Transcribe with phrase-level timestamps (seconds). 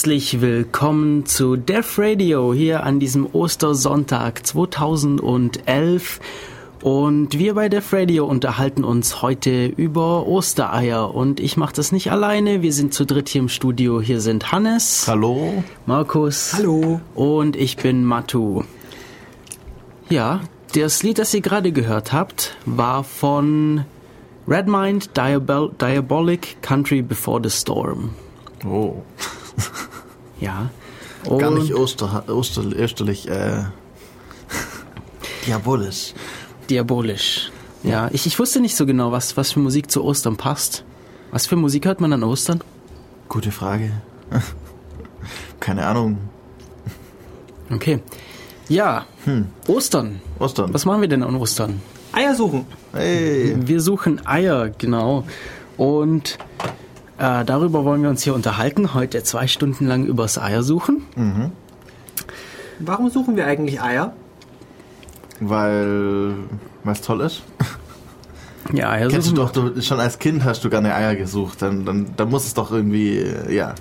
[0.00, 6.20] Herzlich willkommen zu Def Radio hier an diesem Ostersonntag 2011.
[6.80, 11.14] Und wir bei Def Radio unterhalten uns heute über Ostereier.
[11.14, 12.62] Und ich mache das nicht alleine.
[12.62, 14.00] Wir sind zu dritt hier im Studio.
[14.00, 15.04] Hier sind Hannes.
[15.06, 15.62] Hallo.
[15.84, 16.54] Markus.
[16.54, 17.02] Hallo.
[17.14, 18.62] Und ich bin Matu.
[20.08, 20.40] Ja,
[20.74, 23.84] das Lied, das ihr gerade gehört habt, war von
[24.48, 28.14] Redmind Diabol Diabolic Country Before the Storm.
[28.64, 29.02] Oh.
[30.40, 30.70] Ja.
[31.24, 33.64] Gar nicht Und- Oster, Oster, österlich, äh,
[35.46, 36.14] diabolisch.
[36.68, 37.50] Diabolisch.
[37.82, 40.84] Ja, ich, ich wusste nicht so genau, was, was für Musik zu Ostern passt.
[41.30, 42.60] Was für Musik hört man an Ostern?
[43.28, 43.92] Gute Frage.
[45.60, 46.18] Keine Ahnung.
[47.70, 48.00] Okay.
[48.68, 49.06] Ja,
[49.66, 50.20] Ostern.
[50.38, 50.72] Ostern.
[50.74, 51.80] Was machen wir denn an Ostern?
[52.12, 52.66] Eier suchen.
[52.92, 53.56] Hey.
[53.60, 55.24] Wir suchen Eier, genau.
[55.76, 56.38] Und
[57.20, 58.94] äh, darüber wollen wir uns hier unterhalten.
[58.94, 61.02] Heute zwei Stunden lang übers Eier suchen.
[62.78, 64.14] Warum suchen wir eigentlich Eier?
[65.38, 66.34] Weil,
[66.82, 67.42] was toll ist.
[68.72, 71.60] Ja, Eier Kennst du doch, du, schon als Kind hast du gerne Eier gesucht.
[71.62, 73.74] Dann, dann, dann muss es doch irgendwie, äh, ja.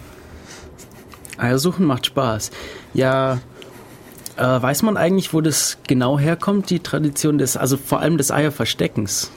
[1.37, 2.51] Eier suchen macht Spaß.
[2.93, 3.39] Ja,
[4.35, 8.31] äh, weiß man eigentlich, wo das genau herkommt, die Tradition des, also vor allem des
[8.31, 9.31] Eierversteckens?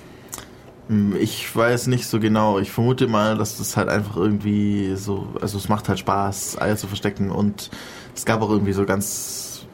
[0.89, 2.59] Hm, Ich weiß nicht so genau.
[2.59, 6.77] Ich vermute mal, dass das halt einfach irgendwie so, also es macht halt Spaß, Eier
[6.77, 7.71] zu verstecken und
[8.15, 9.67] es gab auch irgendwie so ganz,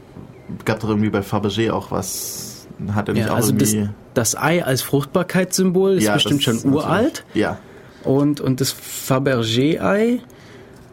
[0.65, 3.91] gab doch irgendwie bei Fabergé auch was, hat er nicht Ja, auch also das, irgendwie...
[4.15, 7.25] das Ei als Fruchtbarkeitssymbol ist Ja, bestimmt das schon uralt.
[7.35, 7.59] Ja,
[8.05, 10.21] Und, und das Fabergé-Ei,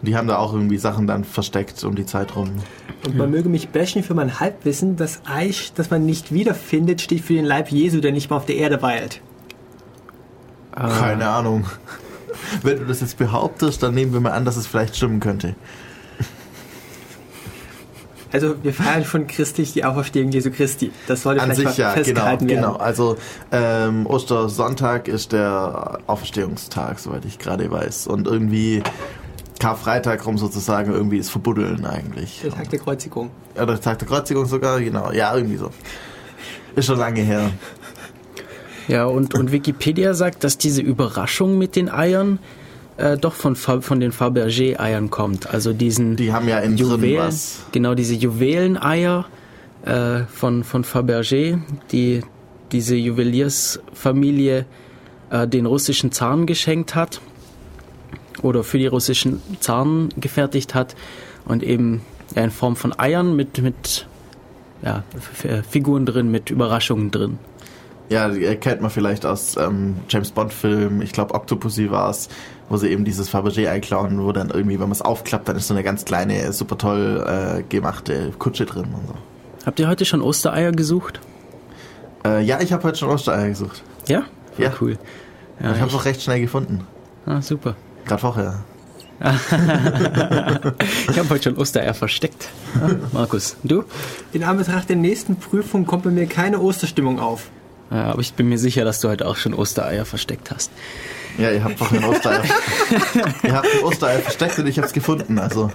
[0.02, 2.52] die haben da auch irgendwie Sachen dann versteckt um die Zeit rum.
[3.08, 4.98] Und man möge mich bashen für mein Halbwissen.
[4.98, 8.46] Das Ei, das man nicht wiederfindet, steht für den Leib Jesu, der nicht mehr auf
[8.46, 9.22] der Erde weilt.
[10.76, 10.90] Ah.
[10.90, 11.66] Keine Ahnung.
[12.62, 15.56] Wenn du das jetzt behauptest, dann nehmen wir mal an, dass es vielleicht stimmen könnte.
[18.32, 20.92] Also wir feiern von christlich die Auferstehung Jesu Christi.
[21.08, 22.62] Das sollte An vielleicht sich mal ja, genau, festgehalten werden.
[22.64, 22.76] genau.
[22.76, 23.16] Also
[23.54, 28.08] ähm, Ostersonntag ist der Auferstehungstag, soweit ich gerade weiß.
[28.08, 28.84] Und irgendwie
[29.60, 32.42] Karfreitag rum sozusagen, irgendwie ist Verbuddeln eigentlich.
[32.44, 33.32] Der Tag der Kreuzigung.
[33.56, 35.14] Oder der Tag der Kreuzigung sogar, genau.
[35.14, 35.72] Ja, irgendwie so.
[36.76, 37.52] Ist schon lange her.
[38.88, 42.40] Ja, und, und Wikipedia sagt, dass diese Überraschung mit den Eiern
[42.98, 45.50] äh, doch von, Fa von den Fabergé-Eiern kommt.
[45.50, 47.34] Also diesen Die haben ja drin Juwelen,
[47.72, 49.26] genau diese Juweleneier
[49.86, 51.60] äh, von, von Fabergé,
[51.92, 52.22] die
[52.72, 54.66] diese Juweliersfamilie
[55.30, 57.22] äh, den russischen Zaren geschenkt hat
[58.42, 60.96] oder für die russischen Zaren gefertigt hat
[61.46, 62.02] und eben
[62.36, 64.08] ja, in Form von Eiern mit, mit
[64.84, 65.04] ja,
[65.70, 67.40] Figuren drin, mit Überraschungen drin.
[68.10, 71.02] Ja, die kennt man vielleicht aus ähm, James Bond-Filmen.
[71.02, 72.30] Ich glaube, Octopussy war es,
[72.70, 75.68] wo sie eben dieses Fabergé einklauen, wo dann irgendwie, wenn man es aufklappt, dann ist
[75.68, 79.16] so eine ganz kleine, super toll äh, gemachte Kutsche drin und so.
[79.66, 81.20] Habt ihr heute schon Ostereier gesucht?
[82.24, 83.82] Äh, ja, ich habe heute schon Ostereier gesucht.
[84.08, 84.24] Ja?
[84.56, 84.72] Voll Ja.
[84.80, 84.98] Cool.
[85.60, 86.86] Ja, ich habe es auch recht schnell gefunden.
[87.26, 87.76] ah, super.
[88.06, 88.64] Gerade vorher.
[91.10, 92.50] Ich habe heute schon Ostereier versteckt.
[92.76, 93.84] Ja, Markus, du?
[94.34, 97.50] In Anbetracht der nächsten Prüfung kommt bei mir keine Osterstimmung auf.
[97.92, 100.72] Ja, aber ich bin mir sicher, dass du heute auch schon Ostereier versteckt hast.
[101.38, 102.44] Ja, ihr habt doch ein Osterei.
[103.44, 105.38] ihr habt ein Osterei versteckt und ich habe es gefunden.
[105.38, 105.70] Also,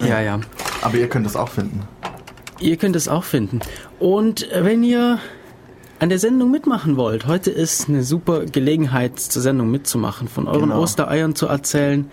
[0.00, 0.40] Ja, ja.
[0.82, 1.82] aber ihr könnt es auch finden.
[2.60, 3.60] Ihr könnt es auch finden.
[3.98, 5.18] Und wenn ihr
[5.98, 10.70] an der Sendung mitmachen wollt, heute ist eine super Gelegenheit, zur Sendung mitzumachen, von euren
[10.70, 10.80] Genau.
[10.80, 12.10] Ostereiern zu erzählen.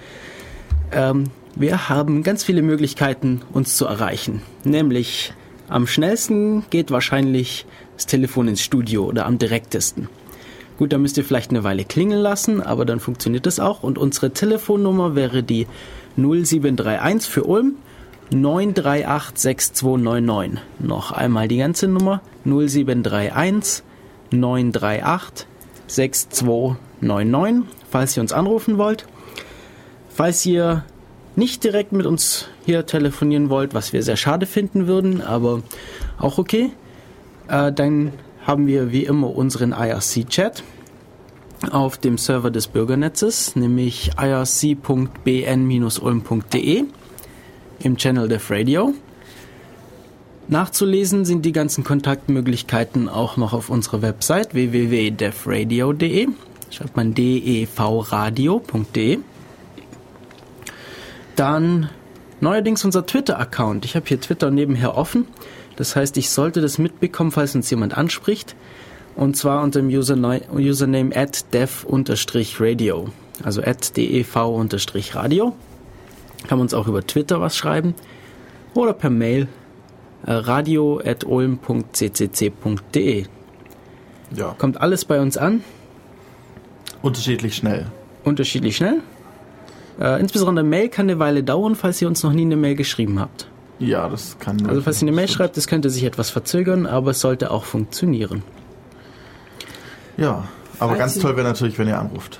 [0.91, 1.25] Ähm,
[1.55, 4.41] wir haben ganz viele Möglichkeiten, uns zu erreichen.
[4.63, 5.33] Nämlich
[5.69, 7.65] am schnellsten geht wahrscheinlich
[7.95, 10.09] das Telefon ins Studio oder am direktesten.
[10.77, 13.81] Gut, da müsst ihr vielleicht eine Weile klingeln lassen, aber dann funktioniert das auch.
[13.81, 15.65] Und unsere Telefonnummer wäre die
[16.15, 17.75] 0731 für Ulm
[18.29, 20.61] 938 6299.
[20.79, 23.83] Noch einmal die ganze Nummer 0731
[24.31, 25.47] 938
[25.87, 29.07] 6299, falls ihr uns anrufen wollt.
[30.09, 30.83] Falls ihr
[31.37, 35.61] nicht direkt mit uns hier telefonieren wollt, was wir sehr schade finden würden, aber
[36.17, 36.71] auch okay,
[37.47, 38.11] äh, dann
[38.45, 40.63] haben wir wie immer unseren IRC-Chat
[41.71, 44.83] auf dem Server des Bürgernetzes, nämlich irc.bn-ulm.de
[47.79, 48.93] im Channel Def Radio.
[50.47, 56.29] Nachzulesen sind die ganzen Kontaktmöglichkeiten auch noch auf unserer Website www.defradio.de.
[56.69, 57.99] Schreibt man devradio.de.
[61.37, 61.89] Dann
[62.41, 63.85] neuerdings unser Twitter-Account.
[63.85, 65.25] Ich habe hier Twitter nebenher offen.
[65.77, 68.55] Das heißt, ich sollte das mitbekommen, falls uns jemand anspricht.
[69.15, 73.07] Und zwar unter dem Username, Username at dev-radio.
[73.43, 75.53] also at dev-radio.
[76.47, 77.93] Kann man uns auch über Twitter was schreiben
[78.73, 79.47] oder per Mail
[80.25, 83.25] äh, radio.olm.ccc.de.
[84.35, 84.55] Ja.
[84.57, 85.63] Kommt alles bei uns an,
[87.01, 87.87] Unterschiedlich schnell.
[88.23, 89.01] unterschiedlich schnell.
[89.99, 93.19] Äh, insbesondere Mail kann eine Weile dauern, falls ihr uns noch nie eine Mail geschrieben
[93.19, 93.47] habt.
[93.79, 94.65] Ja, das kann.
[94.67, 95.37] Also falls ihr eine Mail stimmt.
[95.37, 98.43] schreibt, das könnte sich etwas verzögern, aber es sollte auch funktionieren.
[100.17, 100.47] Ja,
[100.79, 102.39] aber Falls ganz toll wäre natürlich, wenn ihr anruft.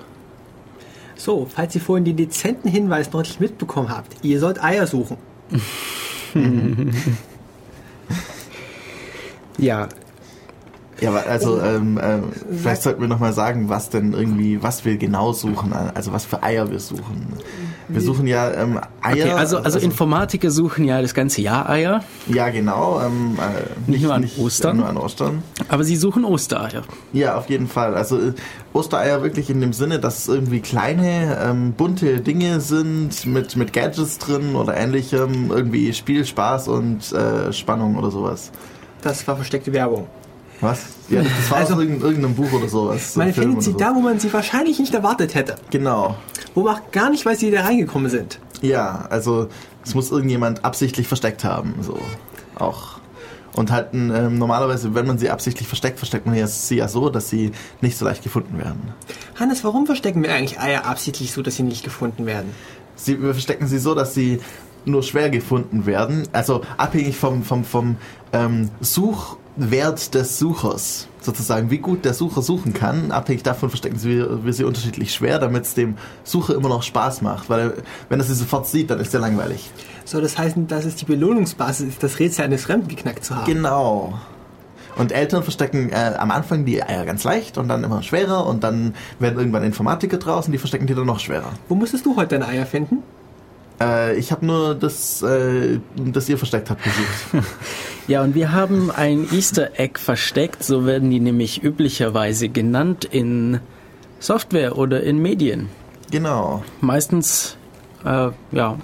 [1.15, 5.17] So, falls ihr vorhin den dezenten Hinweis noch nicht mitbekommen habt, ihr sollt Eier suchen.
[9.57, 9.89] Ja,
[10.99, 12.23] Ja, aber also ähm, ähm,
[12.61, 16.41] vielleicht sollten wir nochmal sagen, was denn irgendwie, was wir genau suchen, also was für
[16.41, 17.27] Eier wir suchen.
[17.87, 19.25] Wir suchen ja ähm, Eier.
[19.25, 24.03] okay, also, also Informatiker suchen ja das ganze Jahr Eier, ja genau, ähm, äh, Nicht
[24.03, 24.77] nur an Ostern?
[24.77, 25.43] Nur an Ostern.
[25.69, 26.81] aber sie suchen Ostereier.
[27.13, 27.95] Ja, auf jeden Fall.
[27.95, 28.33] Also äh,
[28.73, 33.71] Ostereier wirklich in dem Sinne, dass es irgendwie kleine, ähm, bunte Dinge sind mit, mit
[33.71, 38.51] Gadgets drin oder ähnlichem, irgendwie Spiel, Spaß und äh, Spannung oder sowas.
[39.01, 40.07] Das war versteckte Werbung.
[40.61, 40.79] Was?
[41.09, 43.13] Ja, das, das war Also- aus irgendeinem, Buch oder sowas.
[43.13, 43.77] so Man findet sie so.
[43.77, 45.55] da, wo man sie wahrscheinlich nicht erwartet hätte.
[45.69, 46.15] Genau.
[46.55, 48.39] Wo man auch gar nicht weiß, wie die da reingekommen sind.
[48.61, 49.49] Ja, also
[49.85, 51.99] es muss irgendjemand absichtlich versteckt haben, so
[52.55, 52.97] auch.
[53.53, 57.29] Und halt ähm, normalerweise, wenn man sie absichtlich versteckt, versteckt man sie ja so, dass
[57.29, 57.51] sie
[57.81, 58.93] nicht so leicht gefunden werden.
[59.39, 62.51] Hannes, warum verstecken wir eigentlich Eier absichtlich so, dass sie nicht gefunden werden?
[62.95, 64.39] Sie, wir verstecken sie so, dass sie
[64.85, 67.97] nur schwer gefunden werden, also abhängig vom, vom, vom
[68.31, 68.69] ähm,
[69.57, 74.53] Suchwert des Suchers, sozusagen, wie gut der Sucher suchen kann, abhängig davon verstecken wir, wir
[74.53, 77.73] sie unterschiedlich schwer, damit es dem Sucher immer noch Spaß macht, weil
[78.09, 79.71] wenn er sie sofort sieht, dann ist er langweilig.
[80.05, 83.45] Soll das heißen, dass es die Belohnungsbasis ist, das Rätsel eines Fremden geknackt zu haben?
[83.45, 84.13] Genau.
[84.95, 88.63] Und Eltern verstecken äh, am Anfang die Eier ganz leicht und dann immer schwerer und
[88.63, 91.51] dann werden irgendwann Informatiker draußen, die verstecken die dann noch schwerer.
[91.67, 93.03] Wo musstest du heute deine Eier finden?
[93.79, 97.45] Äh, ich habe nur das, äh, das ihr versteckt habt, gesucht.
[98.07, 103.59] Ja, und wir haben ein Easter Egg versteckt, so werden die nämlich üblicherweise genannt in
[104.19, 105.67] Software oder in Medien.
[106.09, 106.63] genau.
[106.79, 107.57] Meistens,
[108.05, 108.77] äh, ja,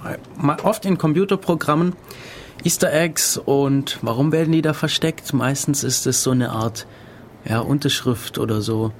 [0.63, 1.95] oft in Computerprogrammen.
[2.65, 5.33] Easter Eggs und warum werden die da versteckt?
[5.33, 6.85] Meistens ist es so eine Art
[7.45, 8.91] ja, Unterschrift oder so.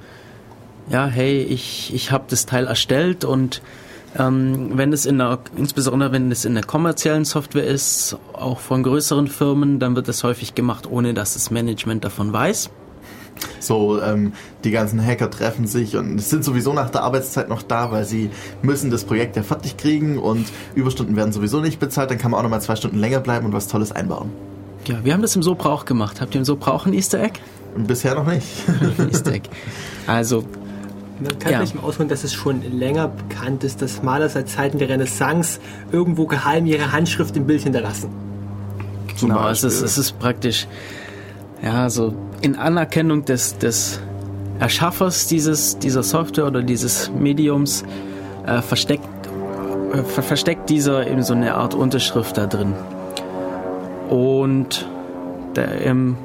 [0.90, 3.60] Ja, hey, ich, ich habe das Teil erstellt und
[4.18, 8.82] ähm, wenn es in einer, insbesondere wenn es in der kommerziellen Software ist, auch von
[8.82, 12.70] größeren Firmen, dann wird es häufig gemacht, ohne dass das Management davon weiß.
[13.58, 17.90] So, ähm, die ganzen Hacker treffen sich und sind sowieso nach der Arbeitszeit noch da,
[17.90, 18.30] weil sie
[18.62, 22.38] müssen das Projekt ja fertig kriegen und Überstunden werden sowieso nicht bezahlt, dann kann man
[22.38, 24.30] auch nochmal zwei Stunden länger bleiben und was Tolles einbauen.
[24.86, 26.20] Ja, wir haben das im Sopra auch gemacht.
[26.20, 27.40] Habt ihr im Sopra auch ein Easter Egg?
[27.76, 28.46] Bisher noch nicht.
[29.10, 29.48] Easter Egg.
[30.06, 30.44] Also,
[31.20, 31.58] Man kann Ja.
[31.58, 35.60] vielleicht mal ausholen, dass es schon länger bekannt ist, dass Maler seit Zeiten der Renaissance
[35.92, 38.10] irgendwo geheim ihre Handschrift im Bild hinterlassen.
[39.16, 40.66] Zum genau, es ist, es ist praktisch,
[41.62, 44.00] ja, so in Anerkennung des, des
[44.58, 47.84] Erschaffers dieses, dieser Software oder dieses Mediums
[48.46, 49.08] äh, versteckt,
[49.92, 52.74] äh, ver versteckt dieser eben so eine Art Unterschrift da drin.
[54.10, 54.86] Und
[55.56, 56.16] der, ähm,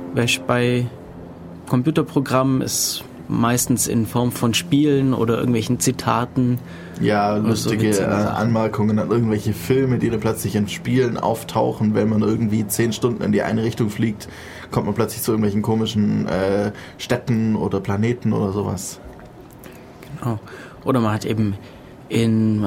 [0.48, 0.88] bei
[1.68, 6.58] Computerprogrammen ist meistens in Form von Spielen oder irgendwelchen Zitaten.
[7.00, 8.12] Ja, so lustige äh, Sachen.
[8.12, 13.24] Anmerkungen an irgendwelche Filme, die dann plötzlich in Spielen auftauchen, wenn man irgendwie zehn Stunden
[13.24, 14.28] in die eine Richtung fliegt,
[14.72, 19.00] kommt man plötzlich zu irgendwelchen komischen äh, Städten oder Planeten oder sowas.
[20.26, 20.38] Oh.
[20.84, 21.56] Oder man hat eben
[22.10, 22.66] in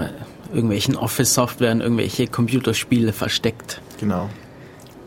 [0.52, 3.80] irgendwelchen Office-Softwaren irgendwelche Computerspiele versteckt.
[3.98, 4.28] Genau.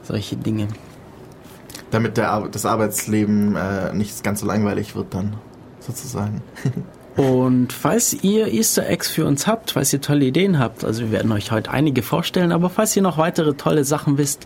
[0.04, 0.68] Solche Dinge.
[1.96, 5.38] Damit der, das Arbeitsleben äh, nicht ganz so langweilig wird dann,
[5.80, 6.42] sozusagen.
[7.16, 11.12] Und falls ihr Easter Eggs für uns habt, falls ihr tolle Ideen habt, also wir
[11.12, 14.46] werden euch heute einige vorstellen, aber falls ihr noch weitere tolle Sachen wisst,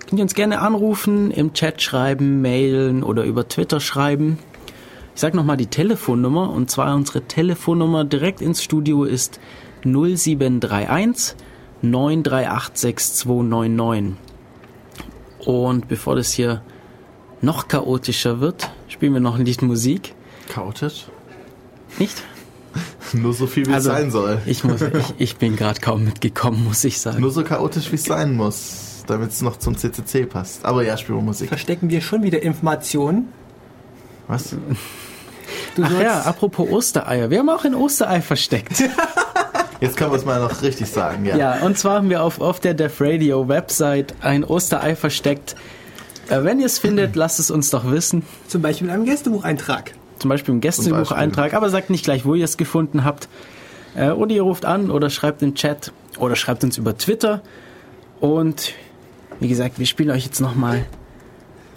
[0.00, 4.38] könnt ihr uns gerne anrufen, im Chat schreiben, mailen oder über Twitter schreiben.
[5.14, 9.40] Ich sage nochmal die Telefonnummer und zwar unsere Telefonnummer direkt ins Studio ist
[9.86, 11.36] 0731
[11.80, 14.16] 938 6299.
[15.46, 16.60] Und bevor das hier
[17.42, 20.14] noch chaotischer wird, spielen wir noch ein Lied Musik.
[20.48, 21.06] Chaotisch?
[21.98, 22.22] Nicht?
[23.12, 24.38] Nur so viel, wie Also- es sein soll.
[24.46, 27.20] Ich, muss, ich, ich bin gerade kaum mitgekommen, muss ich sagen.
[27.20, 30.64] Nur so chaotisch, wie es sein muss, damit es noch zum CCC passt.
[30.64, 31.48] Aber ja, spielen wir Musik.
[31.48, 33.28] Verstecken wir schon wieder Informationen?
[34.28, 34.56] Was?
[35.74, 37.30] Du Ach ja, apropos Ostereier.
[37.30, 38.82] Wir haben auch ein Osterei versteckt.
[39.80, 41.36] Jetzt können wir es mal noch richtig sagen, ja.
[41.36, 45.56] ja, und zwar haben wir auf, auf der Def Radio Website ein Osterei versteckt.
[46.28, 48.22] Äh, wenn ihr es findet, lasst es uns doch wissen.
[48.48, 49.92] Zum Beispiel in einem Gästebucheintrag.
[50.18, 53.28] Zum Beispiel im Gästebucheintrag, aber sagt nicht gleich, wo ihr es gefunden habt.
[53.94, 57.42] Äh, oder ihr ruft an oder schreibt im Chat oder schreibt uns über Twitter.
[58.20, 58.74] Und
[59.40, 60.84] wie gesagt, wir spielen euch jetzt nochmal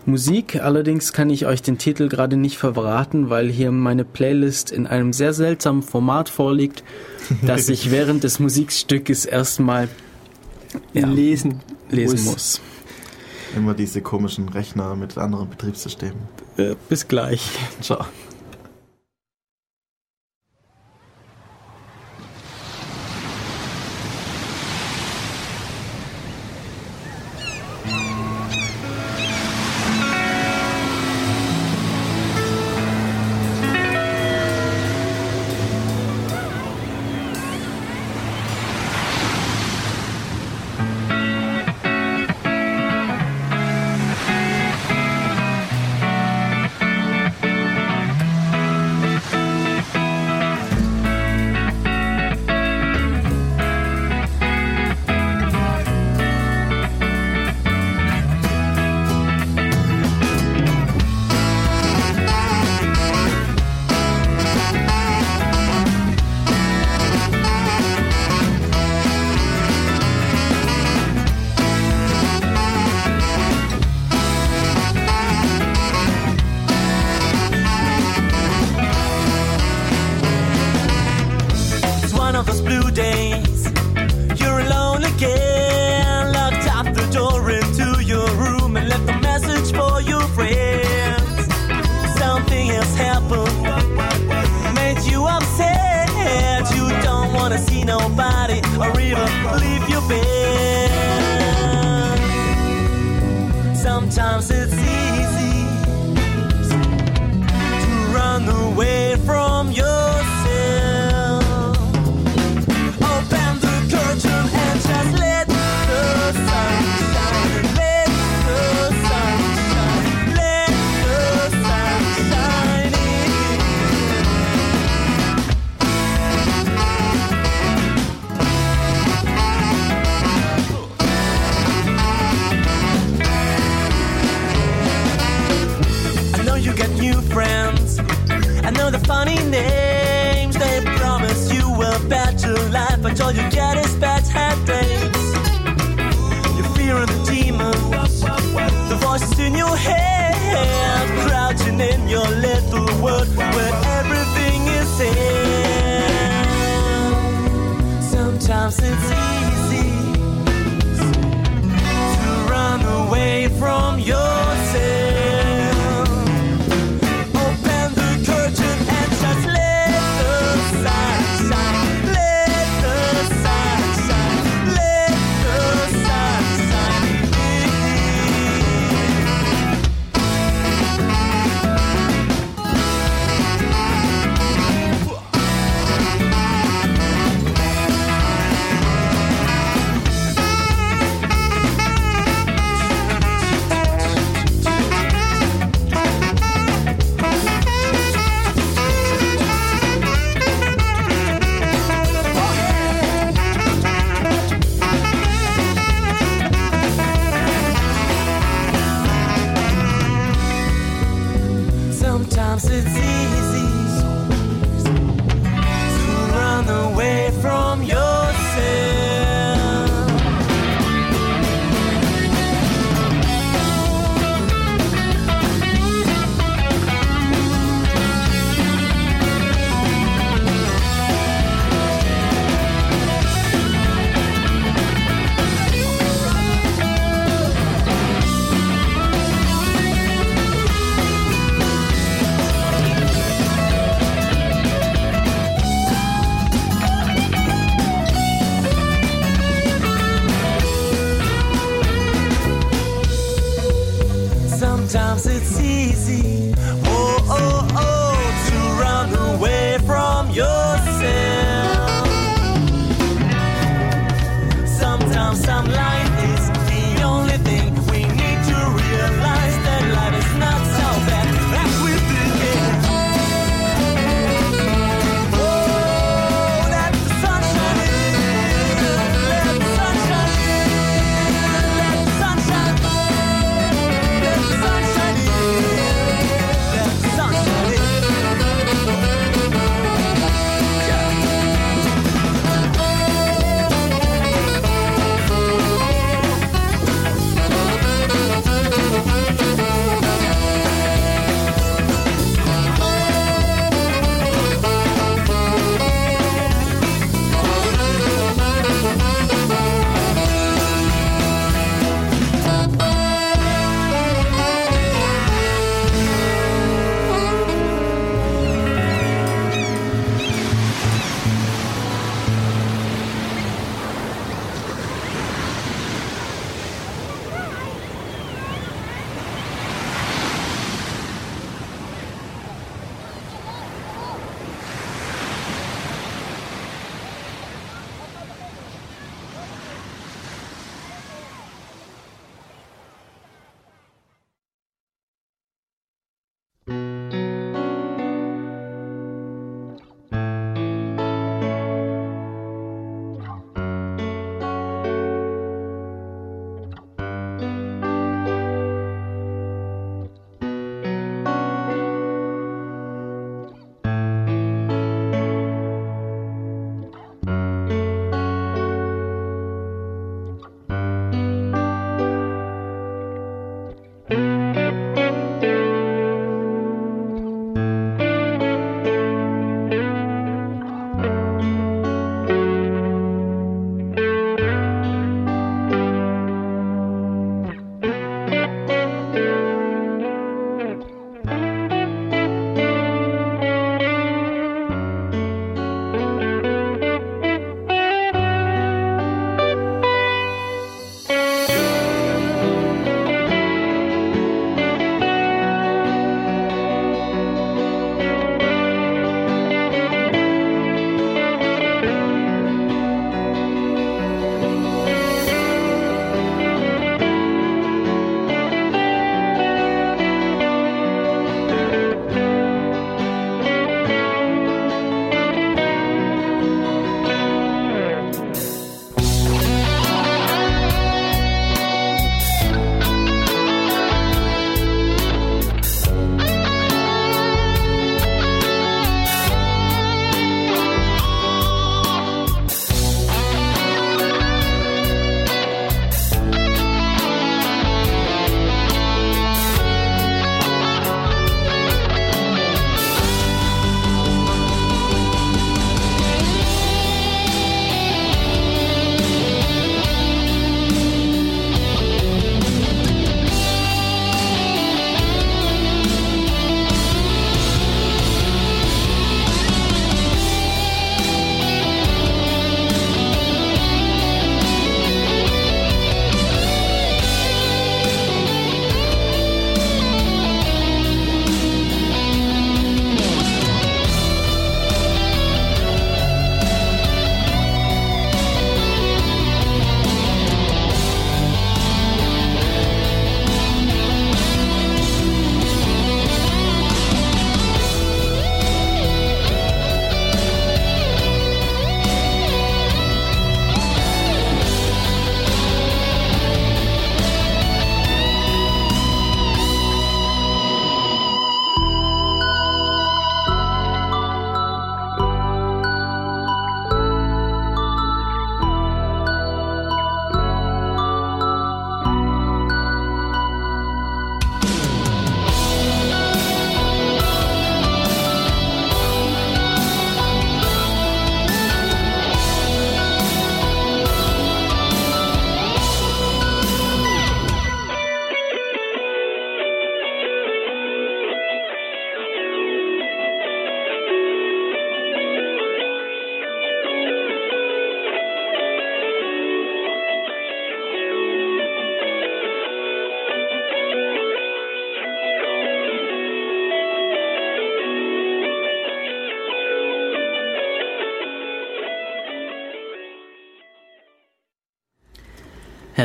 [0.06, 0.62] Musik.
[0.62, 5.14] Allerdings kann ich euch den Titel gerade nicht verraten, weil hier meine Playlist in einem
[5.14, 6.84] sehr seltsamen Format vorliegt,
[7.42, 9.90] dass ich während des Musikstückes erstmal
[10.94, 12.34] ja, lesen, lesen muss.
[12.34, 12.62] muss.
[13.56, 16.18] Immer diese komischen Rechner mit anderen Betriebssystemen.
[16.58, 17.50] Äh, bis gleich.
[17.82, 18.06] Ciao.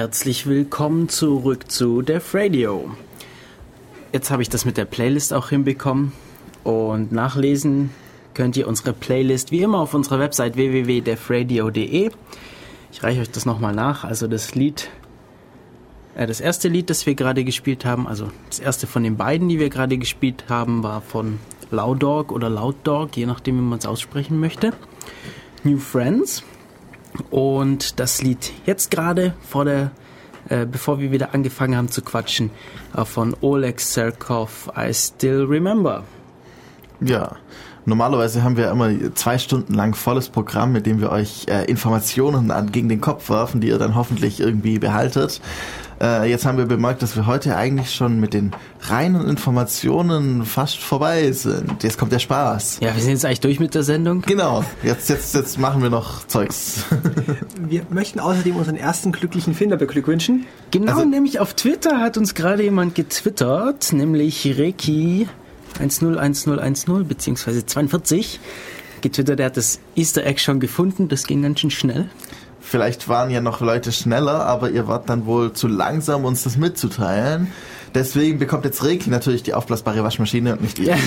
[0.00, 2.90] Herzlich willkommen zurück zu Def Radio.
[4.14, 6.12] Jetzt habe ich das mit der Playlist auch hinbekommen
[6.64, 7.90] und nachlesen
[8.32, 12.10] könnt ihr unsere Playlist wie immer auf unserer Website www.defradio.de.
[12.90, 14.04] Ich reiche euch das nochmal nach.
[14.04, 14.88] Also das Lied,
[16.14, 19.50] äh, das erste Lied, das wir gerade gespielt haben, also das erste von den beiden,
[19.50, 21.38] die wir gerade gespielt haben, war von
[21.70, 24.72] Loud Dog oder Loud Dog, je nachdem, wie man es aussprechen möchte.
[25.62, 26.42] New Friends.
[27.30, 29.90] Und das Lied jetzt gerade vor der,
[30.48, 32.50] äh, bevor wir wieder angefangen haben zu quatschen,
[32.96, 36.04] äh, von Oleg Serkov, I Still Remember.
[37.00, 37.36] Ja,
[37.86, 42.50] normalerweise haben wir immer zwei Stunden lang volles Programm, mit dem wir euch äh, Informationen
[42.50, 45.40] an, gegen den Kopf werfen, die ihr dann hoffentlich irgendwie behaltet.
[46.02, 48.52] Äh, jetzt haben wir bemerkt, dass wir heute eigentlich schon mit den
[48.88, 51.82] reinen Informationen fast vorbei sind.
[51.82, 52.78] Jetzt kommt der Spaß.
[52.80, 54.22] Ja, wir sind jetzt eigentlich durch mit der Sendung.
[54.22, 56.84] Genau, jetzt, jetzt, jetzt machen wir noch Zeugs.
[57.68, 60.46] Wir möchten außerdem unseren ersten glücklichen Finder beglückwünschen.
[60.70, 65.28] Genau, Also- nämlich auf Twitter hat uns gerade jemand getwittert, nämlich Reki
[65.78, 68.40] 101010 beziehungsweise 42
[69.00, 72.10] getwittert, der hat das Easter Egg schon gefunden, das ging ganz schön schnell.
[72.60, 76.56] Vielleicht waren ja noch Leute schneller, aber ihr wart dann wohl zu langsam, uns das
[76.56, 77.48] mitzuteilen.
[77.94, 80.94] Deswegen bekommt jetzt Reki natürlich die aufblasbare Waschmaschine und nicht ihr.
[80.94, 80.96] Ja.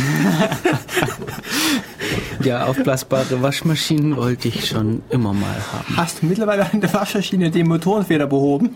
[2.44, 5.96] Ja, aufblasbare Waschmaschinen wollte ich schon immer mal haben.
[5.96, 8.72] Hast du mittlerweile an der Waschmaschine den Motorenfeder behoben?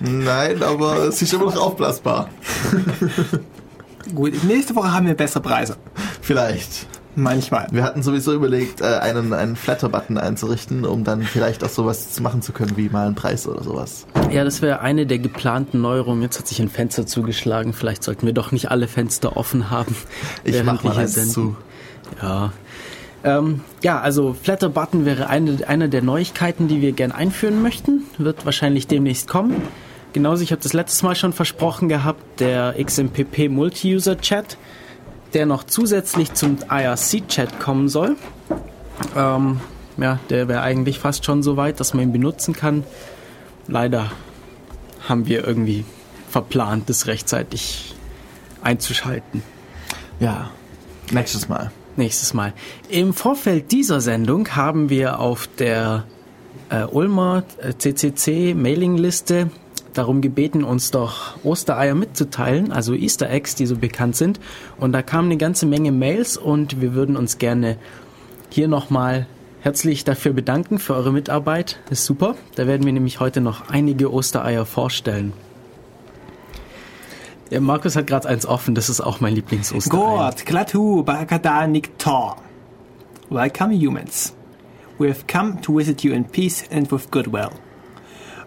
[0.00, 2.28] Nein, aber es ist immer noch aufblasbar.
[4.14, 5.76] Gut, nächste Woche haben wir bessere Preise.
[6.20, 6.86] Vielleicht.
[7.16, 7.66] Manchmal.
[7.72, 12.40] Wir hatten sowieso überlegt, äh, einen, einen Flatter-Button einzurichten, um dann vielleicht auch sowas machen
[12.40, 14.06] zu können, wie mal einen Preis oder sowas.
[14.30, 16.22] Ja, das wäre eine der geplanten Neuerungen.
[16.22, 17.72] Jetzt hat sich ein Fenster zugeschlagen.
[17.72, 19.96] Vielleicht sollten wir doch nicht alle Fenster offen haben.
[20.44, 21.32] Ich während mach wir mal eins senden.
[21.32, 21.56] zu.
[22.22, 22.52] Ja.
[23.22, 28.04] Ähm, ja, also Flatter Button wäre eine, eine der Neuigkeiten, die wir gern einführen möchten.
[28.18, 29.60] Wird wahrscheinlich demnächst kommen.
[30.12, 34.56] Genauso, ich habe das letztes Mal schon versprochen gehabt, der XMPP Multi-User Chat,
[35.34, 38.16] der noch zusätzlich zum IRC Chat kommen soll.
[39.16, 39.60] Ähm,
[39.96, 42.84] ja, der wäre eigentlich fast schon so weit, dass man ihn benutzen kann.
[43.68, 44.10] Leider
[45.08, 45.84] haben wir irgendwie
[46.28, 47.94] verplant, das rechtzeitig
[48.62, 49.42] einzuschalten.
[50.18, 50.50] Ja,
[51.12, 51.70] nächstes Mal.
[51.96, 52.52] Nächstes Mal.
[52.88, 56.04] Im Vorfeld dieser Sendung haben wir auf der
[56.68, 59.50] äh, Ulmer äh, CCC Mailingliste
[59.94, 64.40] darum gebeten, uns doch Ostereier mitzuteilen, also Easter Eggs, die so bekannt sind.
[64.78, 67.76] Und da kamen eine ganze Menge Mails und wir würden uns gerne
[68.50, 69.26] hier nochmal
[69.60, 71.78] herzlich dafür bedanken für eure Mitarbeit.
[71.88, 72.34] Das ist super.
[72.54, 75.32] Da werden wir nämlich heute noch einige Ostereier vorstellen.
[77.50, 79.98] Ja, Markus hat gerade eins offen, das ist auch mein Lieblingsosterei.
[79.98, 82.36] Gott, Klatu, Barakada, Niktor.
[83.28, 84.34] Welcome, humans.
[84.98, 87.50] We have come to visit you in peace and with goodwill.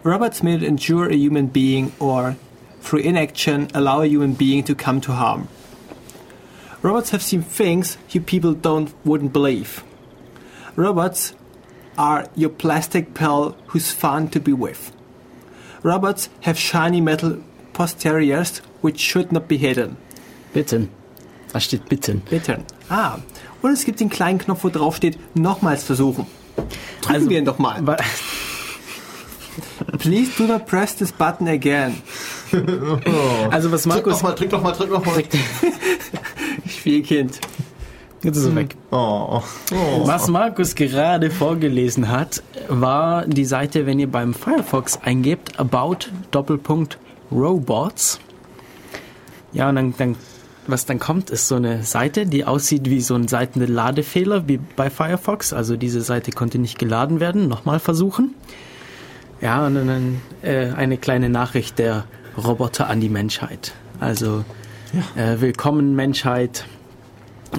[0.04, 2.36] Robots may not endure a human being or,
[2.82, 5.48] through inaction, allow a human being to come to harm.
[6.82, 9.82] Robots have seen things you people don't wouldn't believe.
[10.76, 11.32] Robots
[11.96, 14.92] are your plastic pal who's fun to be with.
[15.82, 17.38] Robots have shiny metal
[17.72, 19.96] posteriors which should not be hidden.
[20.52, 20.90] Bitten.
[21.52, 22.20] Da steht bitten.
[22.28, 22.62] Bitte.
[22.90, 23.18] Ah,
[23.62, 26.26] und es gibt den kleinen Knopf, wo drauf steht, nochmals versuchen.
[27.00, 27.82] Drücken Also- wir ihn doch mal.
[29.98, 32.02] Please do not press this button again.
[33.50, 34.14] Also was Markus...
[34.14, 35.22] noch mal, drück noch mal, drück noch mal.
[36.68, 37.40] Spielkind.
[38.22, 38.76] Jetzt ist er weg.
[38.90, 39.42] Oh.
[39.72, 40.06] oh.
[40.06, 46.98] Was Markus gerade vorgelesen hat, war die Seite, wenn ihr beim Firefox eingebt, about Doppelpunkt
[47.30, 48.18] Robots.
[49.52, 50.16] Ja, und dann, dann,
[50.66, 54.88] was dann kommt, ist so eine Seite, die aussieht wie so ein Seitenladefehler, wie bei
[54.88, 55.52] Firefox.
[55.52, 57.46] Also diese Seite konnte nicht geladen werden.
[57.48, 58.34] Nochmal versuchen.
[59.44, 62.06] Ja, und dann äh, eine kleine Nachricht der
[62.42, 63.74] Roboter an die Menschheit.
[64.00, 64.42] Also
[65.16, 66.64] äh, willkommen Menschheit.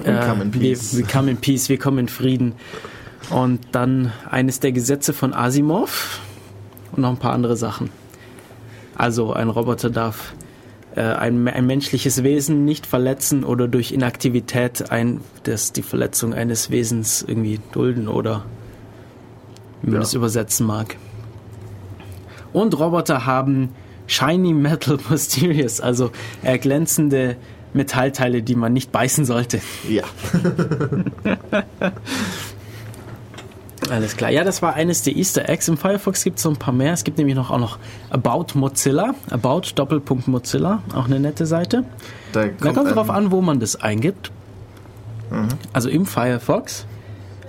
[0.02, 0.96] Willkommen in wir- Peace.
[0.96, 2.54] Willkommen in Peace, willkommen in Frieden.
[3.30, 6.20] Und dann eines der Gesetze von Asimov
[6.90, 7.90] und noch ein paar andere Sachen.
[8.96, 10.34] Also ein Roboter darf
[10.96, 16.68] äh, ein, ein menschliches Wesen nicht verletzen oder durch Inaktivität ein, das die Verletzung eines
[16.70, 18.44] Wesens irgendwie dulden oder
[19.82, 20.00] wie man Ja.
[20.00, 20.96] das übersetzen mag.
[22.56, 23.68] Und Roboter haben
[24.06, 26.10] shiny metal posteriors, also
[26.42, 27.36] äh, glänzende
[27.74, 29.60] Metallteile, die man nicht beißen sollte.
[29.86, 30.04] Ja.
[33.90, 34.30] Alles klar.
[34.30, 35.68] Ja, das war eines der Easter Eggs.
[35.68, 36.94] Im Firefox gibt es so ein paar mehr.
[36.94, 39.14] Es gibt nämlich noch auch noch About Mozilla.
[39.28, 40.82] About Doppelpunkt Mozilla.
[40.94, 41.84] Auch eine nette Seite.
[42.32, 44.32] Da Da kommt, kommt ein, drauf an, wo man das eingibt.
[45.30, 45.48] Mhm.
[45.74, 46.86] Also im Firefox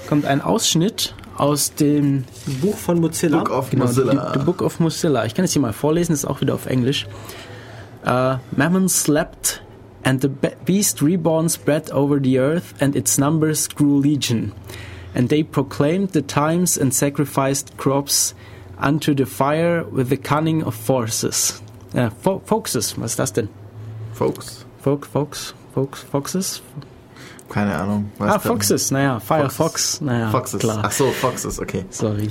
[0.09, 2.25] kommt ein Ausschnitt aus dem
[2.61, 3.39] Buch von Mozilla.
[3.39, 4.31] Book of genau, Mozilla.
[4.33, 5.25] The, the Book of Mozilla.
[5.25, 7.07] Ich kann es hier mal vorlesen, ist auch wieder auf Englisch.
[8.05, 9.61] Uh, Mammon slept
[10.03, 14.53] and the be- beast reborn spread over the earth and its numbers grew legion.
[15.13, 18.35] And they proclaimed the times and sacrificed crops
[18.79, 21.61] unto the fire with the cunning of forces.
[21.93, 23.49] Äh, Fo Foxes, was ist das denn?
[24.13, 24.65] Folks.
[24.81, 26.61] Fox, Fox, Fox, Foxes?
[27.49, 28.11] Keine Ahnung.
[28.17, 29.55] weiß Ah, Foxes, naja, Fire Foxes.
[29.57, 30.29] Fox, naja.
[30.31, 30.59] Foxes.
[30.59, 30.81] klar.
[30.83, 31.85] Ach so, Foxes, okay.
[31.89, 32.29] Sorry.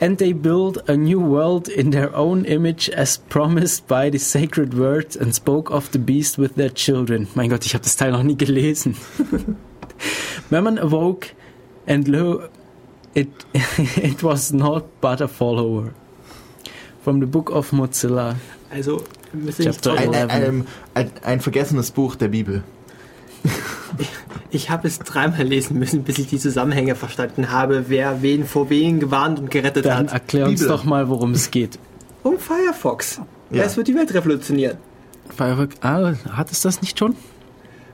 [0.00, 4.74] And they built a new world in their own image as promised by the sacred
[4.78, 7.28] word and spoke of the beast with their children.
[7.34, 8.94] Mein Gott, ich habe das Teil noch nie gelesen.
[10.50, 11.28] Mammon awoke
[11.86, 12.48] and lo,
[13.14, 15.92] it, it was not but a follower.
[17.02, 18.36] From the book of Mozilla.
[18.74, 20.30] Also, Ein, ein, 11.
[20.30, 22.62] ein, ein, ein vergessenes Buch der Bibel.
[24.50, 28.70] Ich habe es dreimal lesen müssen, bis ich die Zusammenhänge verstanden habe, wer wen vor
[28.70, 30.12] wen gewarnt und gerettet Dann hat.
[30.12, 30.76] erklär uns Bibel.
[30.76, 31.78] doch mal, worum es geht.
[32.22, 33.20] Um Firefox.
[33.50, 33.62] Ja.
[33.62, 34.78] Es wird die Welt revolutionieren.
[35.34, 37.14] Firefox, ah, hat es das nicht schon?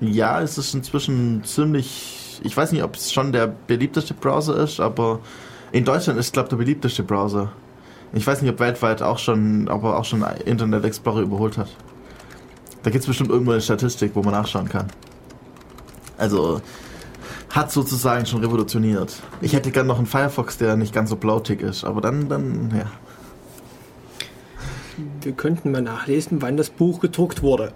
[0.00, 2.40] Ja, es ist inzwischen ziemlich.
[2.42, 5.20] Ich weiß nicht, ob es schon der beliebteste Browser ist, aber
[5.70, 7.52] in Deutschland ist, glaube ich, der beliebteste Browser.
[8.12, 11.68] Ich weiß nicht, ob weltweit auch schon, ob er auch schon Internet Explorer überholt hat.
[12.82, 14.88] Da gibt es bestimmt irgendwo eine Statistik, wo man nachschauen kann.
[16.22, 16.60] Also
[17.50, 19.16] hat sozusagen schon revolutioniert.
[19.40, 22.72] Ich hätte gern noch einen Firefox, der nicht ganz so blautig ist, aber dann, dann,
[22.76, 22.86] ja.
[25.20, 27.72] Wir könnten mal nachlesen, wann das Buch gedruckt wurde.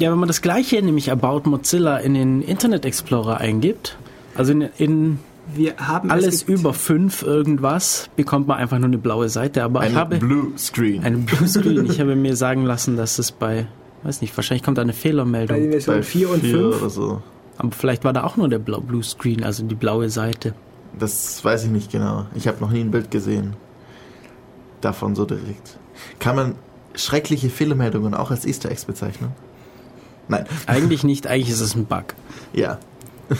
[0.00, 3.96] Ja, wenn man das gleiche, nämlich About Mozilla, in den Internet Explorer eingibt,
[4.34, 5.18] also in, in
[5.54, 9.62] Wir haben alles über fünf irgendwas, bekommt man einfach nur eine blaue Seite.
[9.62, 11.04] Aber ich Ein habe Blue Screen.
[11.04, 11.86] einen Bluescreen.
[11.86, 13.68] Ich habe mir sagen lassen, dass es bei,
[14.02, 15.70] weiß nicht, wahrscheinlich kommt da eine bei den Fehlermeldung.
[15.70, 16.82] Versionen 4 und 5.
[16.82, 17.22] oder so.
[17.58, 20.54] Aber vielleicht war da auch nur der Blau Bluescreen, also die blaue Seite.
[20.98, 22.26] Das weiß ich nicht genau.
[22.34, 23.54] Ich habe noch nie ein Bild gesehen.
[24.80, 25.78] Davon so direkt.
[26.18, 26.54] Kann man
[26.94, 29.32] schreckliche Fehlermeldungen auch als Easter Eggs bezeichnen?
[30.28, 30.46] Nein.
[30.66, 32.14] Eigentlich nicht, eigentlich ist es ein Bug.
[32.52, 32.78] Ja.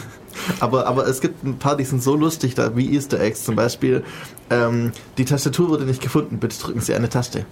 [0.59, 3.45] Aber, aber es gibt ein paar, die sind so lustig, da, wie Easter Eggs.
[3.45, 4.03] Zum Beispiel,
[4.51, 7.47] ähm, die Tastatur wurde nicht gefunden, bitte drücken Sie eine Taste.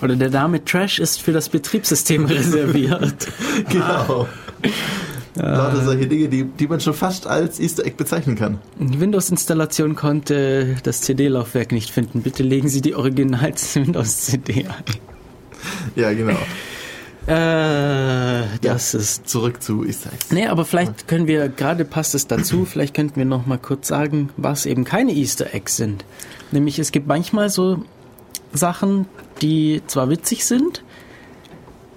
[0.00, 3.28] Oder der Name Trash ist für das Betriebssystem reserviert.
[3.68, 4.28] Genau.
[5.34, 8.58] Lauter solche Dinge, die, die man schon fast als Easter Egg bezeichnen kann.
[8.78, 12.22] Die Windows-Installation konnte das CD-Laufwerk nicht finden.
[12.22, 14.84] Bitte legen Sie die Originals-Windows-CD ein.
[15.96, 16.36] Ja, genau.
[17.26, 19.28] Äh, das ist.
[19.28, 20.32] Zurück zu Easter Eggs.
[20.32, 23.88] Nee, aber vielleicht können wir, gerade passt es dazu, vielleicht könnten wir noch mal kurz
[23.88, 26.04] sagen, was eben keine Easter Eggs sind.
[26.50, 27.84] Nämlich es gibt manchmal so
[28.52, 29.06] Sachen,
[29.40, 30.84] die zwar witzig sind,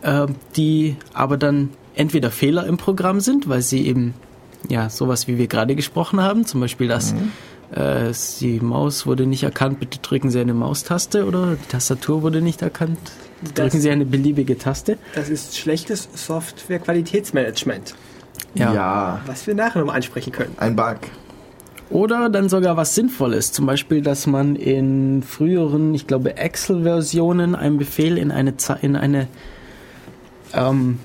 [0.03, 4.13] äh, die aber dann entweder Fehler im Programm sind, weil sie eben,
[4.69, 7.13] ja, sowas wie wir gerade gesprochen haben, zum Beispiel, dass
[7.71, 12.41] äh, die Maus wurde nicht erkannt, bitte drücken Sie eine Maustaste oder die Tastatur wurde
[12.41, 12.97] nicht erkannt,
[13.43, 14.97] drücken Das- Sie eine beliebige Taste.
[15.15, 17.95] Das ist schlechtes Software-Qualitätsmanagement,
[18.53, 19.21] Ja.
[19.25, 20.53] was wir nachher nochmal ansprechen können.
[20.57, 20.97] Ein Bug.
[21.91, 23.51] Oder dann sogar was Sinnvolles.
[23.51, 29.27] Zum Beispiel, dass man in früheren, ich glaube, Excel-Versionen einen Befehl in eine, in eine,
[30.53, 30.99] ähm,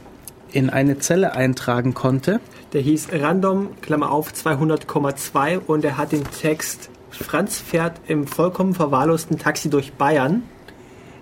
[0.52, 2.40] in eine Zelle eintragen konnte.
[2.72, 8.74] Der hieß Random, Klammer auf, 200,2 und er hat den Text Franz fährt im vollkommen
[8.74, 10.42] verwahrlosten Taxi durch Bayern.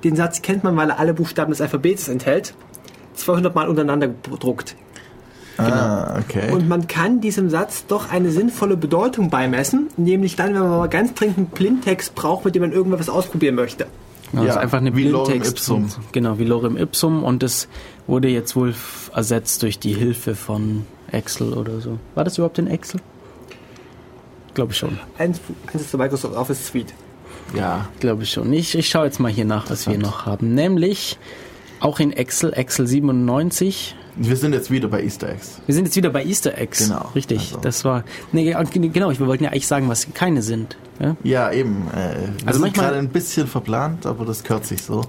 [0.04, 2.54] Den Satz kennt man, weil er alle Buchstaben des Alphabets enthält.
[3.14, 4.76] 200 Mal untereinander gedruckt.
[5.56, 6.52] Ah, okay.
[6.52, 10.88] Und man kann diesem Satz doch eine sinnvolle Bedeutung beimessen, nämlich dann, wenn man mal
[10.88, 13.86] ganz dringend einen Blindtext braucht, mit dem man irgendwas ausprobieren möchte.
[14.30, 15.42] Genau, Ja, das ist einfach eine wie Lorem.
[15.42, 15.88] Ipsum.
[16.12, 17.24] Genau, wie Lorem Ipsum.
[17.24, 17.66] Und das
[18.08, 18.74] wurde jetzt wohl
[19.14, 21.98] ersetzt durch die Hilfe von Excel oder so.
[22.16, 23.00] War das überhaupt in Excel?
[24.54, 24.98] Glaube ich schon.
[25.18, 25.40] Eins,
[25.72, 26.92] eins ist der Microsoft Office Suite.
[27.54, 27.88] ja.
[28.00, 28.52] Glaube ich schon.
[28.52, 30.54] Ich, ich schaue jetzt mal hier nach, was wir noch haben.
[30.54, 31.16] Nämlich
[31.80, 33.94] auch in Excel, Excel 97.
[34.16, 35.60] Wir sind jetzt wieder bei Easter Eggs.
[35.66, 36.88] Wir sind jetzt wieder bei Easter Eggs.
[36.88, 37.38] Genau, Richtig.
[37.38, 37.60] also.
[37.60, 38.02] Das war.
[38.32, 40.76] Nee, genau, wir wollten ja eigentlich sagen, was keine sind.
[40.98, 41.16] Ja?
[41.22, 41.86] Ja, eben.
[41.92, 41.98] Äh, wir
[42.46, 45.02] Also sind manchmal- gerade ein bisschen verplant, aber das gehört sich so.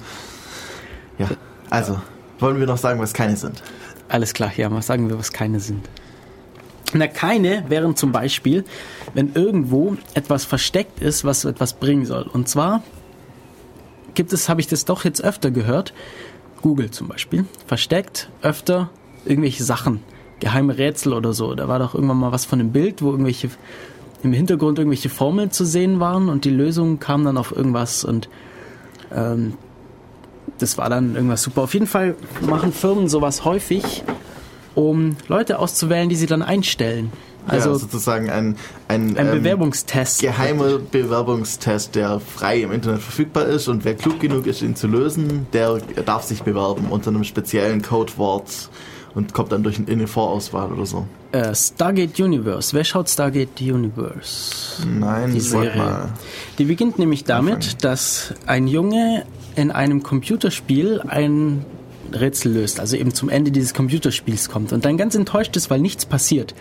[1.17, 1.27] Ja,
[1.71, 1.99] also,
[2.39, 3.61] wollen wir noch sagen, was keine sind?
[4.07, 5.87] Alles klar, ja, mal sagen wir, was keine sind.
[6.93, 8.65] Na, keine wären zum Beispiel,
[9.13, 12.23] wenn irgendwo etwas versteckt ist, was etwas bringen soll.
[12.23, 12.81] Und zwar
[14.15, 15.93] gibt es, habe ich das doch jetzt öfter gehört,
[16.61, 18.89] Google zum Beispiel, versteckt öfter
[19.25, 20.01] irgendwelche Sachen,
[20.39, 21.53] geheime Rätsel oder so.
[21.53, 23.49] Da war doch irgendwann mal was von einem Bild, wo irgendwelche
[24.23, 28.29] im Hintergrund irgendwelche Formeln zu sehen waren und die Lösung kam dann auf irgendwas und
[29.13, 29.53] ähm,
[30.59, 31.63] das war dann irgendwas super.
[31.63, 34.03] Auf jeden Fall machen Firmen sowas häufig,
[34.75, 37.11] um Leute auszuwählen, die sie dann einstellen.
[37.47, 40.21] Also ja, sozusagen ein, ein, ein ähm, Bewerbungstest.
[40.21, 44.87] geheimer Bewerbungstest, der frei im Internet verfügbar ist und wer klug genug ist, ihn zu
[44.87, 48.69] lösen, der darf sich bewerben unter einem speziellen Codewort
[49.15, 51.05] und kommt dann durch eine Vorauswahl oder so.
[51.31, 52.75] Äh, Stargate Universe.
[52.75, 54.87] Wer schaut Stargate Universe?
[54.87, 56.09] Nein, Die Serie.
[56.57, 57.77] Die beginnt nämlich damit, Anfangen.
[57.81, 61.65] dass ein Junge in einem Computerspiel ein
[62.11, 65.79] Rätsel löst, also eben zum Ende dieses Computerspiels kommt und dann ganz enttäuscht ist, weil
[65.79, 66.55] nichts passiert.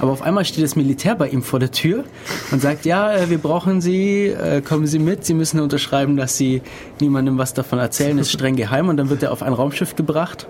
[0.00, 2.04] Aber auf einmal steht das Militär bei ihm vor der Tür
[2.52, 6.36] und sagt, ja, äh, wir brauchen Sie, äh, kommen Sie mit, Sie müssen unterschreiben, dass
[6.36, 6.62] Sie
[7.00, 10.46] niemandem was davon erzählen, ist streng geheim und dann wird er auf ein Raumschiff gebracht,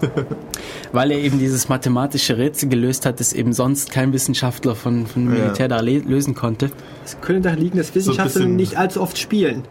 [0.92, 5.26] weil er eben dieses mathematische Rätsel gelöst hat, das eben sonst kein Wissenschaftler von, von
[5.26, 5.42] Ja.
[5.44, 6.70] Militär da le- lösen konnte.
[7.04, 9.62] Es könnte daran liegen, dass Wissenschaftler bisschen- nicht allzu oft spielen.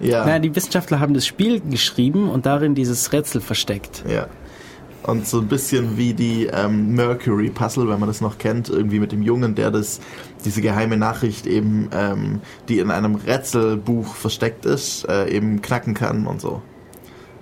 [0.00, 0.24] Ja.
[0.24, 4.02] Naja, die Wissenschaftler haben das Spiel geschrieben und darin dieses Rätsel versteckt.
[4.08, 4.26] Ja.
[5.06, 9.00] Und so ein bisschen wie die ähm, Mercury Puzzle, wenn man das noch kennt, irgendwie
[9.00, 10.00] mit dem Jungen, der das,
[10.46, 12.40] diese geheime Nachricht eben, ähm,
[12.70, 16.62] die in einem Rätselbuch versteckt ist, äh, eben knacken kann und so.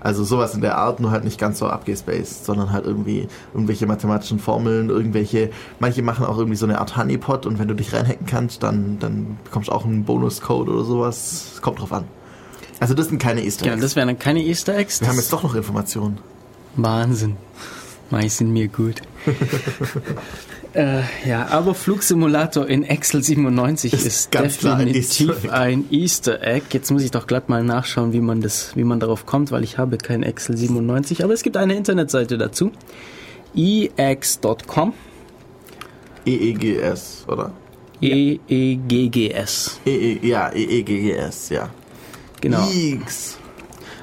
[0.01, 3.87] Also sowas in der Art, nur halt nicht ganz so abgespaced, sondern halt irgendwie irgendwelche
[3.87, 7.93] mathematischen Formeln, irgendwelche, manche machen auch irgendwie so eine Art Honeypot und wenn du dich
[7.93, 11.61] reinhacken kannst, dann, dann bekommst du auch einen Bonuscode oder sowas.
[11.63, 12.05] Kommt drauf an.
[12.81, 13.83] Also das sind keine Easter Ja, Eggs.
[13.83, 15.01] das wären dann keine Easter Eggs.
[15.01, 16.19] Wir haben jetzt doch noch Informationen.
[16.77, 17.37] Wahnsinn.
[18.11, 19.01] Mei, sind mir gut.
[20.75, 26.67] äh, ja, aber Flugsimulator in Excel 97 Ist ist, definitiv ein Easter Egg.
[26.73, 29.65] Jetzt muss ich doch glatt mal nachschauen, wie man das, wie man darauf kommt, weil
[29.65, 32.71] ich habe kein Excel 97, aber es gibt eine Internetseite dazu.
[33.55, 34.93] ex.com
[36.27, 37.53] EEGS, oder?
[38.01, 39.81] E E-E-G-G-S.
[39.87, 41.71] EE, ja, EEGGS, ja.
[42.41, 42.69] Genau.
[42.71, 43.39] X.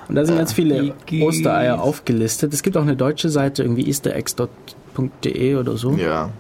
[0.10, 0.96] Und da sind ganz viele.
[1.22, 2.52] Ostereier aufgelistet.
[2.54, 5.94] Es gibt auch eine deutsche Seite, irgendwie eastereggs.de oder so.
[5.94, 6.32] Ja.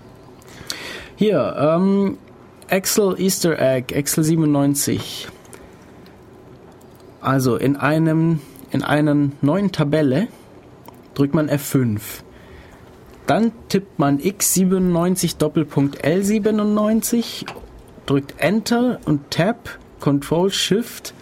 [1.15, 2.17] Hier, ähm,
[2.67, 5.27] Excel Easter Egg, Excel 97.
[7.21, 10.29] Also in einem, in einer neuen Tabelle
[11.13, 11.99] drückt man F5.
[13.27, 17.45] Dann tippt man X97 Doppelpunkt L97,
[18.07, 21.13] drückt Enter und Tab, Control Shift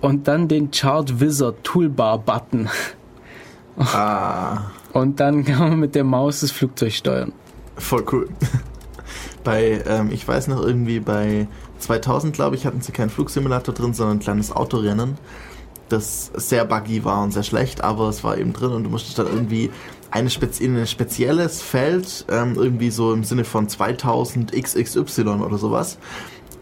[0.00, 2.68] und dann den Chart Wizard Toolbar Button.
[3.78, 4.58] Ah,
[4.92, 7.32] Und dann kann man mit der Maus das Flugzeug steuern.
[7.76, 8.28] voll cool.
[9.44, 11.46] bei, ähm, ich weiß noch irgendwie bei
[11.78, 15.16] 2000, glaube ich, hatten sie keinen Flugsimulator drin, sondern ein kleines Autorennen,
[15.88, 19.18] das sehr buggy war und sehr schlecht, aber es war eben drin und du musstest
[19.18, 19.70] dann irgendwie
[20.10, 25.56] eine spezi in ein spezielles Feld, ähm, irgendwie so im Sinne von 2000 XXY oder
[25.58, 25.98] sowas,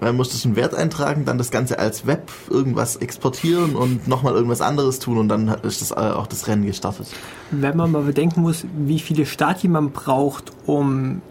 [0.00, 4.60] äh, musstest einen Wert eintragen, dann das Ganze als Web irgendwas exportieren und nochmal irgendwas
[4.60, 7.08] anderes tun und dann ist das, äh, auch das Rennen gestartet.
[7.50, 11.22] Wenn man mal bedenken muss, wie viele Stati man braucht, um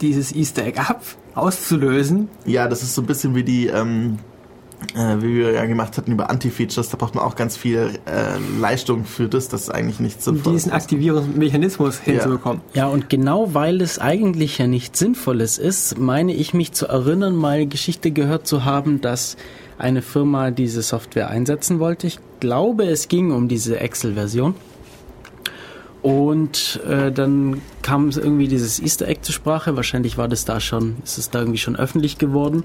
[0.00, 1.02] dieses Easter Egg ab
[1.34, 2.28] auszulösen.
[2.44, 4.18] Ja, das ist so ein bisschen wie die, ähm,
[4.94, 8.60] äh, wie wir ja gemacht hatten über Anti-Features, da braucht man auch ganz viel äh,
[8.60, 10.74] Leistung für das, das eigentlich nicht um sinnvoll diesen ist.
[10.74, 12.62] Aktivierungsmechanismus hinzubekommen.
[12.74, 17.34] Ja, und genau weil es eigentlich ja nichts Sinnvolles ist, meine ich mich zu erinnern,
[17.34, 19.36] mal Geschichte gehört zu haben, dass
[19.78, 22.06] eine Firma diese Software einsetzen wollte.
[22.06, 24.54] Ich glaube, es ging um diese Excel-Version.
[26.02, 29.76] Und äh, dann kam irgendwie dieses Easter Egg zur Sprache.
[29.76, 32.64] Wahrscheinlich war das da schon, ist es da irgendwie schon öffentlich geworden.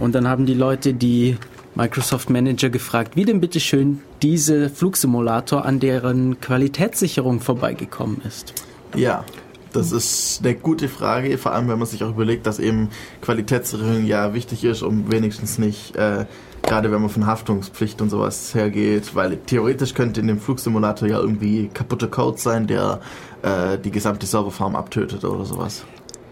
[0.00, 1.36] Und dann haben die Leute die
[1.74, 8.52] Microsoft Manager gefragt, wie denn bitte schön diese Flugsimulator an deren Qualitätssicherung vorbeigekommen ist.
[8.94, 9.24] Ja,
[9.72, 12.90] das ist eine gute Frage, vor allem wenn man sich auch überlegt, dass eben
[13.22, 16.26] Qualitätssicherung ja wichtig ist, um wenigstens nicht, äh,
[16.62, 21.18] gerade wenn man von Haftungspflicht und sowas hergeht, weil theoretisch könnte in dem Flugsimulator ja
[21.18, 23.00] irgendwie kaputter Code sein, der
[23.42, 25.84] äh, die gesamte Serverfarm abtötet oder sowas.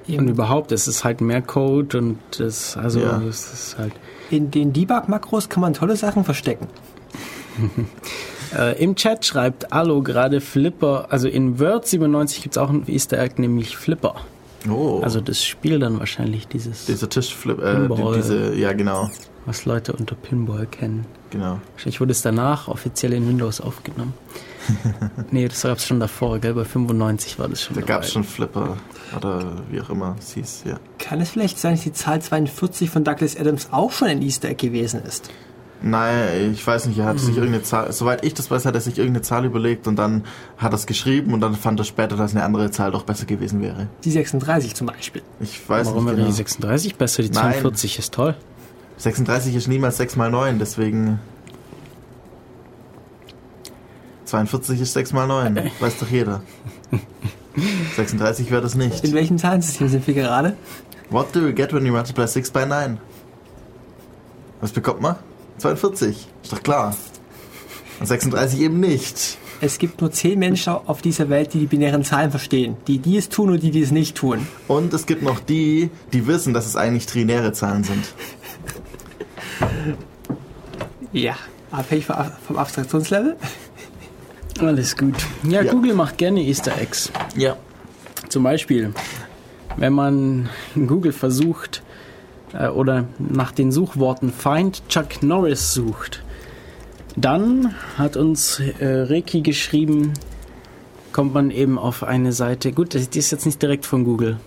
[0.08, 3.20] Und überhaupt, es ist halt mehr Code und es, also Ja.
[3.28, 3.92] es ist halt.
[4.30, 6.66] In den Debug-Makros kann man tolle Sachen verstecken.
[8.52, 12.82] Äh, Im Chat schreibt Allo gerade Flipper, also in Word 97 gibt es auch ein
[12.88, 14.16] Easter Egg, nämlich Flipper.
[14.68, 19.08] Oh, Also das Spiel dann wahrscheinlich dieses, dieser Tischflip, äh, diese, ja genau,
[19.46, 21.06] was Leute unter Pinball kennen.
[21.30, 21.60] genau.
[21.72, 24.14] Wahrscheinlich wurde es danach offiziell in Windows aufgenommen.
[25.30, 26.54] nee, das gab es schon davor, gell?
[26.54, 27.74] Bei 95 war das schon.
[27.76, 28.76] Da gab es schon Flipper
[29.16, 30.78] oder wie auch immer es hieß, ja.
[30.98, 34.48] Kann es vielleicht sein, dass die Zahl 42 von Douglas Adams auch schon ein Easter
[34.48, 35.30] Egg gewesen ist?
[35.82, 38.82] Nein, ich weiß nicht, er hat sich irgendeine Zahl, soweit ich das weiß, hat er
[38.82, 40.24] sich irgendeine Zahl überlegt und dann
[40.58, 43.24] hat er es geschrieben und dann fand er später, dass eine andere Zahl doch besser
[43.24, 43.86] gewesen wäre.
[44.04, 45.22] Die 36 zum Beispiel.
[45.40, 46.28] Ich weiß Warum nicht wäre genau.
[46.28, 47.22] die 36 besser?
[47.22, 47.52] Die Nein.
[47.52, 48.34] 42 ist toll.
[49.00, 51.20] 36 ist niemals 6 mal 9, deswegen
[54.26, 56.42] 42 ist 6 mal 9, weiß doch jeder.
[57.96, 59.02] 36 wäre das nicht.
[59.02, 60.54] In welchem Zahlensystem sind wir gerade?
[61.08, 62.98] What do you get when you multiply 6 by 9?
[64.60, 65.16] Was bekommt man?
[65.56, 66.28] 42.
[66.42, 66.94] Ist doch klar.
[68.00, 69.38] Und 36 eben nicht.
[69.62, 72.76] Es gibt nur zehn Menschen auf dieser Welt, die die binären Zahlen verstehen.
[72.86, 74.46] Die, die es tun und die, die es nicht tun.
[74.68, 78.14] Und es gibt noch die, die wissen, dass es eigentlich trinäre Zahlen sind.
[81.12, 81.36] Ja.
[81.70, 83.36] Abhängig vom Abstraktionslevel.
[84.60, 85.14] Alles gut.
[85.44, 85.72] Ja, Ja.
[85.72, 87.10] Google macht gerne Easter Eggs.
[87.36, 87.56] Ja.
[88.28, 88.92] Zum Beispiel,
[89.76, 91.82] wenn man in Google versucht
[92.52, 96.22] äh, oder nach den Suchworten Find Chuck Norris sucht,
[97.16, 100.12] dann hat uns äh, Reiki geschrieben,
[101.12, 102.72] kommt man eben auf eine Seite.
[102.72, 104.38] Gut, das- die ist jetzt nicht direkt von Google.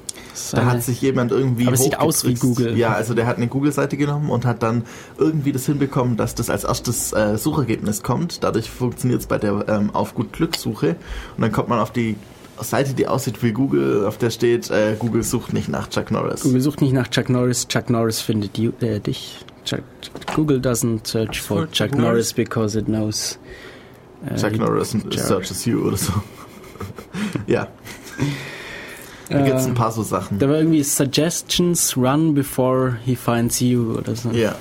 [0.51, 1.67] Da hat sich jemand irgendwie.
[1.67, 2.33] Aber es sieht aus wie.
[2.33, 2.77] Google.
[2.77, 4.83] Ja, also der hat eine Google-Seite genommen und hat dann
[5.17, 8.43] irgendwie das hinbekommen, dass das als erstes äh, Suchergebnis kommt.
[8.43, 10.95] Dadurch funktioniert es bei der ähm, auf gut Glück Suche.
[11.35, 12.15] Und dann kommt man auf die
[12.61, 16.41] Seite, die aussieht wie Google, auf der steht, äh, Google sucht nicht nach Chuck Norris.
[16.41, 19.43] Google sucht nicht nach Chuck Norris, Chuck Norris findet you, äh, dich.
[19.65, 19.81] Chuck,
[20.35, 22.33] Google doesn't search for Chuck, Norris Norris.
[22.33, 23.39] because it knows.
[24.25, 25.13] äh, Chuck Norris Chuck.
[25.13, 26.13] searches you oder so.
[27.47, 27.67] ja,
[29.29, 30.39] da gibt es ein Äh, paar so Sachen.
[30.39, 34.29] Da war irgendwie Suggestions run before he finds you oder so.
[34.31, 34.55] Ja.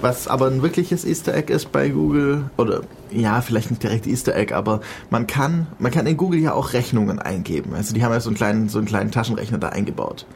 [0.00, 2.80] Was aber ein wirkliches Easter Egg ist bei Google, oder
[3.12, 6.72] ja, vielleicht nicht direkt Easter Egg, aber man kann, man kann in Google ja auch
[6.72, 7.74] Rechnungen eingeben.
[7.74, 10.26] Also die haben ja so einen kleinen, so einen kleinen Taschenrechner da eingebaut.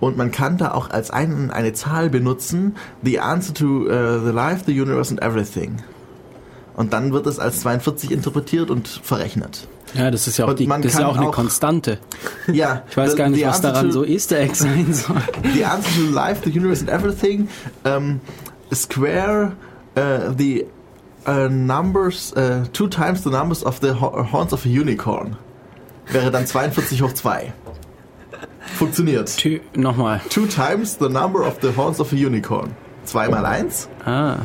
[0.00, 4.32] Und man kann da auch als einen, eine Zahl benutzen, the answer to uh, the
[4.32, 5.76] life, the universe and everything.
[6.74, 9.68] Und dann wird es als 42 interpretiert und verrechnet.
[9.94, 11.98] Ja, das ist ja auch, die, das ist ja auch eine auch- Konstante.
[12.52, 12.82] Ja.
[12.90, 15.16] Ich weiß gar nicht, was daran to- so Easter Egg sein soll.
[15.54, 17.48] the answer to life, the universe, and everything.
[17.84, 18.20] Um,
[18.72, 19.52] square
[19.96, 20.66] uh, the
[21.26, 25.36] uh, numbers, uh, two times the numbers of the ho horns of a unicorn.
[26.10, 27.52] Wäre dann 42 hoch 2.
[28.76, 29.34] Funktioniert.
[29.36, 30.20] Tü Nochmal.
[30.30, 32.74] Two times the number of the horns of a unicorn.
[33.04, 34.36] 2 mal 1 Ah,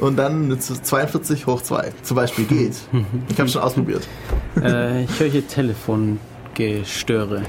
[0.00, 1.92] und dann 42 hoch 2.
[2.02, 2.74] Zum Beispiel geht.
[3.28, 4.06] Ich habe schon ausprobiert.
[4.60, 7.42] Äh, ich höre hier Telefongestöre.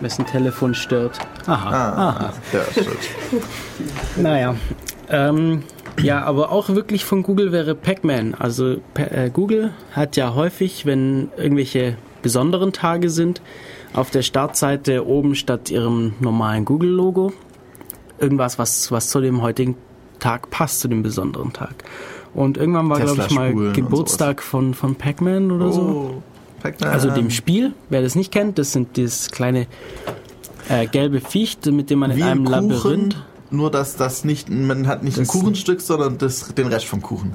[0.00, 1.18] Wessen Telefon stört?
[1.46, 1.70] Aha.
[1.70, 2.98] Ah, ja, stimmt.
[4.16, 4.56] Naja.
[5.08, 5.62] Ähm,
[6.02, 8.34] ja, aber auch wirklich von Google wäre Pac-Man.
[8.34, 13.42] Also äh, Google hat ja häufig, wenn irgendwelche besonderen Tage sind,
[13.92, 17.32] auf der Startseite oben statt ihrem normalen Google-Logo
[18.20, 19.76] irgendwas, was, was zu dem heutigen
[20.18, 21.74] Tag passt, zu dem besonderen Tag.
[22.34, 26.22] Und irgendwann war, glaube ich, mal Geburtstag von, von Pac-Man oder so.
[26.60, 26.90] Pac-Man.
[26.90, 29.66] Also dem Spiel, wer das nicht kennt, das sind dieses kleine
[30.68, 33.16] äh, gelbe Viech, mit dem man Wie in einem ein Kuchen, Labyrinth
[33.50, 37.32] nur dass das nicht, man hat nicht ein Kuchenstück, sondern das, den Rest vom Kuchen.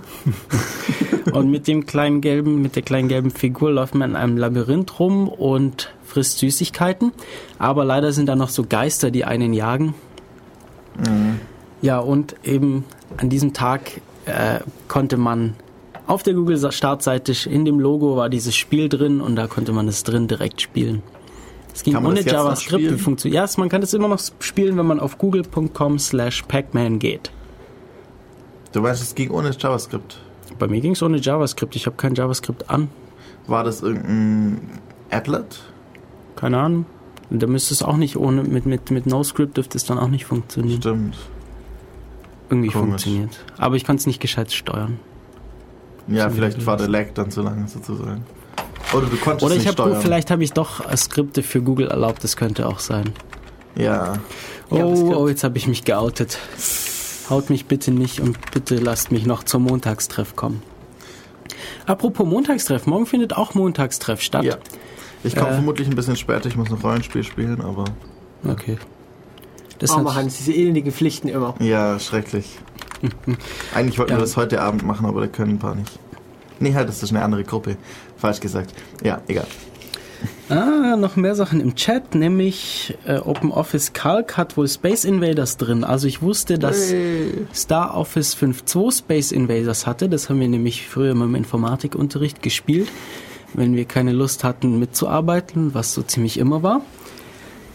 [1.34, 5.00] Und mit dem kleinen gelben, mit der kleinen gelben Figur läuft man in einem Labyrinth
[5.00, 7.12] rum und frisst Süßigkeiten.
[7.58, 9.96] Aber leider sind da noch so Geister, die einen jagen.
[11.82, 12.86] Ja, und eben
[13.18, 15.56] an diesem Tag äh, konnte man
[16.08, 19.88] auf der Google Startseite in dem Logo war dieses Spiel drin und da konnte man
[19.88, 21.04] es drin direkt spielen.
[21.74, 23.02] Es ging ohne JavaScript.
[23.02, 23.50] Funktioniert?
[23.50, 27.32] Ja, man kann es immer noch spielen, wenn man auf google.com slash pacman geht.
[28.72, 30.22] Du weißt, es ging ohne JavaScript.
[30.58, 31.76] Bei mir ging es ohne JavaScript.
[31.76, 32.90] Ich habe kein JavaScript an.
[33.48, 34.62] War das irgendein
[35.10, 35.62] Applet?
[36.36, 36.86] Keine Ahnung.
[37.30, 40.26] Da müsste es auch nicht ohne, mit, mit, mit NoScript dürfte es dann auch nicht
[40.26, 40.82] funktionieren.
[40.82, 41.18] Stimmt.
[42.50, 42.90] Irgendwie Komisch.
[42.90, 43.46] funktioniert.
[43.58, 45.00] Aber ich konnte es nicht gescheit steuern.
[46.08, 48.24] Ja, vielleicht war der Lag dann zu lang sozusagen.
[48.94, 50.02] Oder du konntest Oder ich nicht habe steuern.
[50.02, 53.12] vielleicht habe ich doch äh, Skripte für Google erlaubt, das könnte auch sein.
[53.76, 54.14] Ja.
[54.70, 55.16] Oh, JavaScript.
[55.16, 56.38] oh jetzt habe ich mich geoutet.
[57.30, 60.62] Haut mich bitte nicht und bitte lasst mich noch zum Montagstreff kommen.
[61.88, 64.44] Apropos Montagstreff, morgen findet auch Montagstreff statt.
[64.44, 64.58] ja.
[65.24, 65.54] Ich komme Äh.
[65.56, 67.86] vermutlich ein bisschen später, ich muss noch Rollenspiel spielen, aber
[68.48, 68.78] Okay.
[69.80, 71.56] Das Arme Hans, diese elendigen Pflichten immer.
[71.60, 72.60] ja, schrecklich.
[73.74, 74.18] Eigentlich wollten Ja.
[74.18, 75.92] wir das heute Abend machen, aber da können ein paar nicht.
[76.60, 77.76] Nee, halt, das ist eine andere Gruppe.
[78.18, 78.74] Falsch gesagt.
[79.04, 79.46] Ja, egal.
[80.48, 85.84] Ah, noch mehr Sachen im Chat, nämlich äh, OpenOffice Calc hat wohl Space Invaders drin.
[85.84, 86.94] Also ich wusste, dass
[87.54, 90.08] Star Office 5.2 Space Invaders hatte.
[90.08, 92.88] Das haben wir nämlich früher immer im Informatikunterricht gespielt,
[93.54, 96.82] wenn wir keine Lust hatten mitzuarbeiten, was so ziemlich immer war.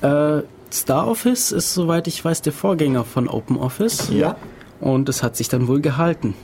[0.02, 0.42] Äh,
[0.72, 4.10] Star Office ist, soweit ich weiß, der Vorgänger von OpenOffice.
[4.10, 4.36] Ja.
[4.80, 6.34] Und es hat sich dann wohl gehalten.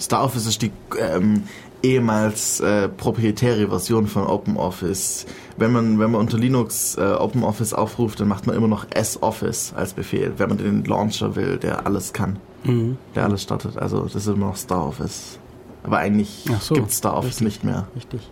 [0.00, 1.42] Star Office ist die ähm,
[1.82, 5.26] ehemals äh, proprietäre Version von OpenOffice.
[5.56, 9.72] Wenn man, wenn man unter Linux äh, OpenOffice aufruft, dann macht man immer noch S-Office
[9.76, 12.96] als Befehl, wenn man den Launcher will, der alles kann, Mhm.
[13.14, 13.76] der alles startet.
[13.78, 15.38] Also das ist immer noch Star Office.
[15.82, 17.44] Aber eigentlich so, gibt Star Office richtig.
[17.46, 17.88] nicht mehr.
[17.96, 18.30] Richtig.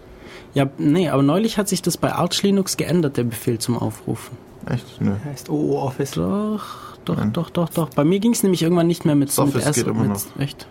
[0.54, 4.36] Ja, nee, aber neulich hat sich das bei Arch Linux geändert, der Befehl zum Aufrufen.
[4.66, 5.00] Echt?
[5.00, 5.12] Nö.
[5.24, 6.12] Heißt OO Office.
[6.12, 7.32] Doch, doch, Nein.
[7.32, 7.90] doch, doch, doch.
[7.90, 9.76] Bei mir ging es nämlich irgendwann nicht mehr mit, Office mit S.
[9.76, 10.66] geht immer mit, Echt?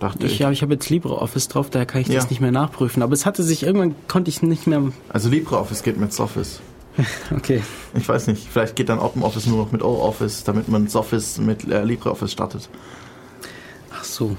[0.00, 0.38] Dachte Ich, ich.
[0.40, 2.14] ja, ich habe jetzt LibreOffice drauf, daher kann ich Ja.
[2.16, 3.02] das nicht mehr nachprüfen.
[3.02, 4.82] Aber es hatte sich irgendwann, konnte ich nicht mehr.
[5.08, 6.60] Also LibreOffice geht mit Soffice.
[7.34, 7.62] Okay.
[7.94, 11.64] Ich weiß nicht, vielleicht geht dann OpenOffice nur noch mit OOffice, damit man Soffice mit
[11.70, 12.68] äh, LibreOffice startet.
[13.94, 14.36] Ach so.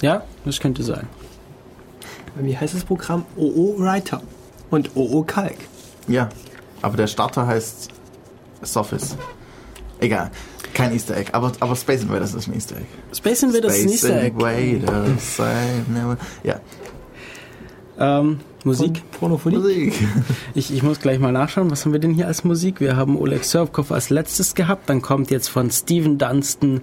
[0.00, 1.08] Ja, das könnte sein.
[2.36, 3.24] Wie heißt das Programm?
[3.36, 4.22] OO Writer
[4.70, 5.56] und OO Calc.
[6.06, 6.28] Ja,
[6.80, 7.88] aber der Starter heißt
[8.62, 9.16] Soffice.
[9.98, 10.30] Egal,
[10.74, 12.86] kein Easter Egg, aber, aber Space Invaders ist ein Easter Egg.
[13.14, 14.34] Space Invaders ist ein Space Easter Egg.
[14.36, 15.40] Invaders.
[16.42, 16.60] Ja,
[17.98, 19.02] Ähm, Musik.
[19.18, 19.56] Pornophonie.
[19.56, 19.94] Musik.
[20.54, 22.80] Ich, ich muss gleich mal nachschauen, was haben wir denn hier als Musik?
[22.80, 26.80] Wir haben Oleg Surfkov als letztes gehabt, dann kommt jetzt von Steven Dunstan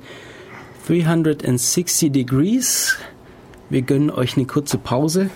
[0.88, 2.95] 360 Degrees.
[3.69, 5.29] Wir gönnen euch eine kurze Pause.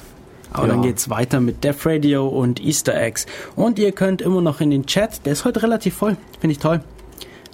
[0.54, 0.74] Aber Ja.
[0.74, 3.26] dann geht's weiter mit Def Radio und Easter Eggs.
[3.56, 6.60] Und ihr könnt immer noch in den Chat, der ist heute relativ voll, finde ich
[6.60, 6.82] toll.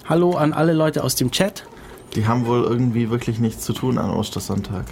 [0.08, 1.64] Hallo an alle Leute aus dem Chat.
[2.14, 4.84] Die haben wohl irgendwie wirklich nichts zu tun an Ostersonntag.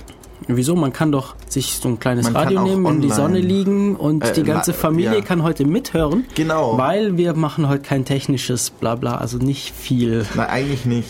[0.49, 0.77] Wieso?
[0.77, 3.97] Man kann doch sich so ein kleines Man Radio nehmen, in die online- Sonne liegen
[3.97, 5.21] und Äh, die ganze Familie ja.
[5.23, 6.27] kann heute mithören.
[6.35, 6.77] Genau.
[6.77, 10.27] Weil wir machen heute kein technisches Blabla, also nicht viel.
[10.35, 11.09] Nein, eigentlich nicht.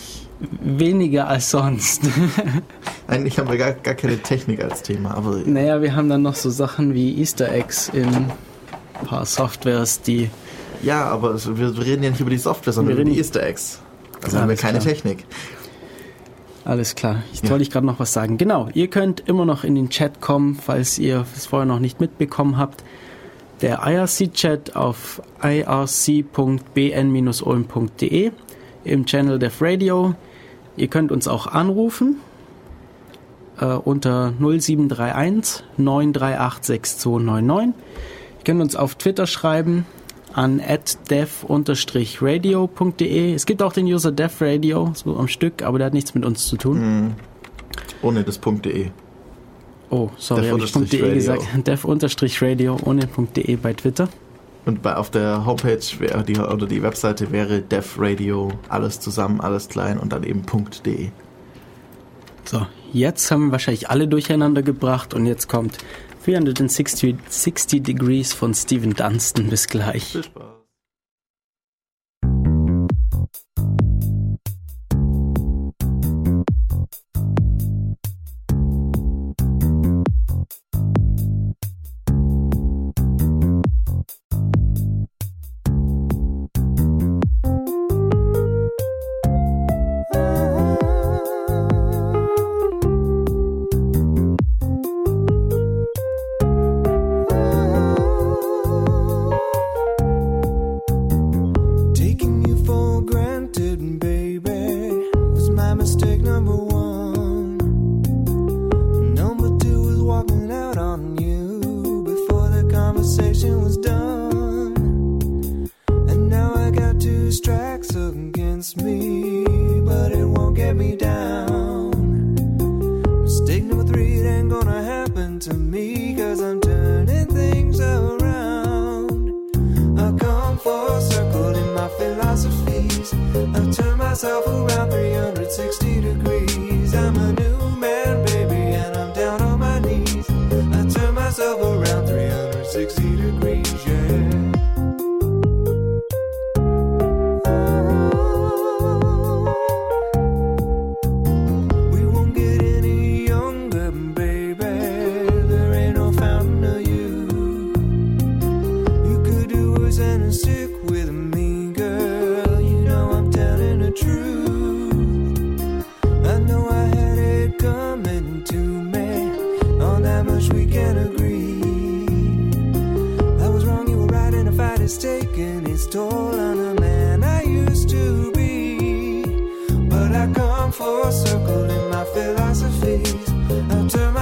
[0.61, 2.03] Weniger als sonst.
[3.07, 6.35] Eigentlich haben wir gar, gar keine Technik als Thema, aber naja, wir haben dann noch
[6.35, 8.31] so Sachen wie Easter Eggs in ein
[9.07, 10.29] paar Softwares, die.
[10.83, 13.79] ja, aber wir, reden ja nicht über die Software, sondern Wir über die Easter Eggs.
[14.23, 14.93] Also Ja, haben wir keine klar.
[14.93, 15.25] Technik.
[16.65, 17.23] Alles klar.
[17.33, 17.49] Ich Ja.
[17.49, 18.37] wollte ich gerade noch was sagen.
[18.37, 21.99] Genau, ihr könnt immer noch in den Chat kommen, falls ihr es vorher noch nicht
[22.01, 22.83] mitbekommen habt.
[23.61, 25.21] Der IRC-Chat auf
[26.97, 28.31] irc.bn-olm.de
[28.83, 30.15] im Channel Def Radio.
[30.75, 32.17] Ihr könnt uns auch anrufen
[33.59, 37.73] äh, unter 0731 938 6299.
[38.39, 39.85] Ihr könnt uns auf Twitter schreiben
[40.37, 40.61] an
[41.09, 42.13] dev-radio.de.
[43.33, 46.45] Es gibt auch den User devradio, so am Stück, aber der hat nichts mit uns
[46.45, 46.79] zu tun.
[46.79, 47.13] Mhm.
[48.03, 48.91] Ohne das .de.
[49.89, 51.41] Oh, sorry, habe ich .de gesagt.
[51.67, 54.09] dev-radio ohne .de bei Twitter.
[54.65, 59.69] Und bei, auf der Homepage wäre die, oder die Webseite wäre devradio, alles zusammen, alles
[59.69, 60.43] klein und dann eben
[60.85, 61.09] .de.
[62.43, 65.79] So, jetzt haben wir wahrscheinlich alle durcheinander gebracht und jetzt kommt
[66.27, 69.49] 360 60 Degrees von Steven Dunstan.
[69.49, 70.03] Bis gleich.
[70.03, 70.46] Viel Spaß.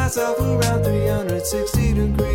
[0.06, 2.35] Myself around 360 degrees.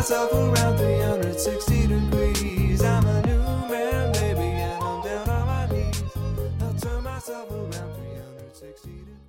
[0.00, 2.82] Myself around 360 degrees.
[2.82, 6.02] I'm a new man, baby, and I'm down on my knees.
[6.62, 9.19] I'll turn myself around 360 degrees.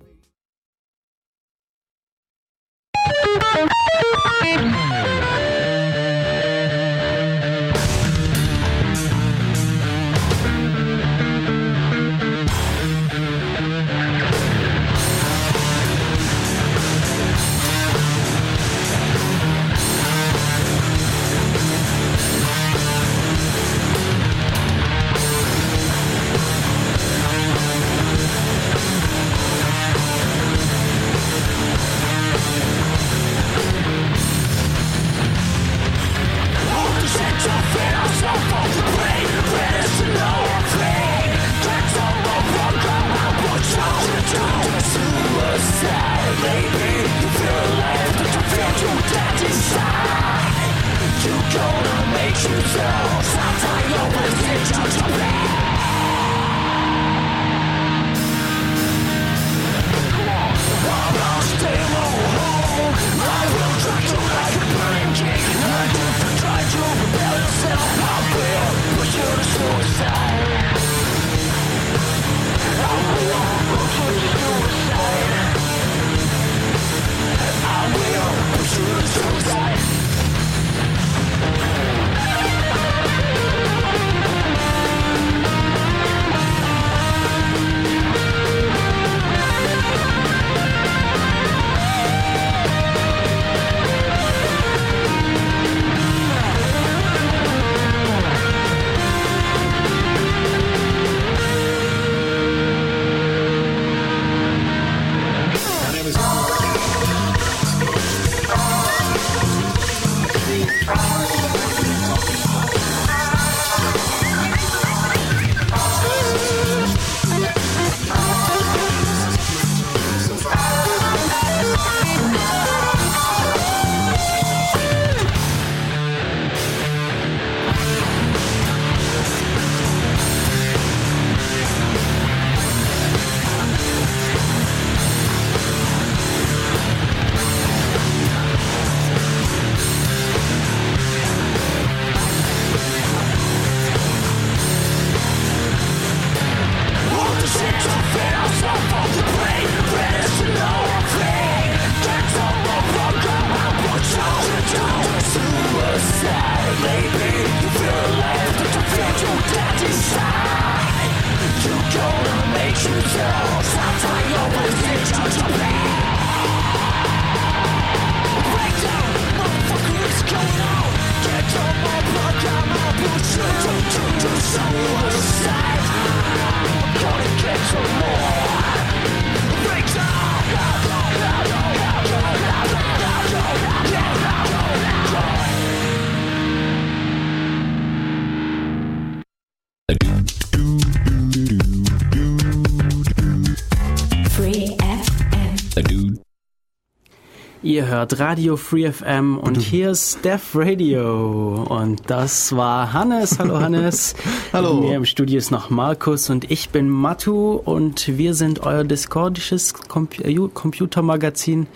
[197.72, 201.64] Ihr hört Radio Free FM und hier ist Def Radio.
[201.70, 203.38] Und das war Hannes.
[203.38, 204.14] Hallo Hannes.
[204.52, 204.74] Hallo.
[204.74, 209.72] Mir im Studio ist noch Markus und ich bin Matu und wir sind euer discordisches
[209.72, 211.66] äh, Computermagazin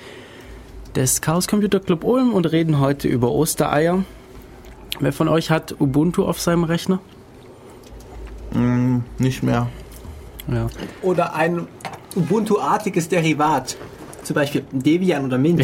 [0.94, 4.04] des Chaos Computer Club Ulm und reden heute über Ostereier.
[5.00, 7.00] Wer von euch hat Ubuntu auf seinem Rechner?
[8.52, 9.68] Mm, nicht mehr.
[10.46, 10.66] Ja.
[11.00, 11.66] Oder ein
[12.14, 13.78] Ubuntu-artiges Derivat.
[14.26, 15.60] Zum Beispiel Debian oder Mint.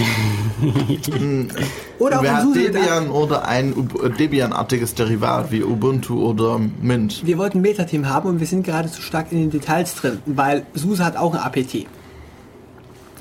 [1.99, 3.75] oder auch Wer ein hat Debian oder ein
[4.17, 7.27] Debian-artiges Derivat wie Ubuntu oder Mint?
[7.27, 10.21] Wir wollten ein Meta-Team haben und wir sind gerade zu stark in den Details drin,
[10.27, 11.87] weil SUSE hat auch ein APT.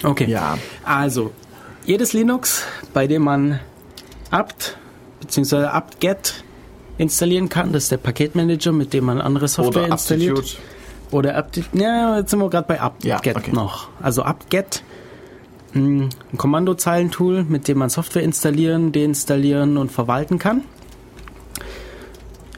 [0.04, 0.30] Okay.
[0.30, 0.60] Ja.
[0.84, 1.32] Also,
[1.88, 2.64] jedes Linux,
[2.94, 3.60] bei dem man
[4.30, 4.78] apt
[5.22, 5.66] bzw.
[5.66, 6.44] apt-get
[7.00, 10.38] installieren kann, das ist der Paketmanager, mit dem man andere Software Oder installiert.
[10.38, 10.62] Aptitude.
[11.10, 13.52] Oder apt ja, jetzt sind wir gerade bei apt-get Ja, okay.
[13.52, 13.88] noch.
[14.04, 14.84] Also apt-get,
[15.74, 20.64] ein Kommandozeilentool, mit dem man Software installieren, deinstallieren und verwalten kann.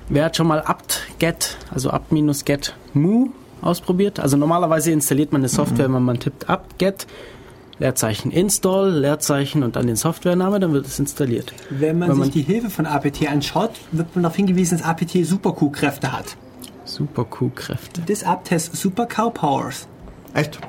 [0.09, 3.29] Wer hat schon mal apt-get, also apt-get mu
[3.61, 4.19] ausprobiert?
[4.19, 7.07] Also normalerweise installiert man eine Software, wenn man tippt apt-get,
[7.79, 11.53] Leerzeichen install, Leerzeichen und dann den Softwarename, dann wird es installiert.
[11.69, 14.87] Wenn man Wenn sich man- die Hilfe von APT anschaut, wird man darauf hingewiesen, dass
[14.87, 16.35] APT Super-Q-Kräfte hat.
[16.85, 18.01] Super Q-Kräfte.
[18.05, 19.87] This apt has Super Cow Powers.
[20.33, 20.59] Echt?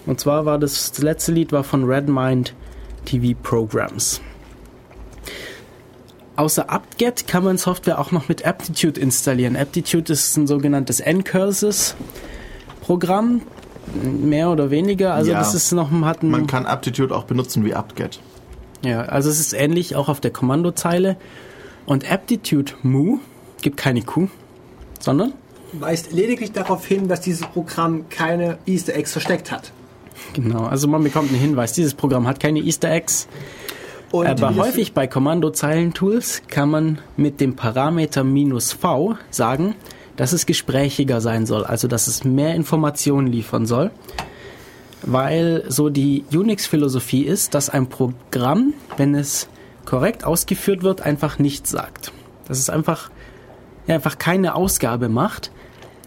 [0.05, 2.53] Und zwar war das, das letzte Lied war von Redmind
[3.05, 4.21] TV Programs.
[6.35, 9.55] Außer apt-get kann man Software auch noch mit Aptitude installieren.
[9.55, 13.41] Aptitude ist ein sogenanntes N-Curses-Programm,
[14.03, 15.13] mehr oder weniger.
[15.13, 15.39] Also Ja.
[15.39, 18.19] das ist noch hat Man kann Aptitude auch benutzen wie apt-get.
[18.83, 21.17] ja, also es ist ähnlich auch auf der Kommandozeile.
[21.85, 23.19] Und Aptitude Moo
[23.61, 24.29] gibt keine Q,
[25.01, 25.33] sondern
[25.73, 29.71] Weist lediglich darauf hin, dass dieses Programm keine Easter Eggs versteckt hat.
[30.33, 30.65] genau.
[30.65, 31.73] Also man bekommt einen Hinweis.
[31.73, 33.27] Dieses Programm hat keine Easter Eggs.
[34.11, 39.75] Und Aber das- häufig bei Kommandozeilentools kann man mit dem Parameter minus V sagen,
[40.17, 43.91] dass es gesprächiger sein soll, also dass es mehr Informationen liefern soll.
[45.03, 49.47] Weil so die Unix-Philosophie ist, dass ein Programm, wenn es
[49.85, 52.11] korrekt ausgeführt wird, einfach nichts sagt.
[52.47, 53.09] Dass es einfach,
[53.87, 55.51] einfach keine Ausgabe macht.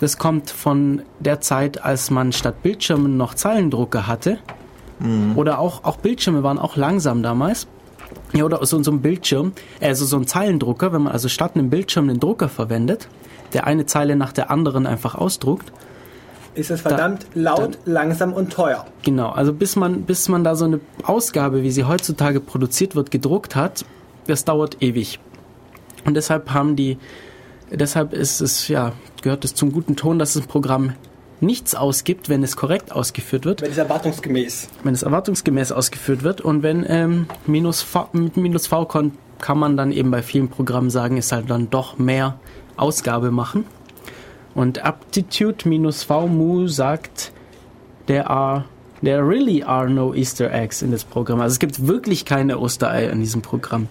[0.01, 4.39] Das kommt von der Zeit, als man statt Bildschirmen noch Zeilendrucker hatte.
[5.35, 7.67] Oder auch, auch Bildschirme waren auch langsam damals.
[8.33, 11.69] Ja, oder so, so ein Bildschirm, also so ein Zeilendrucker, wenn man also statt einem
[11.69, 13.09] Bildschirm einen Drucker verwendet,
[13.53, 15.73] der eine Zeile nach der anderen einfach ausdruckt.
[16.55, 18.87] ist es verdammt laut, langsam und teuer.
[19.03, 23.11] Genau, also bis man, bis man da so eine Ausgabe, wie sie heutzutage produziert wird,
[23.11, 23.85] gedruckt hat,
[24.27, 25.19] das dauert ewig.
[26.05, 26.99] Und deshalb haben die,
[27.77, 30.93] deshalb ist es, ja, gehört es zum guten Ton, dass das Programm
[31.41, 33.63] nichts ausgibt, wenn es korrekt ausgeführt wird.
[33.63, 34.69] Wenn es erwartungsgemäß.
[34.83, 39.59] wenn es erwartungsgemäß ausgeführt wird und wenn ähm, minus v, mit minus V kon, kann
[39.59, 42.39] man dann eben bei vielen Programmen sagen, ist halt dann doch mehr
[42.77, 43.67] Ausgabe machen.
[44.55, 47.33] Und Aptitude minus V mu sagt,
[48.07, 48.65] there are
[49.03, 51.41] there really are no Easter eggs in das Programm.
[51.41, 53.89] Also es gibt wirklich keine Ostereier in diesem Programm.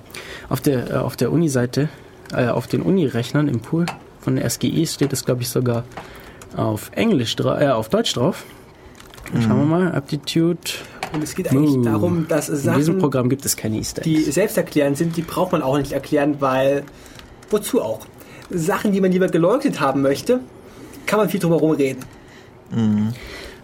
[0.50, 1.90] Auf der äh, auf der Uni-Seite,
[2.34, 3.86] äh, auf den Uni-Rechnern im Pool
[4.20, 5.84] von der SGI steht es glaube ich sogar
[6.56, 8.46] auf Englisch, äh, auf Deutsch drauf.
[9.42, 10.60] Schauen wir mal, Aptitude.
[11.14, 14.02] Und es geht eigentlich Uh, darum, dass In diesem Sachen, Programm gibt es keine Easter
[14.02, 16.84] die selbsterklärend sind, die braucht man auch nicht erklären, weil
[17.50, 18.06] wozu auch?
[18.50, 20.40] Sachen, die man lieber geleugnet haben möchte,
[21.06, 22.04] kann man viel drüber reden.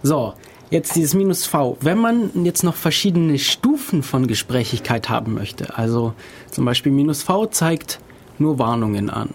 [0.04, 0.34] So,
[0.70, 1.78] jetzt dieses minus V.
[1.82, 6.14] Wenn man jetzt noch verschiedene Stufen von Gesprächigkeit haben möchte, also
[6.52, 8.00] zum Beispiel minus V zeigt
[8.40, 9.30] nur Warnungen an.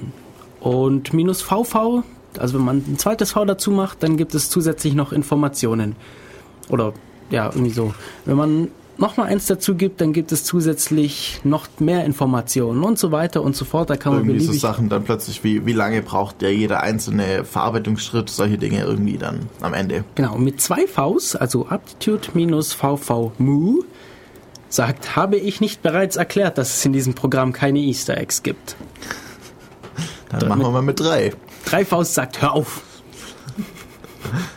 [0.60, 2.02] Und minus VV,
[2.38, 5.96] also wenn man ein zweites V dazu macht, dann gibt es zusätzlich noch Informationen.
[6.70, 6.94] Oder
[7.30, 7.94] ja, irgendwie so.
[8.24, 13.12] Wenn man nochmal eins dazu gibt, dann gibt es zusätzlich noch mehr Informationen und so
[13.12, 13.90] weiter und so fort.
[13.90, 17.44] Da kann man Irgendwie so Sachen dann plötzlich, wie, wie lange braucht der jeder einzelne
[17.44, 20.04] Verarbeitungsschritt, solche Dinge irgendwie dann am Ende.
[20.14, 23.82] Genau, mit zwei Vs, also Aptitude minus VV mu,
[24.74, 28.76] sagt, habe ich nicht bereits erklärt, dass es in diesem Programm keine Easter Eggs gibt.
[30.30, 31.32] Dann machen wir mal mit drei.
[31.64, 32.82] Drei Vs sagt, hör auf.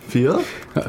[0.07, 0.39] Vier,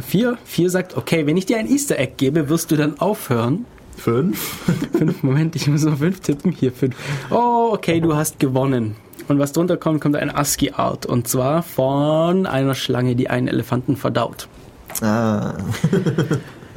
[0.06, 3.66] Vier, vier sagt, okay, wenn ich dir ein Easter Egg gebe, wirst du dann aufhören.
[3.96, 4.60] fünf,
[4.96, 6.52] Fünf, Moment, ich muss noch fünf tippen.
[6.52, 6.94] Hier, fünf.
[7.30, 8.96] Oh, okay, du hast gewonnen.
[9.26, 11.04] Und was drunter kommt, kommt ein ASCII-Art.
[11.06, 14.48] Und zwar von einer Schlange, die einen Elefanten verdaut.
[15.02, 15.54] Ah,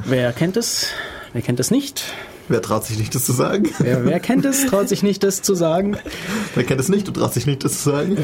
[0.04, 0.88] Wer kennt es?
[1.32, 2.02] Wer kennt es nicht?
[2.48, 3.68] Wer traut sich nicht, das zu sagen?
[3.78, 5.96] Wer, wer kennt es, traut sich nicht, das zu sagen.
[6.54, 8.16] Wer kennt es nicht und traut sich nicht, das zu sagen?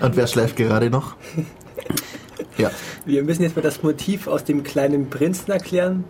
[0.00, 1.16] Und wer schläft gerade noch?
[2.58, 2.70] Ja.
[3.04, 6.04] Wir müssen jetzt mal das Motiv aus dem kleinen Prinzen erklären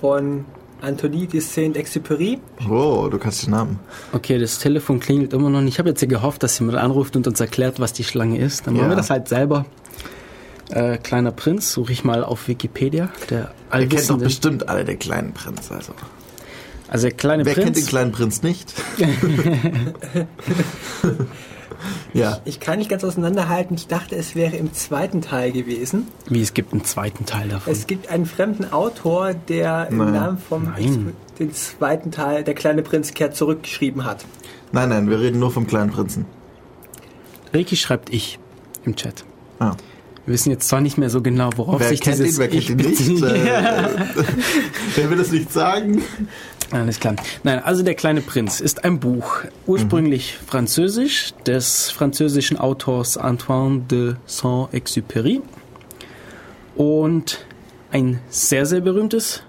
[0.00, 0.44] von
[0.82, 2.38] Antonie de Saint-Exupéry.
[2.68, 3.78] Oh, du kannst den Namen.
[4.12, 5.74] Okay, das Telefon klingelt immer noch nicht.
[5.74, 8.66] Ich habe jetzt hier gehofft, dass jemand anruft und uns erklärt, was die Schlange ist.
[8.66, 8.90] Dann machen Ja.
[8.92, 9.64] wir das halt selber.
[10.70, 13.10] Äh, Kleiner Prinz, suche ich mal auf Wikipedia.
[13.30, 15.70] Der Ihr kennt doch bestimmt alle den kleinen Prinz.
[15.70, 15.92] Also.
[16.88, 17.86] Also der kleine Wer kennt den Prinz.
[17.86, 18.72] kleinen Prinz nicht?
[22.12, 22.40] ja.
[22.44, 23.76] Ich kann nicht ganz auseinanderhalten.
[23.76, 26.08] Ich dachte, es wäre im zweiten Teil gewesen.
[26.28, 27.72] Wie es gibt einen zweiten Teil davon.
[27.72, 29.98] Es gibt einen fremden Autor, der im.
[29.98, 31.12] Namen vom Nein.
[31.38, 34.24] den zweiten Teil, der kleine Prinz kehrt zurückgeschrieben hat.
[34.72, 36.26] Nein, nein, wir reden nur vom kleinen Prinzen.
[37.52, 38.38] Ricky schreibt ich
[38.84, 39.24] im Chat.
[39.58, 39.76] Ah.
[40.26, 42.48] Wir wissen jetzt zwar nicht mehr so genau, worauf Wer sich kennt dieses ihn, wer
[42.48, 43.22] kennt ihn nicht?
[43.22, 43.34] Äh,
[44.96, 46.02] wer will es nicht sagen?
[46.70, 47.16] Alles klar.
[47.42, 54.14] Nein, also der kleine Prinz ist ein Buch, ursprünglich französisch, des französischen Autors Antoine de
[54.26, 55.42] Saint-Exupéry.
[56.74, 57.44] Und
[57.92, 59.42] ein sehr, sehr berühmtes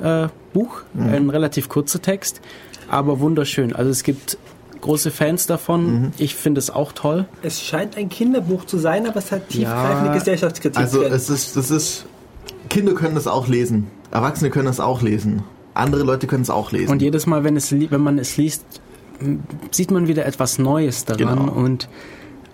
[0.00, 2.40] äh, Buch, ein relativ kurzer Text,
[2.88, 3.74] aber wunderschön.
[3.74, 4.36] Also es gibt
[4.80, 6.12] große Fans davon.
[6.18, 7.26] Ich finde es auch toll.
[7.42, 11.12] Es scheint ein Kinderbuch zu sein, aber es hat tiefgreifende Ja, Gesellschaftskritik Also drin.
[11.12, 12.06] es ist, das ist,
[12.68, 13.86] Kinder können das auch lesen.
[14.10, 15.42] Erwachsene können das auch lesen.
[15.74, 16.90] Andere Leute können es auch lesen.
[16.90, 18.64] Und jedes Mal, wenn, es, wenn man es liest,
[19.70, 21.52] sieht man wieder etwas Neues daran Genau.
[21.52, 21.88] und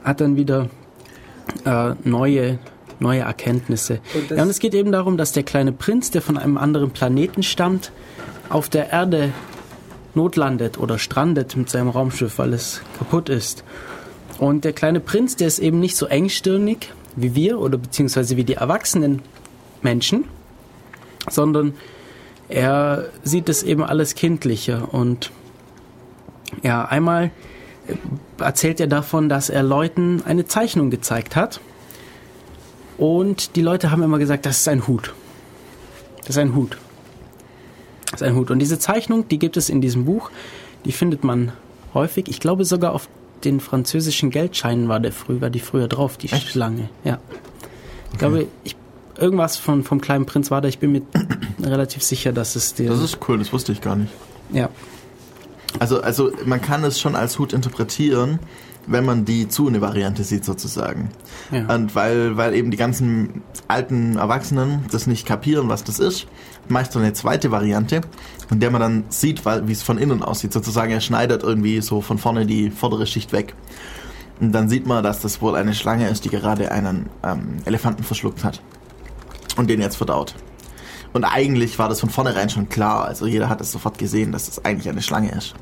[0.05, 0.69] hat dann wieder
[1.65, 2.59] äh, neue,
[3.01, 4.01] neue Erkenntnisse.
[4.15, 6.91] Und ja, und es geht eben darum, dass der kleine Prinz, der von einem anderen
[6.91, 7.93] Planeten stammt,
[8.49, 9.31] auf der Erde
[10.17, 13.65] notlandet oder strandet mit seinem Raumschiff, weil es kaputt ist.
[14.39, 18.45] Und der kleine Prinz, der ist eben nicht so engstirnig wie wir oder beziehungsweise wie
[18.45, 19.23] die erwachsenen
[19.83, 20.25] Menschen,
[21.29, 21.75] sondern
[22.49, 25.33] er sieht es eben alles kindlicher und
[26.63, 27.31] ja, einmal
[27.89, 27.95] äh,
[28.43, 31.61] erzählt er davon, dass er Leuten eine Zeichnung gezeigt hat
[32.99, 35.15] und die Leute haben immer gesagt, das ist ein Hut.
[36.21, 36.77] Das ist ein Hut.
[38.17, 38.51] Das ist ein Hut.
[38.51, 40.31] Und diese Zeichnung, die gibt es in diesem Buch,
[40.85, 41.53] die findet man
[41.95, 42.29] häufig.
[42.29, 43.09] Ich glaube sogar auf
[43.45, 46.89] den französischen Geldscheinen war der früher, war die früher drauf, die Schlange.
[47.05, 47.19] Ja.
[48.13, 48.77] Ich glaube, ich,
[49.19, 50.69] irgendwas von, vom kleinen Prinz war da.
[50.69, 51.03] Ich bin mir
[51.61, 52.91] relativ sicher, dass es der.
[52.91, 54.13] das ist cool, das wusste ich gar nicht.
[54.53, 54.69] ja.
[55.79, 58.39] Also, also man kann es schon als Hut interpretieren,
[58.87, 61.11] wenn man die Zune-Variante sieht sozusagen.
[61.51, 61.75] Ja.
[61.75, 66.27] Und weil, weil eben die ganzen alten Erwachsenen das nicht kapieren, was das ist,
[66.71, 68.01] meist so eine zweite Variante,
[68.51, 70.53] in der man dann sieht, wie es von innen aussieht.
[70.53, 73.55] Sozusagen, er schneidet irgendwie so von vorne die vordere Schicht weg.
[74.41, 78.03] Und dann sieht man, dass das wohl eine Schlange ist, die gerade einen ähm, Elefanten
[78.05, 78.61] verschluckt hat.
[79.57, 80.35] Und den jetzt verdaut.
[81.15, 83.07] Und eigentlich war das von vornherein schon klar.
[83.07, 85.55] Also jeder hat es sofort gesehen, dass es eigentlich eine Schlange ist.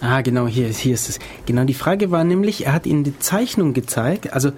[0.00, 1.18] Ah, genau, hier, hier ist es.
[1.44, 4.32] Genau, die Frage war nämlich, er hat ihnen die Zeichnung gezeigt.
[4.32, 4.52] Also,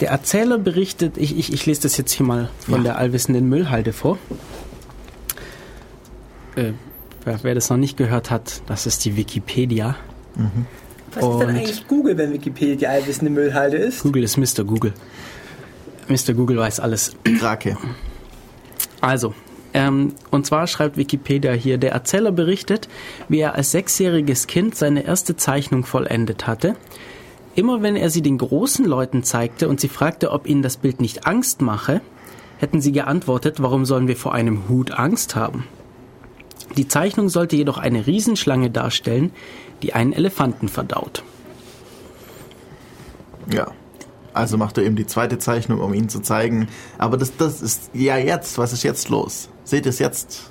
[0.00, 2.82] der Erzähler berichtet, ich, ich, ich lese das jetzt hier mal von Ja.
[2.82, 4.18] der allwissenden Müllhalde vor.
[6.56, 6.72] Äh,
[7.24, 9.96] wer, wer das noch nicht gehört hat, das ist die Wikipedia.
[10.34, 10.44] Was
[11.16, 14.02] ist denn und- eigentlich Google, wenn Wikipedia allwissende Müllhalde ist?
[14.02, 14.64] Google ist Mr.
[14.64, 14.92] Google.
[16.08, 16.34] Mr.
[16.34, 17.14] Google weiß alles.
[17.38, 17.76] Krake.
[19.00, 19.34] Also,
[19.74, 22.88] ähm, und zwar schreibt Wikipedia hier, der Erzähler berichtet,
[23.28, 26.76] wie er als sechsjähriges Kind seine erste Zeichnung vollendet hatte.
[27.54, 31.00] Immer wenn er sie den großen Leuten zeigte und sie fragte, ob ihnen das Bild
[31.00, 32.00] nicht Angst mache,
[32.58, 35.64] hätten sie geantwortet, warum sollen wir vor einem Hut Angst haben?
[36.76, 39.32] Die Zeichnung sollte jedoch eine Riesenschlange darstellen,
[39.82, 41.22] die einen Elefanten verdaut.
[43.52, 43.70] Ja.
[44.34, 46.68] Also macht er eben die zweite Zeichnung, um ihn zu zeigen.
[46.96, 48.56] Aber das, das ist ja jetzt.
[48.56, 49.50] Was ist jetzt los?
[49.64, 50.50] Seht ihr es jetzt?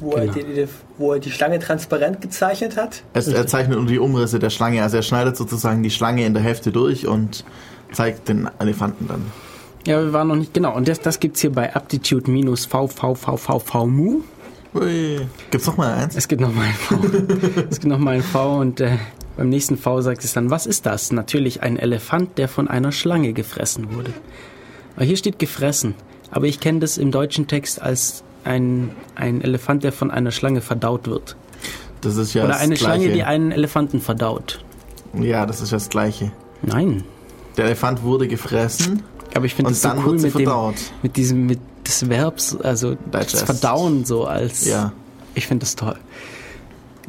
[0.00, 0.34] Wo, er Genau.
[0.34, 0.68] die,
[0.98, 3.02] wo er die Schlange transparent gezeichnet hat?
[3.12, 4.82] Es, er zeichnet nur die Umrisse der Schlange.
[4.82, 7.44] Also er schneidet sozusagen die Schlange in der Hälfte durch und
[7.92, 9.22] zeigt den Elefanten dann.
[9.86, 10.74] Ja, wir waren noch nicht genau.
[10.74, 14.20] Und das, das gibt's hier bei Aptitude-VVVVVMU.
[14.74, 15.20] Ui.
[15.52, 16.16] Gibt's noch mal eins?
[16.16, 16.96] Es gibt noch mal ein V.
[17.70, 18.96] es gibt noch mal ein V und äh,
[19.36, 21.12] beim nächsten V sagt es dann, was ist das?
[21.12, 24.12] Natürlich ein Elefant, der von einer Schlange gefressen wurde.
[24.96, 25.94] Aber hier steht gefressen.
[26.32, 30.62] Aber ich kenne das im deutschen Text als ein, ein Elefant, der von einer Schlange
[30.62, 31.36] verdaut wird.
[32.00, 33.02] Das ist ja Oder das eine Gleiche.
[33.02, 34.64] Schlange, die einen Elefanten verdaut.
[35.14, 36.32] Ja, das ist ja das Gleiche.
[36.62, 37.04] Nein.
[37.56, 39.04] Der Elefant wurde gefressen
[39.36, 40.74] Aber ich finde es so dann cool mit dem, verdaut.
[41.02, 43.46] mit diesem, mit des Verbs, also das Digest.
[43.46, 44.64] Verdauen so als.
[44.66, 44.92] Ja.
[45.34, 45.96] Ich finde das toll.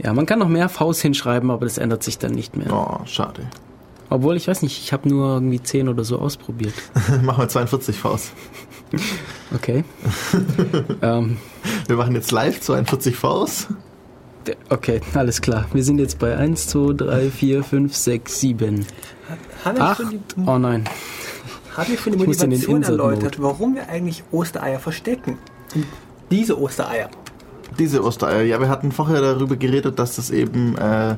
[0.04, 2.72] Ja, man kann noch mehr Vs hinschreiben, aber das ändert sich dann nicht mehr.
[2.72, 3.48] Oh, schade.
[4.10, 6.74] Obwohl, ich weiß nicht, ich habe nur irgendwie 10 oder so ausprobiert.
[7.24, 8.32] Machen wir 42 Vs.
[9.54, 9.84] Okay.
[11.02, 11.38] ähm,
[11.88, 13.68] Wir machen jetzt live 42 Vs.
[14.70, 15.66] okay, alles klar.
[15.74, 18.86] Wir sind jetzt bei 1, 2, 3, 4, 5, 6, 7,
[19.66, 19.98] Haben wir 8.
[19.98, 20.86] schon die, Oh nein.
[21.78, 25.38] Haben wir schon die Motivation erläutert, warum wir eigentlich Ostereier verstecken?
[26.32, 27.10] Diese Ostereier.
[27.78, 28.44] Diese Ostereier.
[28.44, 31.16] Ja, wir hatten vorher darüber geredet, dass das eben, äh,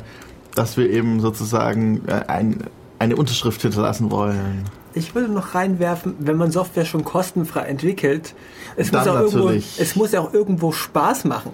[0.55, 2.63] dass wir eben sozusagen äh, ein,
[2.99, 4.65] eine Unterschrift hinterlassen wollen.
[4.93, 8.33] Ich würde noch reinwerfen, wenn man Software schon kostenfrei entwickelt,
[8.75, 11.51] es, Dann muss, auch irgendwo, es muss ja auch irgendwo Spaß machen.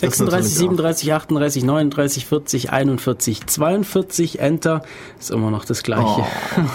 [0.00, 0.60] Das 36, natürlich auch.
[0.60, 4.82] 37, 38, 39, 40, 41, 42, Enter.
[5.18, 6.24] Ist immer noch das gleiche.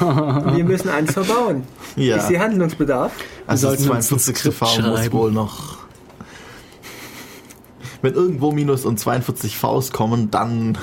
[0.02, 1.64] Oh, Wir müssen eins verbauen.
[1.96, 2.18] ja.
[2.18, 3.12] Ich sehe Handlungsbedarf.
[3.46, 4.38] Also das sollten uns ein 42.
[4.38, 5.78] Skript V muss wohl noch.
[8.02, 10.78] Wenn irgendwo Minus und 42 Vs kommen, dann.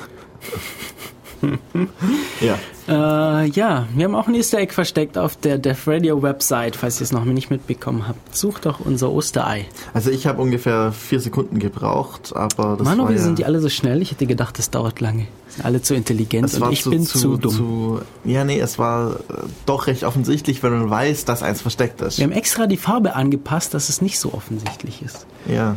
[2.41, 2.59] ja.
[2.89, 7.01] Äh, ja, wir haben auch ein Easter Egg versteckt auf der Death Radio Website, falls
[7.01, 8.35] ihr es noch nicht mitbekommen habt.
[8.35, 9.67] Sucht doch unser Osterei.
[9.93, 13.45] Also ich habe ungefähr vier Sekunden gebraucht, aber das Mann, war wie ja, sind die
[13.45, 14.01] alle so schnell?
[14.01, 15.27] Ich hätte gedacht, das dauert lange.
[15.49, 17.53] Sind alle zu intelligent und ich zu, bin zu, zu, dumm.
[17.53, 19.35] Zu, ja, nee, es war äh,
[19.67, 22.19] doch recht offensichtlich, wenn man weiß, dass eins versteckt ist.
[22.19, 25.27] Wir haben extra die Farbe angepasst, dass es nicht so offensichtlich ist.
[25.47, 25.77] Ja.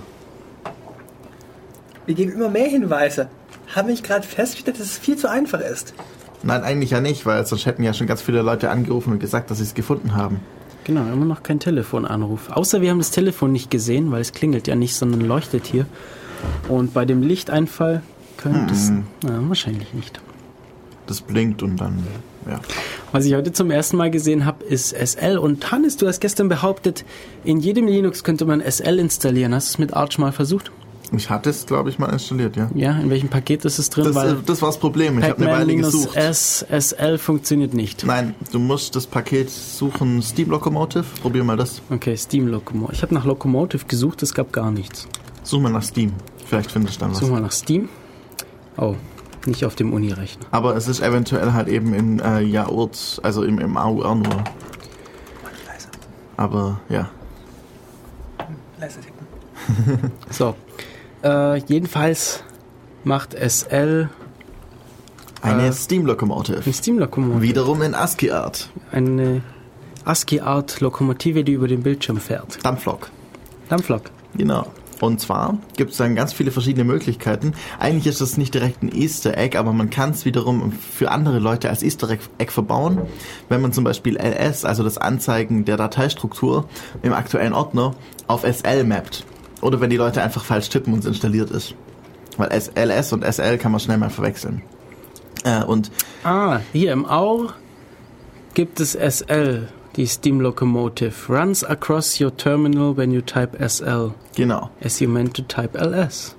[2.05, 3.30] Wir geben immer mehr Hinweise.
[3.76, 5.93] Habe ich gerade festgestellt, dass es viel zu einfach ist.
[6.43, 9.51] Nein, eigentlich ja nicht, weil sonst hätten ja schon ganz viele Leute angerufen und gesagt,
[9.51, 10.39] dass sie es gefunden haben.
[10.84, 12.49] Genau, immer noch kein Telefonanruf.
[12.49, 15.86] Außer wir haben das Telefon nicht gesehen, weil es klingelt ja nicht, sondern leuchtet hier.
[16.67, 18.01] Und bei dem Lichteinfall
[18.38, 18.91] könnte es.
[19.24, 20.19] Na, wahrscheinlich nicht.
[21.05, 22.03] Das blinkt und dann,
[22.49, 22.59] ja.
[23.11, 25.38] Was ich heute zum ersten Mal gesehen habe, ist SL.
[25.38, 27.05] Und Hannes, du hast gestern behauptet,
[27.43, 29.53] in jedem Linux könnte man SL installieren.
[29.53, 30.72] Hast du es mit Arch mal versucht?
[31.14, 32.70] Ich hatte es, glaube ich, mal installiert, ja.
[32.74, 34.05] Ja, in welchem Paket ist es drin?
[34.05, 35.20] Das, weil äh, das war das Problem.
[35.20, 36.16] Ich habe eine Weile gesucht.
[36.16, 38.05] S SL funktioniert nicht.
[38.05, 41.03] Nein, du musst das Paket suchen, Steam Locomotive.
[41.22, 41.82] Probier mal das.
[41.89, 42.93] Okay, Steam Locomotive.
[42.93, 45.07] Ich habe nach Locomotive gesucht, es gab gar nichts.
[45.43, 46.14] Such mal nach Steam.
[46.45, 47.20] Vielleicht findest du dann was.
[47.20, 47.89] Suchen wir nach Steam.
[48.78, 48.95] Oh,
[49.45, 50.45] nicht auf dem Uni-Rechner.
[50.51, 54.43] Aber es ist eventuell halt eben in äh, Jaurt, also im, im AUR nur.
[56.38, 57.09] Aber ja.
[58.80, 60.12] Leise tippen.
[60.30, 60.55] So.
[61.24, 62.43] Äh, jedenfalls
[63.03, 64.09] macht SL
[65.41, 66.61] Eine Äh, Steam Locomotive.
[66.65, 67.41] ein Steam Locomotive.
[67.41, 68.69] Wiederum in ASCII Art.
[68.91, 69.41] Eine
[70.05, 72.63] ASCII-Art-Lokomotive, die über den Bildschirm fährt.
[72.63, 73.09] Dampflok.
[73.69, 74.03] Dampflok.
[74.36, 74.67] Genau.
[74.99, 77.53] Und zwar gibt es dann ganz viele verschiedene Möglichkeiten.
[77.80, 81.39] Eigentlich ist das nicht direkt ein Easter Egg, aber man kann es wiederum für andere
[81.39, 83.01] Leute als Easter Egg- Egg verbauen.
[83.49, 86.65] Wenn man zum Beispiel LS, also das Anzeigen der Dateistruktur
[87.01, 87.95] im aktuellen Ordner,
[88.28, 89.26] auf SL mappt.
[89.62, 91.76] Oder wenn die Leute einfach falsch tippen und es installiert ist.
[92.38, 94.62] Weil LS und SL kann man schnell mal verwechseln.
[95.43, 95.91] Äh, und
[96.24, 97.53] Ah, hier im AUR
[98.53, 101.14] gibt es SL, die Steam Locomotive.
[101.30, 104.12] Runs across your terminal when you type SL.
[104.36, 104.70] genau.
[104.84, 106.36] As you meant to type LS.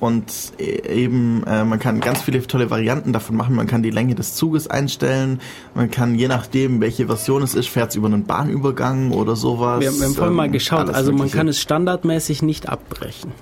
[0.00, 3.56] Und e- eben, äh, man kann ganz viele tolle Varianten davon machen.
[3.56, 5.40] Man kann die Länge des Zuges einstellen.
[5.74, 9.80] Man kann, je nachdem, welche Version es ist, fährt es über einen Bahnübergang oder sowas.
[9.80, 13.32] Wir, wir haben vorhin mal Ähm, geschaut, alles also man kann es standardmäßig nicht abbrechen.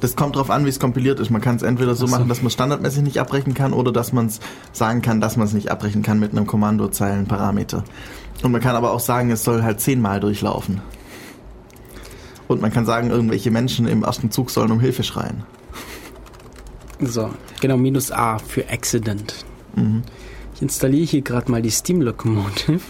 [0.00, 1.30] Das kommt drauf an, wie es kompiliert ist.
[1.30, 2.12] Man kann es entweder so so.
[2.12, 4.40] machen, dass man standardmäßig nicht abbrechen kann oder dass man es
[4.72, 7.82] sagen kann, dass man es nicht abbrechen kann mit einem Kommandozeilenparameter.
[8.42, 10.80] Und man kann aber auch sagen, es soll halt zehnmal durchlaufen.
[12.48, 15.44] Und man kann sagen, irgendwelche Menschen im ersten Zug sollen um Hilfe schreien.
[17.00, 17.30] So,
[17.60, 19.44] genau, minus A für Accident.
[19.74, 20.02] Mhm.
[20.54, 22.80] Ich installiere hier gerade mal die Steam Locomotive.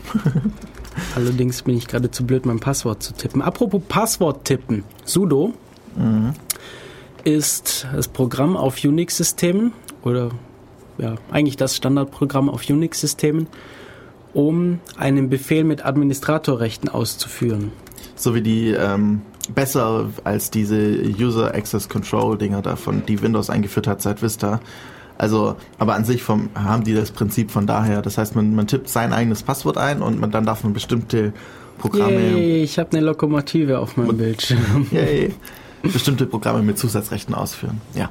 [1.15, 3.43] Allerdings bin ich gerade zu blöd, mein Passwort zu tippen.
[3.43, 4.85] Apropos Passwort tippen.
[5.05, 5.53] sudo
[7.25, 10.31] ist das Programm auf Unix-Systemen oder
[10.99, 13.49] ja, eigentlich das Standardprogramm auf Unix-Systemen,
[14.33, 17.73] um einen Befehl mit Administratorrechten auszuführen.
[18.15, 19.23] So wie die ähm,
[19.55, 20.77] besser als diese
[21.19, 24.61] User Access Control Dinger davon, die Windows eingeführt hat seit Vista.
[25.19, 28.03] Also, aber an sich vom, haben die das Prinzip von daher.
[28.03, 31.33] Das heißt, man, man tippt sein eigenes Passwort ein und man, dann darf man bestimmte
[31.79, 34.87] Programme, Yay, ich habe eine Lokomotive auf meinem Bildschirm.
[34.91, 35.35] yay,
[35.83, 37.81] bestimmte Programme mit Zusatzrechten ausführen.
[37.95, 38.11] Ja.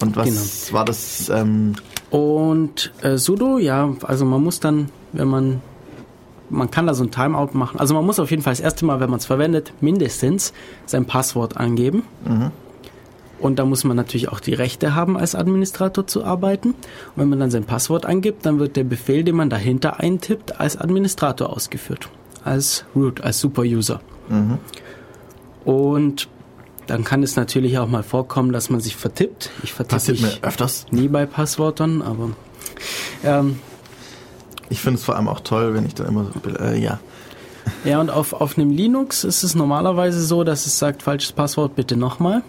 [0.00, 1.28] Und was war das?
[1.28, 1.74] Ähm,
[2.10, 5.62] Und äh, sudo, ja, also man muss dann, wenn man,
[6.50, 7.78] man kann da so ein Timeout machen.
[7.80, 10.52] Also man muss auf jeden Fall das erste Mal, wenn man es verwendet, mindestens
[10.86, 12.02] sein Passwort angeben.
[13.38, 16.70] Und da muss man natürlich auch die Rechte haben, als Administrator zu arbeiten.
[16.70, 16.76] Und
[17.16, 20.76] wenn man dann sein Passwort angibt, dann wird der Befehl, den man dahinter eintippt, als
[20.76, 22.08] Administrator ausgeführt.
[22.44, 24.00] Als Root, als Superuser.
[25.64, 26.28] Und
[26.86, 29.50] Dann kann es natürlich auch mal vorkommen, dass man sich vertippt.
[29.62, 30.86] Ich vertippe Passiert mich mir öfters.
[30.90, 32.30] nie bei Passwörtern, aber
[33.22, 33.60] ähm,
[34.70, 36.98] Ich finde es vor allem auch toll, wenn ich dann immer so, äh, ja.
[37.84, 41.74] ja und auf, auf einem Linux ist es normalerweise so, dass es sagt, falsches Passwort
[41.76, 42.42] bitte nochmal.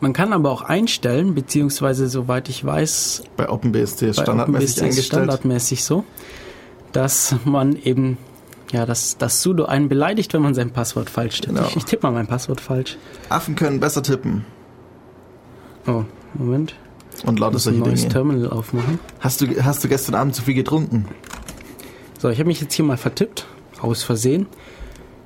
[0.00, 4.62] Man kann aber auch einstellen, beziehungsweise soweit ich weiß, Bei OpenBSD ist bei standardmäßig OpenBSD
[4.62, 5.06] ist eingestellt.
[5.06, 6.04] standardmäßig so,
[6.92, 8.18] dass man eben,
[8.70, 11.56] ja, dass das Sudo einen beleidigt, wenn man sein Passwort falsch tippt.
[11.56, 11.66] Genau.
[11.68, 12.96] Ich, ich tippe mal mein Passwort falsch.
[13.28, 14.44] Affen können besser tippen
[15.86, 16.74] Oh, Moment.
[17.24, 18.12] Und lauter muss ein solche neues Dinge.
[18.12, 18.98] Terminal aufmachen.
[19.20, 21.06] Hast du, hast du gestern Abend zu viel getrunken?
[22.18, 23.46] So, ich habe mich jetzt hier mal vertippt,
[23.80, 24.46] aus Versehen.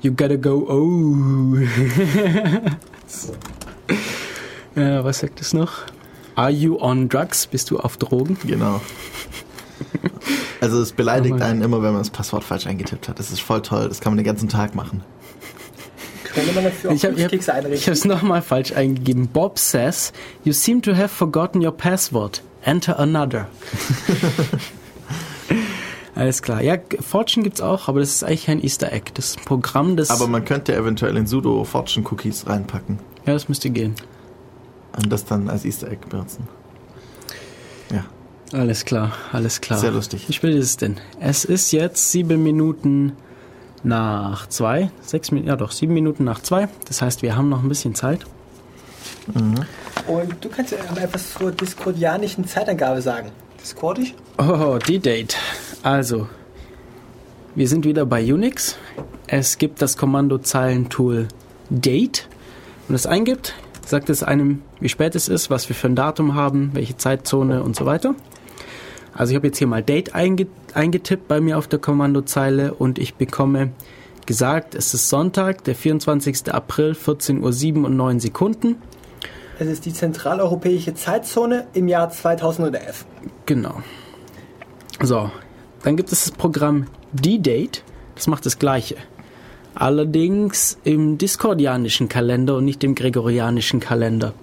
[0.01, 1.57] You gotta go, oh.
[4.78, 5.72] äh, was sagt es noch?
[6.34, 7.47] Are you on drugs?
[7.47, 8.36] Bist du auf Drogen?
[8.47, 8.80] Genau.
[10.61, 13.18] Also es beleidigt einen immer, wenn man das Passwort falsch eingetippt hat.
[13.18, 13.89] Das ist voll toll.
[13.89, 15.03] Das kann man den ganzen Tag machen.
[16.39, 19.28] Könnte man dafür auch Ich habe ich es nochmal falsch eingegeben.
[19.28, 20.12] Bob says,
[20.45, 22.43] you seem to have forgotten your password.
[22.62, 23.49] Enter another.
[26.14, 26.61] Alles klar.
[26.62, 29.12] Ja, Fortune gibt's auch, aber das ist eigentlich kein Easter Egg.
[29.14, 30.11] Das ist ein Programm, das...
[30.11, 33.95] Aber man könnte eventuell in sudo Fortune Cookies reinpacken ja, das müsste gehen.
[34.97, 36.49] und das dann als Easter Egg benutzen.
[37.93, 38.05] Ja,
[38.59, 39.78] Alles klar, alles klar.
[39.78, 40.28] Sehr lustig.
[40.28, 40.97] Wie spät ist es denn?
[41.20, 43.12] Es ist jetzt sieben Minuten
[43.84, 44.90] nach zwei.
[45.02, 46.68] Sechs Minuten, ja doch, sieben Minuten nach zwei.
[46.86, 48.26] Das heißt, wir haben noch ein bisschen Zeit.
[50.06, 53.30] Und du kannst ja mal etwas zur diskordianischen Zeitangabe sagen.
[53.60, 54.14] Discordisch?
[54.38, 55.36] Oh, die Date.
[55.82, 56.28] Also,
[57.54, 58.76] wir sind wieder bei Unix.
[59.26, 61.28] Es gibt das Kommandozeilentool
[61.68, 62.28] date.
[62.86, 63.54] Wenn man es eingibt,
[63.84, 67.62] sagt es einem, wie spät es ist, was wir für ein Datum haben, welche Zeitzone
[67.62, 68.14] und so weiter.
[69.18, 73.00] Also ich habe jetzt hier mal date einge eingetippt bei mir auf der Kommandozeile und
[73.00, 73.72] ich bekomme
[74.26, 76.54] gesagt, es ist Sonntag, der 24.
[76.54, 78.76] April, 14 Uhr 7 und 9 Sekunden.
[79.58, 83.06] Es ist die zentraleuropäische Zeitzone im Jahr 2011.
[83.44, 83.82] Genau.
[85.02, 85.32] So,
[85.82, 87.82] dann gibt es das Programm D-Date.
[88.14, 88.94] Das macht das Gleiche.
[89.74, 94.34] Allerdings im diskordianischen Kalender und nicht im gregorianischen Kalender.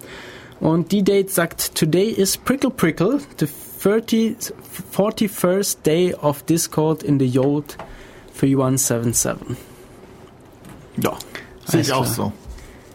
[0.60, 3.46] Und D-Date sagt, Today is Prickle Prickle, the
[3.86, 4.52] 30,
[4.92, 7.76] 41st day of Discord in the Yod
[8.34, 9.56] 3177.
[10.96, 11.12] ja.
[11.66, 12.32] Sehe ich auch so.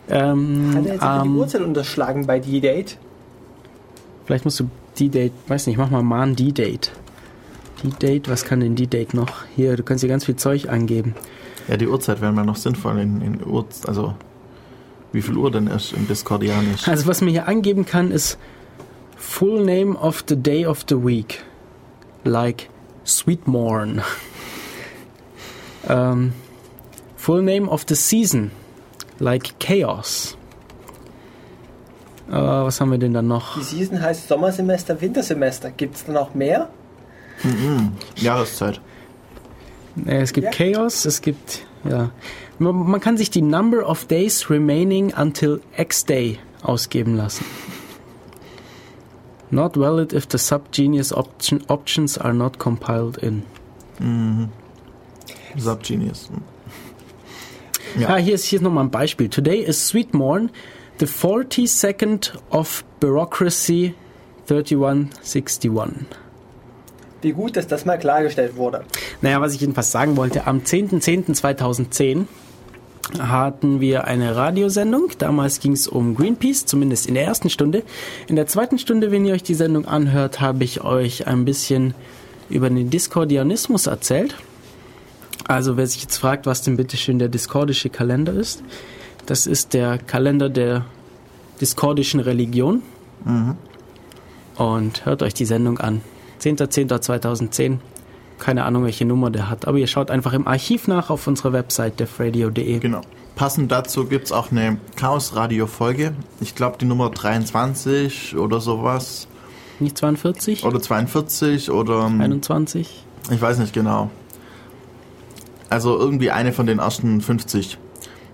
[0.09, 2.97] Ähm, Hat er jetzt einfach die ähm, Uhrzeit unterschlagen bei D-Date?
[4.25, 4.69] Vielleicht musst du
[4.99, 6.91] D-Date, weiß nicht, mach mal Mahn D-Date.
[7.83, 9.45] D-Date, was kann denn D-Date noch?
[9.55, 11.15] Hier, du kannst hier ganz viel Zeug angeben.
[11.69, 14.13] Ja, die Uhrzeit wäre mal noch sinnvoll in, in Uhr, also
[15.13, 16.85] wie viel Uhr denn ist im Discordianisch?
[16.89, 18.37] Also was man hier angeben kann, ist
[19.21, 21.41] Full Name of the Day of the Week.
[22.23, 22.69] Like
[23.05, 24.01] Sweet Morn.
[25.87, 26.33] ähm,
[27.15, 28.51] full Name of the Season.
[29.19, 30.35] Like Chaos.
[32.29, 33.57] Äh, was haben wir denn dann noch?
[33.57, 35.69] Die Season heißt Sommersemester, Wintersemester.
[35.71, 36.69] Gibt es dann auch mehr?
[38.15, 38.81] Jahreszeit.
[40.05, 40.73] Äh, Es gibt Ja.
[40.73, 42.09] Chaos, es gibt, ja.
[42.59, 47.45] Man, man kann sich die Number of Days remaining until X Day ausgeben lassen.
[49.51, 53.43] Not valid if the subgenius option, options are not compiled in.
[55.57, 56.29] Subgenius.
[57.99, 58.09] Ja.
[58.09, 59.27] Ah, hier ist, hier ist nochmal ein Beispiel.
[59.27, 60.49] Today is Sweet Morn,
[60.99, 63.93] the 42nd of Bureaucracy
[64.47, 66.05] 3161.
[67.21, 68.85] Wie gut, dass das mal klargestellt wurde.
[69.21, 72.25] Naja, was ich jedenfalls sagen wollte, am 10.10.2010
[73.19, 75.11] hatten wir eine Radiosendung.
[75.17, 77.83] Damals ging es um Greenpeace, zumindest in der ersten Stunde.
[78.27, 81.93] In der zweiten Stunde, wenn ihr euch die Sendung anhört, habe ich euch ein bisschen
[82.49, 84.35] über den Diskordianismus erzählt.
[85.47, 88.63] Also wer sich jetzt fragt, was denn bitteschön der diskordische Kalender ist,
[89.25, 90.85] das ist der Kalender der
[91.59, 92.81] diskordischen Religion.
[94.55, 96.01] Und hört euch die Sendung an.
[96.41, 97.77] 10.10.2010.
[98.41, 101.53] Keine Ahnung, welche Nummer der hat, aber ihr schaut einfach im Archiv nach auf unserer
[101.53, 102.79] Website defradio.de.
[102.79, 103.01] Genau.
[103.35, 106.13] Passend dazu gibt es auch eine Chaos-Radio-Folge.
[106.39, 109.27] Ich glaube, die Nummer 23 oder sowas.
[109.79, 110.65] Nicht 42?
[110.65, 112.07] Oder 42 oder.
[112.07, 113.05] ähm, 21?
[113.29, 114.09] Ich weiß nicht genau.
[115.69, 117.77] Also irgendwie eine von den ersten 50.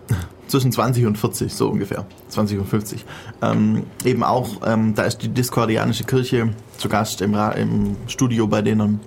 [0.48, 2.06] Zwischen 20 und 40, so ungefähr.
[2.30, 3.04] 20 und 50.
[3.42, 8.48] Ähm, eben auch, ähm, da ist die Diskordianische Kirche zu Gast im, Ra im Studio
[8.48, 9.02] bei denen.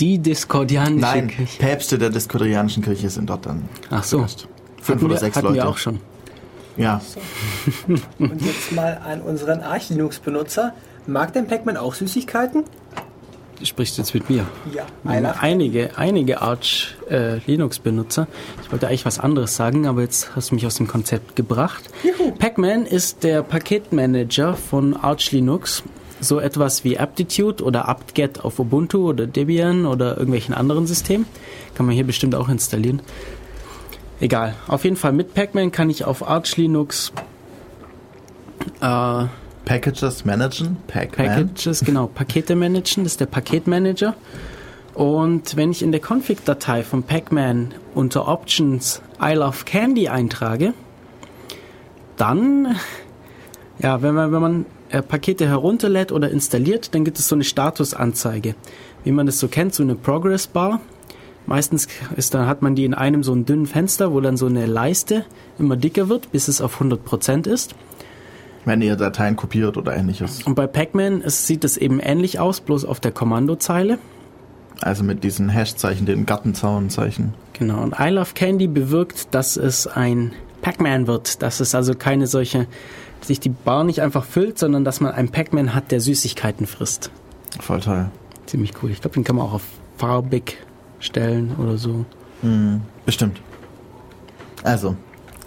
[0.00, 1.58] Die diskordianische Nein, Kirche.
[1.58, 4.18] Päpste der Diskordianischen Kirche sind dort dann Ach so.
[4.18, 4.48] Fünf
[4.88, 5.58] Hatten oder wir, sechs hatten Leute.
[5.58, 6.00] wir auch schon.
[6.76, 7.00] Ja,
[8.18, 10.72] Und jetzt mal an unseren Arch-Linux-Benutzer.
[11.06, 12.64] Mag denn Pac-Man auch Süßigkeiten?
[13.62, 14.46] sprichst du jetzt mit mir.
[14.74, 14.86] Ja.
[15.40, 18.26] Einige, einige Arch äh, Linux-Benutzer.
[18.62, 21.90] Ich wollte eigentlich was anderes sagen, aber jetzt hast du mich aus dem Konzept gebracht.
[22.38, 25.82] Pacman ist der Paketmanager von Arch Linux.
[26.20, 31.26] So etwas wie Aptitude oder apt-get auf Ubuntu oder Debian oder irgendwelchen anderen Systemen.
[31.74, 33.00] Kann man hier bestimmt auch installieren.
[34.20, 34.54] Egal.
[34.68, 37.12] Auf jeden Fall mit Pacman kann ich auf Arch Linux
[38.80, 39.24] äh,
[39.64, 40.76] Packages managen?
[40.88, 41.26] Pac-Man?
[41.26, 44.14] Packages, genau, Pakete managen, das ist der Paketmanager.
[44.94, 50.74] Und wenn ich in der Config-Datei von Pacman unter Options I Love Candy eintrage,
[52.16, 52.76] dann,
[53.78, 57.44] ja, wenn man, wenn man äh, Pakete herunterlädt oder installiert, dann gibt es so eine
[57.44, 58.54] Statusanzeige.
[59.04, 60.80] Wie man das so kennt, so eine Progress Bar.
[61.46, 64.46] Meistens ist, dann hat man die in einem so einen dünnen Fenster, wo dann so
[64.46, 65.24] eine Leiste
[65.58, 67.74] immer dicker wird, bis es auf 100% ist.
[68.64, 70.42] Wenn ihr Dateien kopiert oder ähnliches.
[70.42, 73.98] Und bei Pacman sieht es eben ähnlich aus, bloß auf der Kommandozeile.
[74.82, 77.34] Also mit diesen Hashzeichen, den Gartenzaunzeichen.
[77.54, 77.82] Genau.
[77.82, 81.42] Und I Love Candy bewirkt, dass es ein Pac-Man wird.
[81.42, 82.66] Dass es also keine solche,
[83.22, 87.10] sich die Bar nicht einfach füllt, sondern dass man einen Pac-Man hat, der Süßigkeiten frisst.
[87.60, 88.10] Voll toll.
[88.46, 88.90] Ziemlich cool.
[88.90, 89.64] Ich glaube, den kann man auch auf
[89.96, 90.58] farbig
[90.98, 92.04] stellen oder so.
[92.42, 92.82] Mhm.
[93.04, 93.40] Bestimmt.
[94.62, 94.96] Also,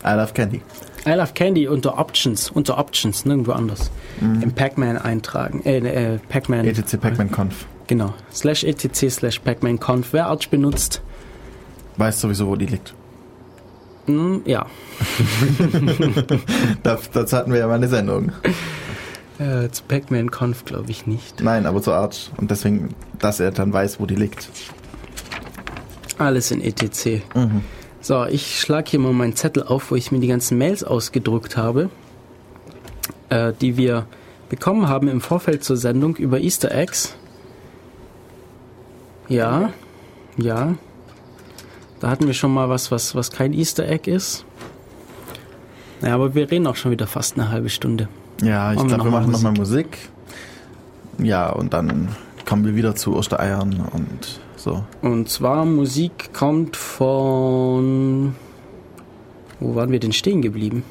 [0.05, 0.61] I love Candy.
[1.05, 3.91] I Love Candy unter Options, unter Options, nirgendwo anders.
[4.21, 5.61] Im Pac-Man eintragen.
[5.65, 6.65] Äh, äh Pac-Man.
[6.65, 7.65] etc Pacman Conf.
[7.87, 8.13] Genau.
[8.31, 10.13] Slash etc slash Pac-Man Conf.
[10.13, 11.01] Wer Arch benutzt,
[11.97, 12.93] Weiß sowieso, wo die liegt.
[14.45, 14.65] Ja.
[16.83, 18.31] Das, das hatten wir ja mal eine Sendung.
[19.39, 21.41] Äh, zu Pac-Man Conf glaube ich nicht.
[21.41, 22.31] Nein, aber zur Art.
[22.37, 22.89] Und deswegen,
[23.19, 24.49] dass er dann weiß, wo die liegt.
[26.17, 27.21] Alles in etc.
[28.01, 31.55] So, ich schlage hier mal meinen Zettel auf, wo ich mir die ganzen Mails ausgedruckt
[31.55, 31.89] habe,
[33.29, 34.05] äh, die wir
[34.49, 37.15] bekommen haben im Vorfeld zur Sendung über Easter Eggs.
[39.29, 39.71] Ja,
[40.37, 40.75] ja.
[42.03, 44.43] Da hatten wir schon mal was, was, was kein Easter Egg ist.
[46.01, 48.09] Ja, aber wir reden auch schon wieder fast eine halbe Stunde.
[48.41, 50.09] Ja, ich wir glaube, wir noch mal machen nochmal Musik.
[51.17, 52.09] Ja, und dann
[52.45, 54.83] kommen wir wieder zu Ostereiern und so.
[55.01, 58.35] Und zwar Musik kommt von.
[59.61, 60.83] Wo waren wir denn stehen geblieben?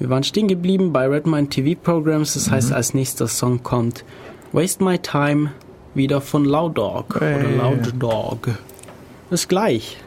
[0.00, 2.34] Wir waren stehen geblieben bei Redmine TV Programs.
[2.34, 4.04] Das heißt, als nächster Song kommt
[4.50, 5.52] Waste My Time
[5.94, 7.56] wieder von Loud Dog oder Hey.
[7.58, 8.48] Loud Dog.
[9.30, 9.98] Bis gleich.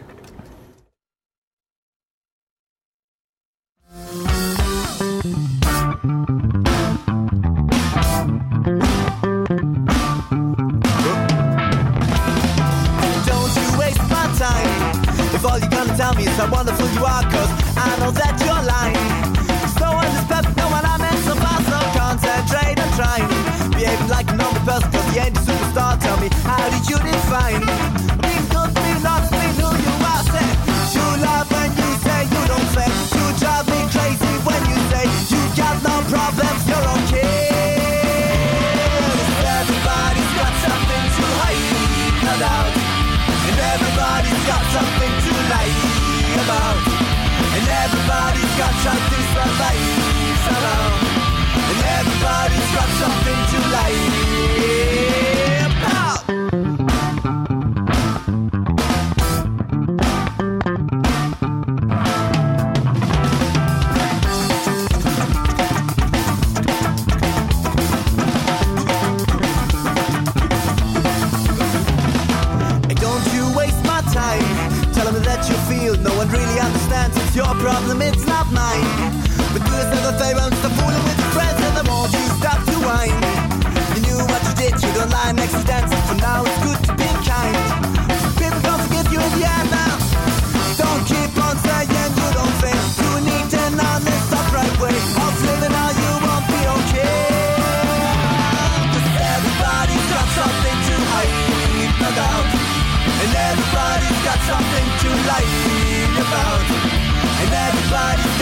[77.65, 78.24] Problem, it's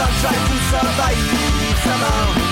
[0.03, 1.17] contract to survive
[1.83, 2.42] somehow.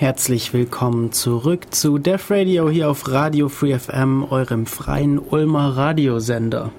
[0.00, 6.72] Herzlich willkommen zurück zu Def Radio hier auf Radio Free FM, eurem freien Ulmer Radiosender.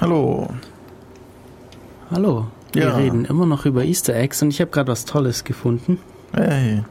[0.00, 0.48] Hallo.
[2.10, 2.96] Hallo, wir Ja.
[2.96, 5.98] reden immer noch über Easter Eggs und ich habe gerade was Tolles gefunden.
[6.32, 6.82] Hey.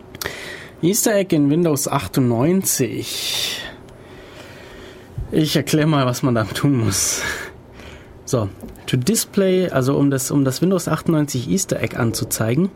[0.84, 3.60] Easter Egg in Windows 98.
[5.32, 7.24] Ich erkläre mal, was man da tun muss.
[8.26, 8.50] So,
[8.86, 12.70] to display, also um das, um das Windows 98 Easter Egg anzuzeigen,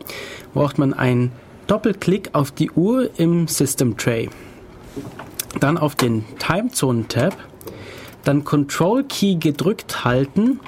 [0.54, 1.30] braucht man einen
[1.66, 4.28] Doppelklick auf die Uhr im System Tray.
[5.60, 7.36] Dann auf den Timezone Tab,
[8.24, 10.60] dann Control Key gedrückt halten,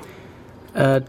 [0.74, 1.02] äh,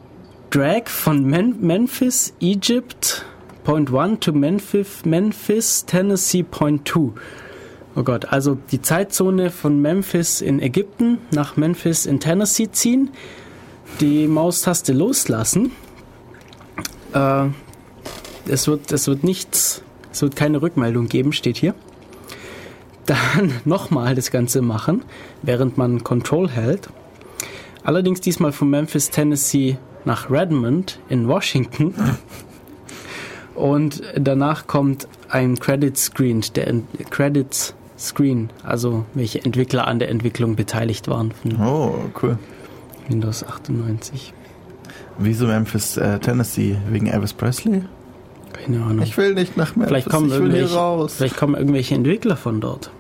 [0.50, 3.24] Drag von Men Memphis, Egypt,
[3.64, 7.12] Point 1 to Memphis, Memphis, Tennessee, Point 2.
[7.96, 13.12] Oh Gott, also die Zeitzone von Memphis in Ägypten nach Memphis in Tennessee ziehen,
[14.00, 15.72] die Maustaste loslassen.
[17.14, 17.50] Äh,
[18.50, 19.82] es wird, es wird nichts,
[20.12, 21.74] es wird keine Rückmeldung geben, steht hier.
[23.06, 25.04] Dann nochmal das Ganze machen,
[25.42, 26.90] während man Control hält.
[27.84, 31.94] Allerdings diesmal von Memphis, Tennessee nach Redmond in Washington.
[33.56, 40.10] Und danach kommt ein Credit Screen, der Ent- Credits Screen, also welche Entwickler an der
[40.10, 42.38] Entwicklung beteiligt waren Oh, cool.
[43.10, 44.34] Windows 98.
[45.18, 46.78] Wieso Memphis, äh, Tennessee?
[46.90, 47.82] Wegen Elvis Presley?
[48.64, 49.02] Keine Ahnung.
[49.04, 51.16] Ich will nicht nach Memphis, vielleicht, kommen ich will hier irgendwelche, raus.
[51.16, 52.92] vielleicht kommen irgendwelche Entwickler von dort.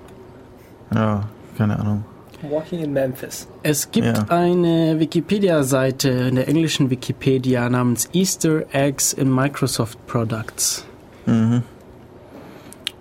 [0.93, 1.23] Ja,
[1.57, 2.05] keine Ahnung.
[2.49, 3.47] Walking in Memphis.
[3.63, 4.25] Es gibt Ja.
[4.29, 10.85] eine Wikipedia-Seite in der englischen Wikipedia namens Easter Eggs in Microsoft Products.
[11.25, 11.63] Mhm.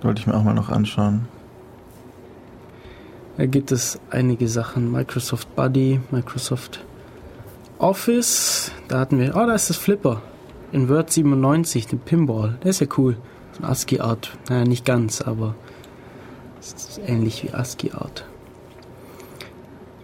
[0.02, 1.28] Wollte ich mir auch mal noch anschauen.
[3.36, 4.90] Da gibt es einige Sachen.
[4.90, 6.80] Microsoft Buddy, Microsoft
[7.78, 8.72] Office.
[8.89, 10.20] Da hatten wir, oh, da ist das Flipper.
[10.73, 12.59] In Word 97, den Pinball.
[12.62, 13.16] Der ist ja cool.
[13.53, 14.36] So ein ASCII-Art.
[14.49, 15.55] Naja, nicht ganz, aber
[16.61, 18.24] es ist ähnlich wie ASCII-Art.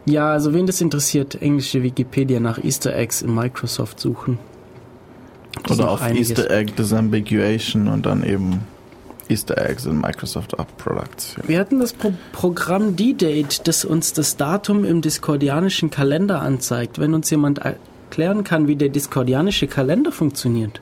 [0.07, 4.39] Ja, also wen das interessiert, englische Wikipedia nach Easter Eggs in Microsoft suchen.
[5.65, 6.31] Es Oder auf einiges.
[6.31, 8.61] Easter Egg Disambiguation und dann eben
[9.29, 11.37] Easter Eggs in Microsoft App Products.
[11.39, 11.49] Ja.
[11.49, 16.99] Wir hatten das Pro Programm D-Date, das uns das Datum im diskordianischen Kalender anzeigt.
[16.99, 17.61] Wenn uns jemand
[18.15, 20.81] erklären kann, wie der diskordianische Kalender funktioniert,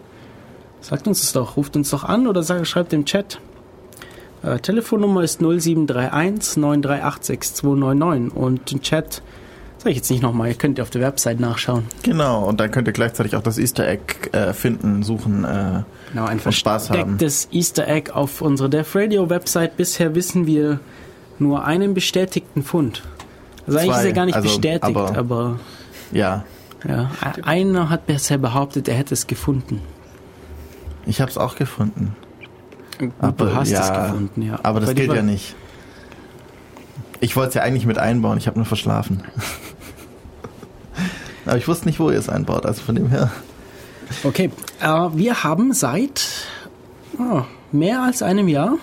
[0.83, 3.41] sagt uns es doch, ruft uns doch an oder sagt, schreibt im Chat.
[4.43, 9.23] Äh, Telefonnummer ist 0731 938 6299 und den Chat
[9.79, 11.85] sage ich jetzt nicht nochmal, ihr könnt auf der Website nachschauen.
[12.03, 15.45] Genau, und dann könnt ihr gleichzeitig auch das Easter Egg äh, finden, suchen.
[15.45, 15.83] Äh,
[16.13, 17.17] Genau, ein Und Spaß haben.
[17.17, 19.79] verstecktes Easter Egg auf unserer Dev Radio Website.
[19.79, 20.79] Bisher wissen wir
[21.39, 23.03] nur einen bestätigten Fund.
[23.67, 25.61] Also eigentlich Zwei, ist er gar nicht also, bestätigt, aber- aber,
[26.13, 26.45] ja,
[26.87, 27.11] ja,
[27.43, 29.81] einer hat bisher behauptet, er hätte es gefunden.
[31.07, 32.15] ich habe es auch gefunden.
[32.99, 34.59] Gut, Aber, du hast ja, es gefunden, ja.
[34.63, 35.55] Aber das Bei gilt ja nicht.
[37.21, 39.23] Ich wollte es ja eigentlich mit einbauen, ich habe nur verschlafen.
[41.47, 43.31] Aber ich wusste nicht, wo ihr es einbaut, also von dem her.
[44.25, 44.51] Okay,
[44.81, 46.47] äh, wir haben seit
[47.19, 47.43] oh,
[47.73, 48.77] mehr als einem Jahr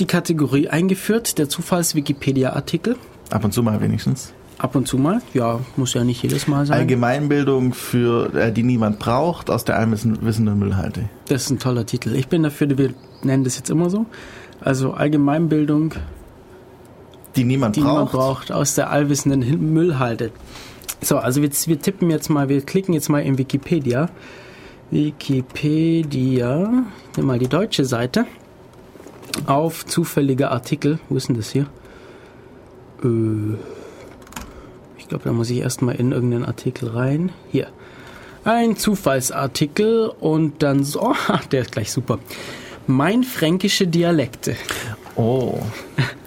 [0.00, 2.96] die Kategorie eingeführt, der Zufalls-Wikipedia-Artikel.
[3.30, 4.32] Ab und zu mal wenigstens.
[4.58, 6.78] Ab und zu mal, ja, muss ja nicht jedes Mal sein.
[6.80, 11.08] Allgemeinbildung, für äh, die niemand braucht, aus der allwissenden Müllhalde.
[11.28, 12.14] Das ist ein toller Titel.
[12.16, 14.06] Ich bin dafür, wir nennen das jetzt immer so.
[14.60, 15.94] Also Allgemeinbildung,
[17.36, 18.12] Die niemand die braucht.
[18.12, 20.32] braucht, aus der allwissenden Müllhalde.
[21.00, 24.08] So, also wir, wir tippen jetzt mal, wir klicken jetzt mal in Wikipedia.
[24.90, 26.84] Wikipedia,
[27.16, 28.26] nimm mal die deutsche Seite.
[29.46, 30.98] Auf zufällige Artikel.
[31.08, 31.66] Wo ist denn das hier?
[33.04, 33.54] Äh,
[35.08, 37.32] ich glaube, da muss ich erstmal in irgendeinen Artikel rein.
[37.50, 37.68] Hier.
[38.44, 41.14] Ein Zufallsartikel und dann so, oh,
[41.50, 42.18] der ist gleich super.
[42.86, 44.54] Mein fränkische Dialekte.
[45.16, 45.60] Oh.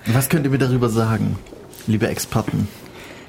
[0.08, 1.38] Was könnt ihr mir darüber sagen,
[1.86, 2.68] liebe Experten?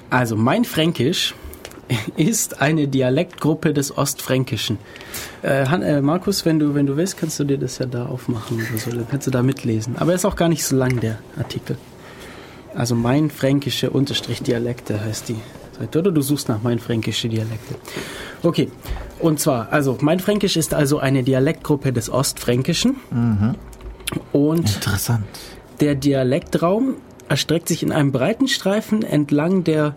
[0.09, 1.35] Also mein Fränkisch
[2.17, 4.79] ist eine Dialektgruppe des Ostfränkischen.
[5.43, 8.07] Äh, Han, äh, Markus, wenn du, wenn du willst, kannst du dir das ja da
[8.07, 9.97] aufmachen oder so, dann kannst du da mitlesen.
[9.99, 11.77] Aber er ist auch gar nicht so lang, der Artikel.
[12.75, 15.37] Also mein fränkische Unterstrich Dialekte heißt die
[15.79, 15.99] Seite.
[15.99, 17.75] Oder du suchst nach mein fränkische Dialekte.
[18.43, 18.71] Okay.
[19.19, 22.97] Und zwar, also mein Fränkisch ist also eine Dialektgruppe des Ostfränkischen.
[24.33, 25.25] Und Interessant.
[25.81, 26.95] der Dialektraum
[27.29, 29.95] erstreckt sich in einem breiten Streifen entlang der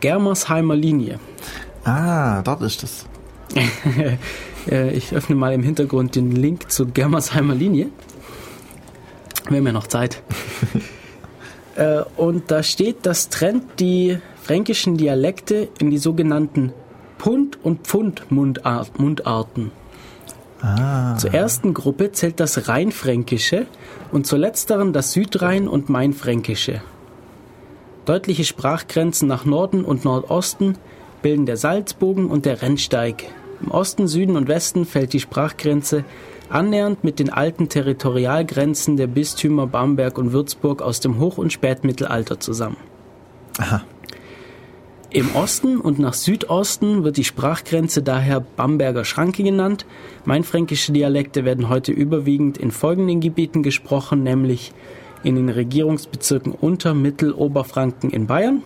[0.00, 1.20] Germersheimer Linie.
[1.84, 3.06] Ah, dort ist es.
[4.70, 7.88] Äh, ich öffne mal im Hintergrund den Link zur Germersheimer Linie.
[9.48, 10.22] Wir haben ja noch Zeit.
[11.76, 16.72] äh, und da steht, das trennt die fränkischen Dialekte in die sogenannten
[17.18, 19.70] Pund- und Pfund-Mundarten.
[20.60, 21.16] Ah.
[21.16, 23.66] Zur ersten Gruppe zählt das Rheinfränkische
[24.12, 26.82] und zur letzteren das Südrhein- und Mainfränkische.
[28.04, 30.76] Deutliche Sprachgrenzen nach Norden und Nordosten
[31.22, 33.24] bilden der Salzbogen und der Rennsteig.
[33.60, 36.04] Im Osten, Süden und Westen fällt die Sprachgrenze
[36.52, 42.40] annähernd mit den alten Territorialgrenzen der Bistümer Bamberg und Würzburg aus dem Hoch- und Spätmittelalter
[42.40, 42.76] zusammen.
[43.58, 43.82] Aha.
[45.10, 49.84] Im Osten und nach Südosten wird die Sprachgrenze daher Bamberger Schranke genannt.
[50.24, 54.72] Mainfränkische Dialekte werden heute überwiegend in folgenden Gebieten gesprochen, nämlich
[55.22, 58.62] in den Regierungsbezirken Unter-, Mittel-, Oberfranken in Bayern,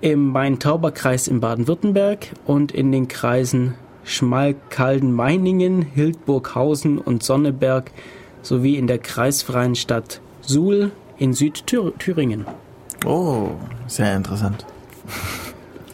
[0.00, 3.74] im Main-Tauber-Kreis in Baden-Württemberg und in den Kreisen
[4.06, 7.90] Schmalkalden-Meiningen, Hildburghausen und Sonneberg
[8.42, 12.46] sowie in der kreisfreien Stadt Suhl, in Südthüringen.
[13.04, 13.48] Oh,
[13.86, 14.64] sehr interessant.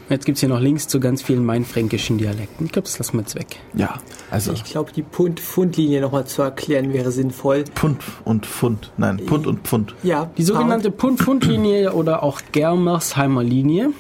[0.09, 2.67] Jetzt gibt's hier noch Links zu ganz vielen mainfränkischen Dialekten.
[2.67, 3.61] Ich glaube, das lassen wir jetzt weg.
[3.73, 3.95] Ja,
[4.31, 7.65] also Ich glaube, die Pfund-Pfund-Linie nochmal zu erklären wäre sinnvoll.
[7.75, 8.93] Pfund und Pfund.
[8.99, 9.95] Nein, Pfund und Pfund.
[10.03, 13.91] Ja, Die sogenannte Pfund-Pfund-Linie oder auch Germersheimer Linie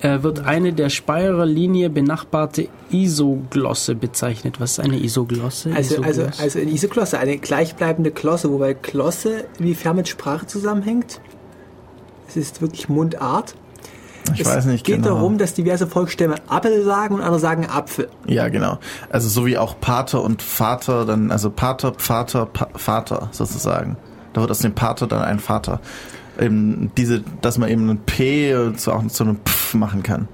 [0.00, 4.60] wird eine der Speyerer Linie benachbarte Isoglosse bezeichnet.
[4.60, 5.72] Was ist eine Isoglosse?
[5.74, 6.42] Also, also, Isoglosse?
[6.42, 11.20] also eine Isoglosse, eine gleichbleibende Klosse, wobei Klosse inwiefern mit Sprache zusammenhängt.
[12.28, 13.54] Es ist wirklich Mundart.
[14.32, 15.16] Ich es weiß nicht geht genau.
[15.16, 18.08] darum, dass diverse Volksstämme Appel sagen und andere sagen Apfel.
[18.26, 18.78] Ja, genau.
[19.10, 23.96] Also so wie auch Pater und Vater, dann also Pater, Vater, pa Vater sozusagen.
[24.32, 25.80] Da wird aus dem Pater dann ein Vater.
[26.40, 30.28] Eben diese, dass man eben ein P zu, auch zu einem Pf machen kann.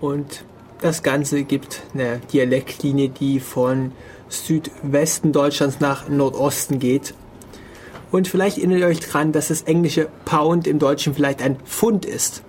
[0.00, 0.44] Und
[0.80, 3.92] das Ganze gibt eine Dialektlinie, die von
[4.28, 7.14] Südwesten Deutschlands nach Nordosten geht.
[8.12, 12.04] Und vielleicht erinnert ihr euch dran, dass das englische Pound im Deutschen vielleicht ein Pfund
[12.04, 12.42] ist.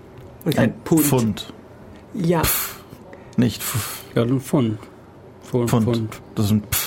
[0.45, 1.03] Und kein Pfund.
[1.03, 1.53] Pfund.
[2.13, 2.41] Ja,
[3.37, 4.03] Nicht Pf.
[4.15, 4.79] ja, ein Pfund.
[5.43, 5.69] Pfund.
[5.69, 5.83] Pfund.
[5.85, 6.21] Pfund.
[6.35, 6.86] Das ist ein Pf.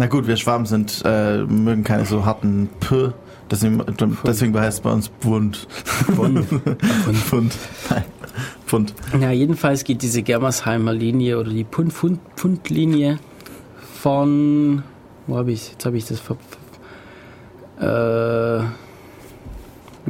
[0.00, 3.10] Na gut, wir Schwaben sind, äh, mögen keine so harten P.
[3.50, 3.84] Deswegen,
[4.24, 5.68] deswegen heißt es bei uns Pfund.
[5.68, 6.46] Pfund.
[7.26, 7.54] Pfund.
[7.90, 8.04] Nein.
[8.64, 8.94] Pfund.
[9.20, 13.18] Ja, jedenfalls geht diese Germersheimer Linie oder die Pfund-Pfund-Linie
[14.00, 14.84] von.
[15.26, 16.18] Wo habe ich Jetzt habe ich das.
[16.18, 16.38] Ver
[17.78, 18.64] äh,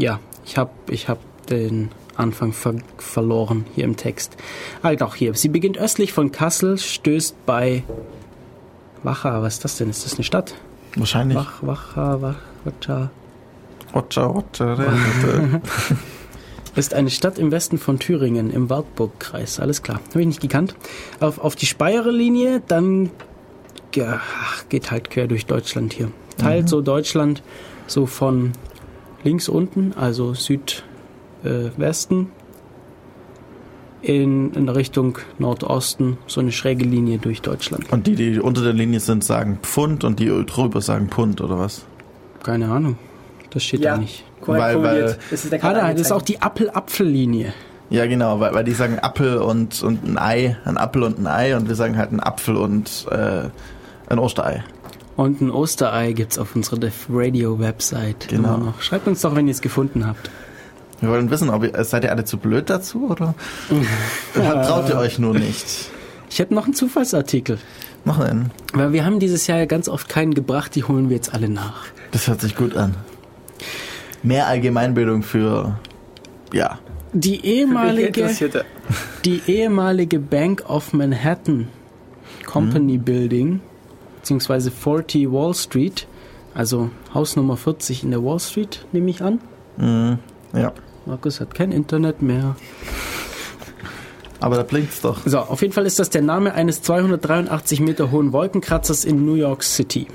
[0.01, 1.19] ja, ich habe ich hab
[1.49, 4.37] den Anfang ver verloren hier im Text.
[4.85, 5.35] Halt auch hier.
[5.35, 7.83] Sie beginnt östlich von Kassel, stößt bei.
[9.03, 9.91] Wacha, was ist das denn?
[9.91, 10.55] Ist das eine Stadt?
[10.97, 11.37] Wahrscheinlich.
[11.37, 13.11] Wach, Wacha, Wach, Wacha.
[13.95, 15.61] Roger, Roger.
[16.77, 19.59] Ist eine Stadt im Westen von Thüringen, im Wartburgkreis.
[19.59, 20.01] Alles klar.
[20.11, 20.77] Habe ich nicht gekannt.
[21.19, 23.11] Auf, auf die Speyerer Linie, dann
[23.95, 24.21] ja,
[24.69, 26.13] geht halt quer durch Deutschland hier.
[26.39, 27.43] Teilt so Deutschland
[27.89, 28.53] so von
[29.25, 30.85] links unten, also Südwesten,
[31.77, 32.31] Westen,
[34.03, 37.91] in, in Richtung Nordosten, so eine schräge Linie durch Deutschland.
[37.93, 41.59] Und die, die unter der Linie sind, sagen Pfund und die drüber sagen Pund oder
[41.59, 41.85] was?
[42.43, 42.97] Keine Ahnung.
[43.51, 43.95] Das steht Ja.
[43.95, 44.25] da nicht.
[44.47, 47.53] Weil- weil- das ist der Ah, da, das ist auch die Apfel-Apfel-Linie.
[47.91, 51.27] Ja, genau, weil, weil die sagen Apfel und, und ein Ei, ein Apfel und ein
[51.27, 53.49] Ei und wir sagen halt ein Apfel und äh,
[54.09, 54.63] ein Osterei.
[55.17, 58.29] Und ein Osterei gibt's auf unserer Def Radio Website.
[58.29, 58.55] Genau.
[58.55, 58.81] immer noch.
[58.81, 60.31] Schreibt uns doch, wenn ihr es gefunden habt.
[61.01, 63.35] Wir wollen wissen, ob ihr, seid ihr alle zu blöd dazu oder
[64.35, 65.91] traut ihr euch nur nicht?
[66.29, 67.59] Ich hätte noch einen Zufallsartikel.
[68.05, 68.51] Noch einen.
[68.73, 71.49] Weil wir haben dieses Jahr ja ganz oft keinen gebracht, die holen wir jetzt alle
[71.49, 71.87] nach.
[72.13, 72.95] Das hört sich gut an.
[74.23, 75.79] Mehr Allgemeinbildung für,
[76.53, 76.79] ja,
[77.13, 78.31] Die ehemalige,
[79.25, 81.69] die ehemalige Bank of Manhattan
[82.47, 83.03] Company Mhm.
[83.05, 83.61] Building,
[84.17, 86.07] beziehungsweise 40 Wall Street,
[86.55, 89.41] also Haus Nummer 40 in der Wall Street, nehme ich an.
[89.79, 90.73] ja.
[91.07, 92.57] Markus hat kein Internet mehr.
[94.41, 95.19] Aber da blinkt's doch.
[95.27, 99.35] So, auf jeden Fall ist das der Name eines 283 Meter hohen Wolkenkratzers in New
[99.35, 100.07] York City.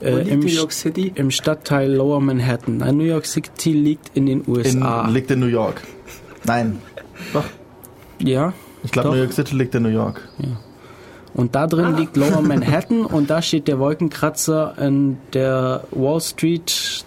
[0.00, 1.12] Wo Äh, liegt im, New York City?
[1.14, 2.78] Im Stadtteil Lower Manhattan.
[2.78, 5.06] Nein, New York City liegt in den In, USA.
[5.08, 5.82] liegt in New York.
[6.44, 6.78] Nein.
[7.32, 7.44] Doch.
[8.20, 8.52] ja.
[8.82, 9.10] Ich glaube.
[9.10, 10.20] New York City liegt in New York.
[11.34, 17.04] Und da drin liegt Lower Manhattan und da steht der Wolkenkratzer in der Wall Street,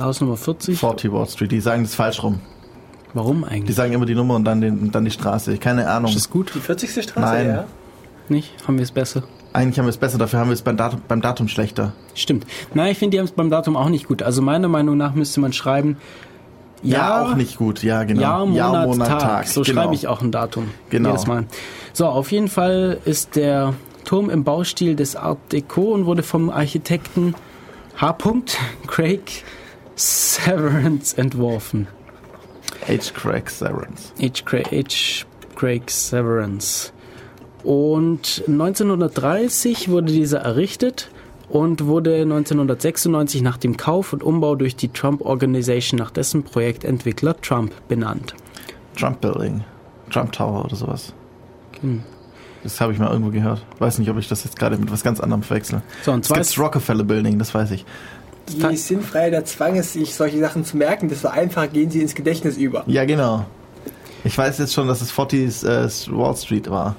[0.00, 0.78] Haus Nummer 40.
[0.78, 1.52] 40 Wall Street.
[1.52, 2.40] Die sagen das falsch rum.
[3.14, 3.76] Warum Die eigentlich?
[3.76, 5.56] sagen immer die Nummer und dann, den, und dann die Straße.
[5.58, 6.10] Keine Ahnung.
[6.10, 6.52] Ist das gut?
[6.54, 6.90] Die 40.
[6.90, 7.46] Straße, Nein.
[7.48, 7.64] ja.
[8.28, 8.52] Nicht?
[8.66, 9.22] Haben wir es besser?
[9.52, 11.92] Eigentlich haben wir es besser, dafür haben wir es beim Datum, beim Datum schlechter.
[12.14, 12.44] Stimmt.
[12.74, 14.22] Nein, ich finde, die haben es beim Datum auch nicht gut.
[14.22, 15.96] Also meiner Meinung nach müsste man schreiben,
[16.82, 17.82] Ja, auch nicht gut.
[17.82, 18.20] Ja, genau.
[18.20, 19.46] Jahr, Monat, Tag.
[19.46, 19.80] So genau.
[19.80, 20.68] schreibe ich auch ein Datum.
[20.90, 21.10] Genau.
[21.10, 21.46] Jedes Mal.
[21.94, 23.72] So, auf jeden Fall ist der
[24.04, 27.34] Turm im Baustil des Art Deco und wurde vom Architekten
[27.96, 28.16] H.
[28.86, 29.42] Craig
[29.96, 31.88] Severance entworfen.
[32.86, 33.12] H.
[33.14, 34.12] Craig Severance.
[34.20, 34.42] H.
[34.44, 35.26] Craig, H.
[35.56, 36.92] Craig Severance.
[37.64, 41.10] Und 1930 wurde dieser errichtet
[41.48, 47.40] und wurde 1996 nach dem Kauf und Umbau durch die Trump Organization nach dessen Projektentwickler
[47.40, 48.34] Trump benannt.
[48.96, 49.64] Trump Building.
[50.10, 51.12] Trump Tower oder sowas.
[51.80, 52.02] Hm.
[52.62, 53.64] Das habe ich mal irgendwo gehört.
[53.78, 55.82] Weiß nicht, ob ich das jetzt gerade mit was ganz anderem verwechsel.
[56.02, 57.84] So, und Es zwar gibt Rockefeller Building, das weiß ich.
[58.48, 62.14] Je sinnfreier der Zwang ist, sich solche Sachen zu merken, desto einfacher gehen sie ins
[62.14, 62.84] Gedächtnis über.
[62.86, 63.46] Ja, genau.
[64.24, 66.96] Ich weiß jetzt schon, dass es 40 äh, Wall Street war.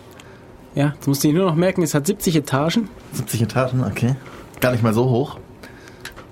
[0.75, 2.89] ja, jetzt musst du nur noch merken, es hat 70 Etagen.
[3.13, 4.15] 70 Etagen, okay.
[4.61, 5.37] Gar nicht mal so hoch.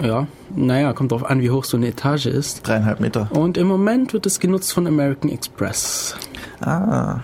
[0.02, 2.68] Ja, naja, kommt drauf an, wie hoch so eine Etage ist.
[2.68, 3.30] Dreieinhalb Meter.
[3.32, 6.16] Und im Moment wird es genutzt von American Express.
[6.62, 7.22] Ah.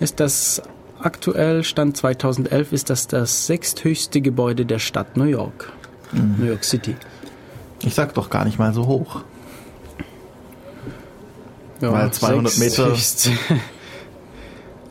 [0.00, 0.62] Ist das
[0.98, 5.72] aktuell, Stand 2011, ist das das sechsthöchste Gebäude der Stadt New York.
[6.12, 6.36] Mhm.
[6.38, 6.96] New York City.
[7.82, 9.22] Ich sag doch gar nicht mal so hoch.
[11.80, 13.30] Ja, Weil 200 Meter- sechsthöchste.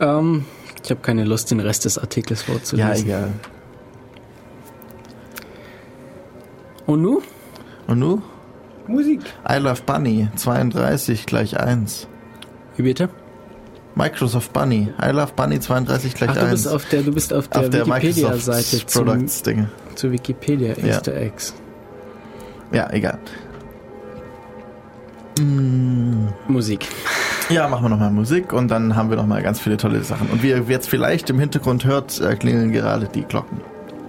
[0.00, 0.44] ähm,
[0.84, 3.06] ich habe keine Lust, den Rest des Artikels Ja, vorzulesen.
[3.06, 3.32] egal.
[6.86, 7.20] Und nu?
[7.88, 8.22] Und nu?
[8.86, 9.20] Musik.
[9.48, 12.06] I Love Bunny 32 gleich 1.
[12.76, 13.08] Wie bitte?
[13.96, 14.92] Microsoft Bunny.
[15.02, 16.50] I Love Bunny 32 gleich Ach, du 1.
[16.52, 19.70] bist auf der, du bist auf der, der Wikipedia-Seite zu, Products Dinge.
[19.94, 20.84] zu Wikipedia Ja.
[20.86, 21.54] Easter Eggs.
[22.72, 23.18] Ja, egal.
[26.48, 26.86] Musik.
[27.48, 30.28] Ja, machen wir nochmal Musik und dann haben wir nochmal ganz viele tolle Sachen.
[30.30, 33.60] Und wie ihr jetzt vielleicht im Hintergrund hört, äh, klingeln gerade die Glocken.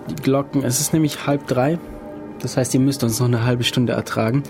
[0.10, 1.78] Die Glocken, es ist nämlich halb drei.
[2.40, 4.44] Das heißt, ihr müsst uns noch eine halbe Stunde ertragen.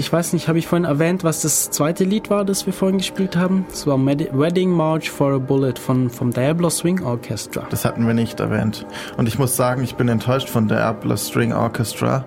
[0.00, 2.96] Ich weiß nicht, habe ich vorhin erwähnt, was das zweite Lied war, das wir vorhin
[2.96, 3.66] gespielt haben?
[3.70, 7.64] Es war Medi- Wedding March for a Bullet von, vom Diablo Swing Orchestra.
[7.68, 8.86] Das hatten wir nicht erwähnt.
[9.18, 12.24] Und ich muss sagen, ich bin enttäuscht von der Apple String Orchestra,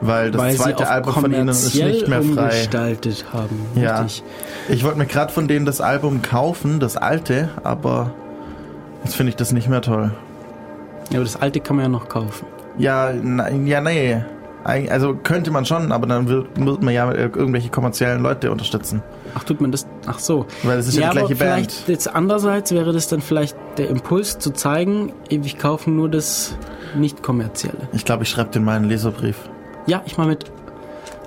[0.00, 2.42] weil das weil zweite Album von ihnen ist nicht mehr frei.
[2.44, 3.66] umgestaltet haben.
[3.74, 4.00] Ja.
[4.00, 4.24] Richtig.
[4.70, 8.14] Ich wollte mir gerade von denen das Album kaufen, das alte, aber
[9.04, 10.10] jetzt finde ich das nicht mehr toll.
[11.10, 12.46] Ja, aber das alte kann man ja noch kaufen.
[12.78, 14.24] Ja, nein, ja, nee.
[14.64, 19.02] Also könnte man schon, aber dann wird, wird man ja irgendwelche kommerziellen Leute unterstützen.
[19.34, 19.86] Ach, tut man das?
[20.06, 20.46] Ach so.
[20.62, 21.72] Weil das ist ja, ja, die aber gleiche Band.
[21.72, 26.56] vielleicht jetzt andererseits wäre das dann vielleicht der Impuls zu zeigen, wir kaufen nur das
[26.94, 27.88] nicht kommerzielle.
[27.92, 29.36] Ich glaube, ich schreibe den mal einen Leserbrief.
[29.86, 30.44] Ja, ich mal mit.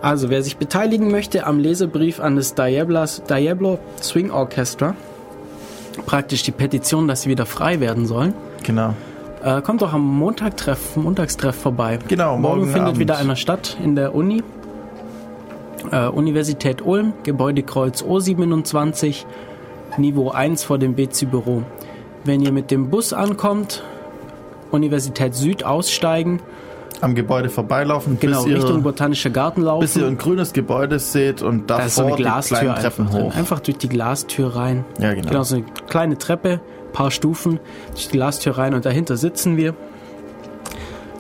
[0.02, 4.96] Also, wer sich beteiligen möchte am Lesebrief an das Diablas, Diablo Swing Orchestra,
[6.06, 8.34] praktisch die Petition, dass sie wieder frei werden sollen,
[8.64, 8.94] Genau.
[9.44, 12.00] Äh, kommt doch am Montagtreff, Montagstreff vorbei.
[12.08, 13.00] Genau, Morgen, morgen findet Abend.
[13.00, 14.44] wieder einer statt in der Uni.
[15.92, 19.26] Äh, Universität Ulm, Gebäudekreuz O27,
[19.98, 21.64] Niveau 1 vor dem BC-Büro.
[22.24, 23.84] Wenn ihr mit dem Bus ankommt,
[24.72, 26.40] Universität Süd aussteigen,
[27.02, 29.82] Am Gebäude vorbeilaufen, genau, bis, ihr, Richtung Botanischer Garten laufen.
[29.82, 32.70] bis ihr ein grünes Gebäude seht und Da ist so davor eine die Glastür kleinen
[32.76, 33.24] einfach Treppen drin.
[33.26, 33.36] hoch.
[33.36, 34.86] Einfach durch die Glastür rein.
[35.00, 35.28] Ja, genau.
[35.30, 36.62] Genau, so eine kleine Treppe,
[36.94, 37.60] paar Stufen,
[37.92, 39.74] durch die Glastür rein und dahinter sitzen wir.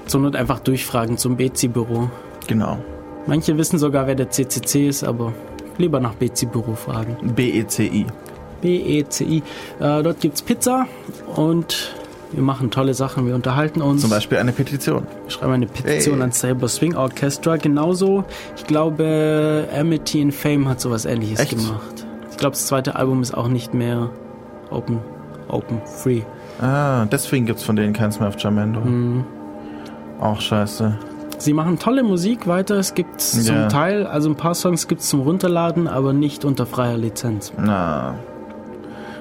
[0.05, 2.09] Zur Not einfach durchfragen zum BC-Büro.
[2.47, 2.77] Genau.
[3.25, 5.33] Manche wissen sogar, wer der CCC ist, aber
[5.77, 7.17] lieber nach BC-Büro fragen.
[7.35, 8.05] BECI.
[8.61, 9.37] BECI.
[9.79, 10.87] Äh, dort gibt's Pizza
[11.35, 11.95] und
[12.31, 13.27] wir machen tolle Sachen.
[13.27, 14.01] Wir unterhalten uns.
[14.01, 15.05] Zum Beispiel eine Petition.
[15.23, 16.21] Wir schreiben eine Petition Hey.
[16.21, 17.57] ans Saber Swing Orchestra.
[17.57, 18.23] Genauso,
[18.57, 21.51] ich glaube, Amity in Fame hat sowas ähnliches Echt?
[21.51, 22.05] gemacht.
[22.31, 24.09] Ich glaube, das zweite Album ist auch nicht mehr
[24.71, 24.99] open,
[25.53, 26.21] open, free.
[26.61, 28.79] Ah, deswegen gibt's von denen keins mehr auf Jamendo.
[28.81, 29.23] Mhm.
[30.19, 30.97] Auch scheiße.
[31.39, 32.75] Sie machen tolle Musik weiter.
[32.75, 33.67] Es gibt zum Ja.
[33.67, 37.51] Teil, also ein paar Songs gibt's zum Runterladen, aber nicht unter freier Lizenz.
[37.57, 38.15] Na.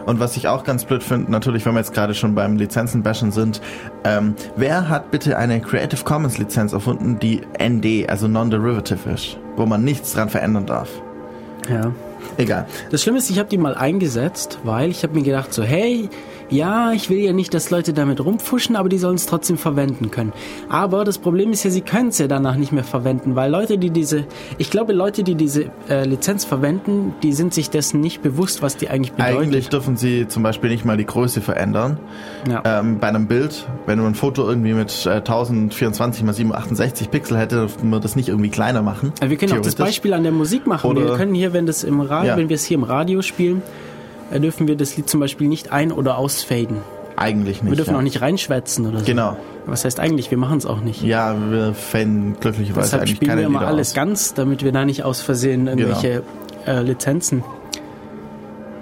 [0.04, 3.30] Und was ich auch ganz blöd finde, natürlich, wenn wir jetzt gerade schon beim Lizenzenbashen
[3.30, 3.60] sind,
[4.04, 9.64] ähm, wer hat bitte eine Creative Commons Lizenz erfunden, die ND, also Non-Derivative ist, wo
[9.64, 10.88] man nichts dran verändern darf?
[11.68, 11.92] Ja.
[12.36, 12.66] Egal.
[12.90, 16.08] Das Schlimme ist, ich habe die mal eingesetzt, weil ich habe mir gedacht so, hey,
[16.50, 20.10] ja, ich will ja nicht, dass Leute damit rumpfuschen, aber die sollen es trotzdem verwenden
[20.10, 20.34] können.
[20.68, 23.78] Aber das Problem ist ja, sie können es ja danach nicht mehr verwenden, weil Leute,
[23.78, 24.26] die diese,
[24.58, 28.76] ich glaube, Leute, die diese äh, Lizenz verwenden, die sind sich dessen nicht bewusst, was
[28.76, 29.38] die eigentlich bedeutet.
[29.38, 31.98] Eigentlich dürfen sie zum Beispiel nicht mal die Größe verändern.
[32.46, 32.62] ja.
[32.66, 37.38] Ähm, bei einem Bild, wenn du ein Foto irgendwie mit äh, 1024 x 768 Pixel
[37.38, 39.12] hätte, dürften wir das nicht irgendwie kleiner machen.
[39.20, 39.74] Also wir können auch das.
[39.74, 40.90] Beispiel an der Musik machen.
[40.90, 42.36] Oder- wir können hier, wenn das im Radio, Ja.
[42.36, 43.62] wenn wir es hier im Radio spielen,
[44.30, 46.78] äh, dürfen wir das Lied zum Beispiel nicht ein- oder ausfaden.
[47.16, 47.70] Eigentlich nicht.
[47.72, 47.98] Wir dürfen ja.
[47.98, 49.04] auch nicht reinschwätzen oder so.
[49.04, 49.36] Genau.
[49.66, 50.30] Was heißt eigentlich?
[50.30, 51.02] Wir machen es auch nicht.
[51.02, 53.94] Ja, wir fänden glücklicherweise Deshalb eigentlich spielen keine wir immer Lieder alles aus.
[53.94, 56.22] ganz, damit wir da nicht aus Versehen irgendwelche
[56.64, 56.78] Genau.
[56.78, 57.44] äh, Lizenzen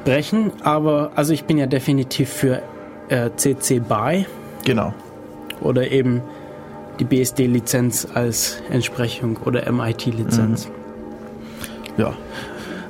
[0.05, 0.53] brechen.
[0.63, 2.63] Aber also ich bin ja definitiv für
[3.09, 4.27] äh, CC BY
[4.65, 4.95] Genau.
[5.61, 6.23] oder eben
[6.99, 10.69] die BSD-Lizenz als Entsprechung oder MIT-Lizenz.
[10.69, 10.73] Mhm.
[12.03, 12.13] Ja.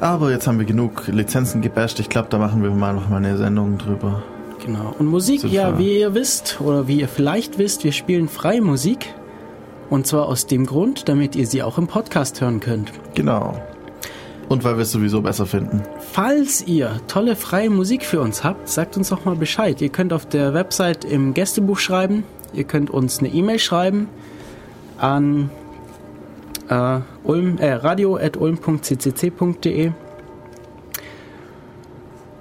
[0.00, 2.00] Aber jetzt haben wir genug Lizenzen gebasht.
[2.00, 4.22] Ich glaube, da machen wir mal noch mal eine Sendung drüber.
[4.64, 4.94] Genau.
[4.98, 9.14] Und Musik, ja, wie ihr wisst oder wie ihr vielleicht wisst, wir spielen freie Musik.
[9.90, 12.92] Und zwar aus dem Grund, damit ihr sie auch im Podcast hören könnt.
[13.14, 13.60] Genau.
[14.48, 15.82] Und weil wir es sowieso besser finden.
[16.12, 19.80] Falls ihr tolle freie Musik für uns habt, sagt uns doch mal Bescheid.
[19.80, 22.24] Ihr könnt auf der Website im Gästebuch schreiben.
[22.52, 24.08] Ihr könnt uns eine E-Mail schreiben
[24.98, 25.50] an
[26.68, 29.90] äh, ulm, äh, radio.ulm.ccc.de.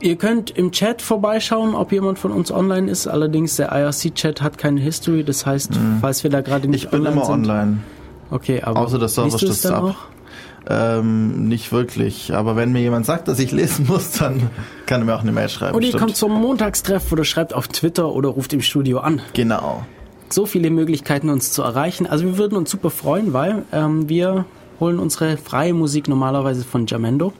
[0.01, 3.05] Ihr könnt im Chat vorbeischauen, ob jemand von uns online ist.
[3.07, 5.25] Allerdings der IRC-Chat hat keine History.
[5.25, 6.85] Das heißt, falls wir da gerade nicht Mhm.
[6.85, 7.33] Ich bin online immer sind.
[7.49, 7.77] online.
[8.31, 9.83] Okay, aber Außer der Server stürzt ab.
[9.83, 9.95] auch?
[10.69, 12.33] Ähm, nicht wirklich.
[12.33, 14.49] Aber wenn mir jemand sagt, dass ich lesen muss, dann
[14.85, 15.75] kann er mir auch eine Mail schreiben.
[15.75, 16.03] Oder ihr stimmt.
[16.03, 19.19] kommt zum Montagstreff oder schreibt auf Twitter oder ruft im Studio an.
[19.33, 19.83] Genau.
[20.29, 22.07] So viele Möglichkeiten, uns zu erreichen.
[22.07, 24.45] Also wir würden uns super freuen, weil ähm, wir
[24.79, 27.33] holen unsere freie Musik normalerweise von Jamendo.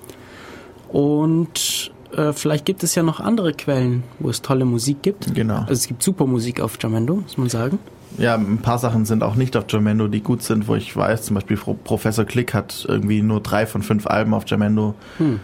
[0.90, 5.34] Und äh, vielleicht gibt es ja noch andere Quellen, wo es tolle Musik gibt.
[5.36, 5.60] Genau.
[5.62, 7.80] Also es gibt super Musik auf Jamendo, muss man sagen.
[8.18, 11.22] Ja, ein paar Sachen sind auch nicht auf Jamendo, die gut sind, wo ich weiß,
[11.24, 14.96] zum Beispiel Pro- Professor Click hat irgendwie nur drei von fünf Alben auf Jamendo.
[15.20, 15.40] Hm.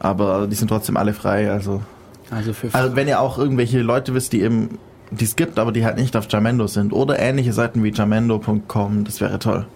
[0.00, 1.82] Aber die sind trotzdem alle frei, also.
[2.30, 4.78] Also für Also wenn ihr auch irgendwelche Leute wisst, die eben,
[5.10, 9.04] die es gibt, aber die halt nicht auf Jamendo sind oder ähnliche Seiten wie jamendo.com,
[9.04, 9.66] das wäre toll.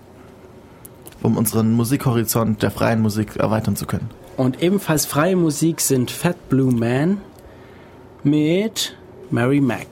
[1.26, 4.10] Um unseren Musikhorizont der freien Musik erweitern zu können.
[4.36, 7.20] Und ebenfalls freie Musik sind Fat Blue Man
[8.22, 8.96] mit
[9.32, 9.88] Mary Mac.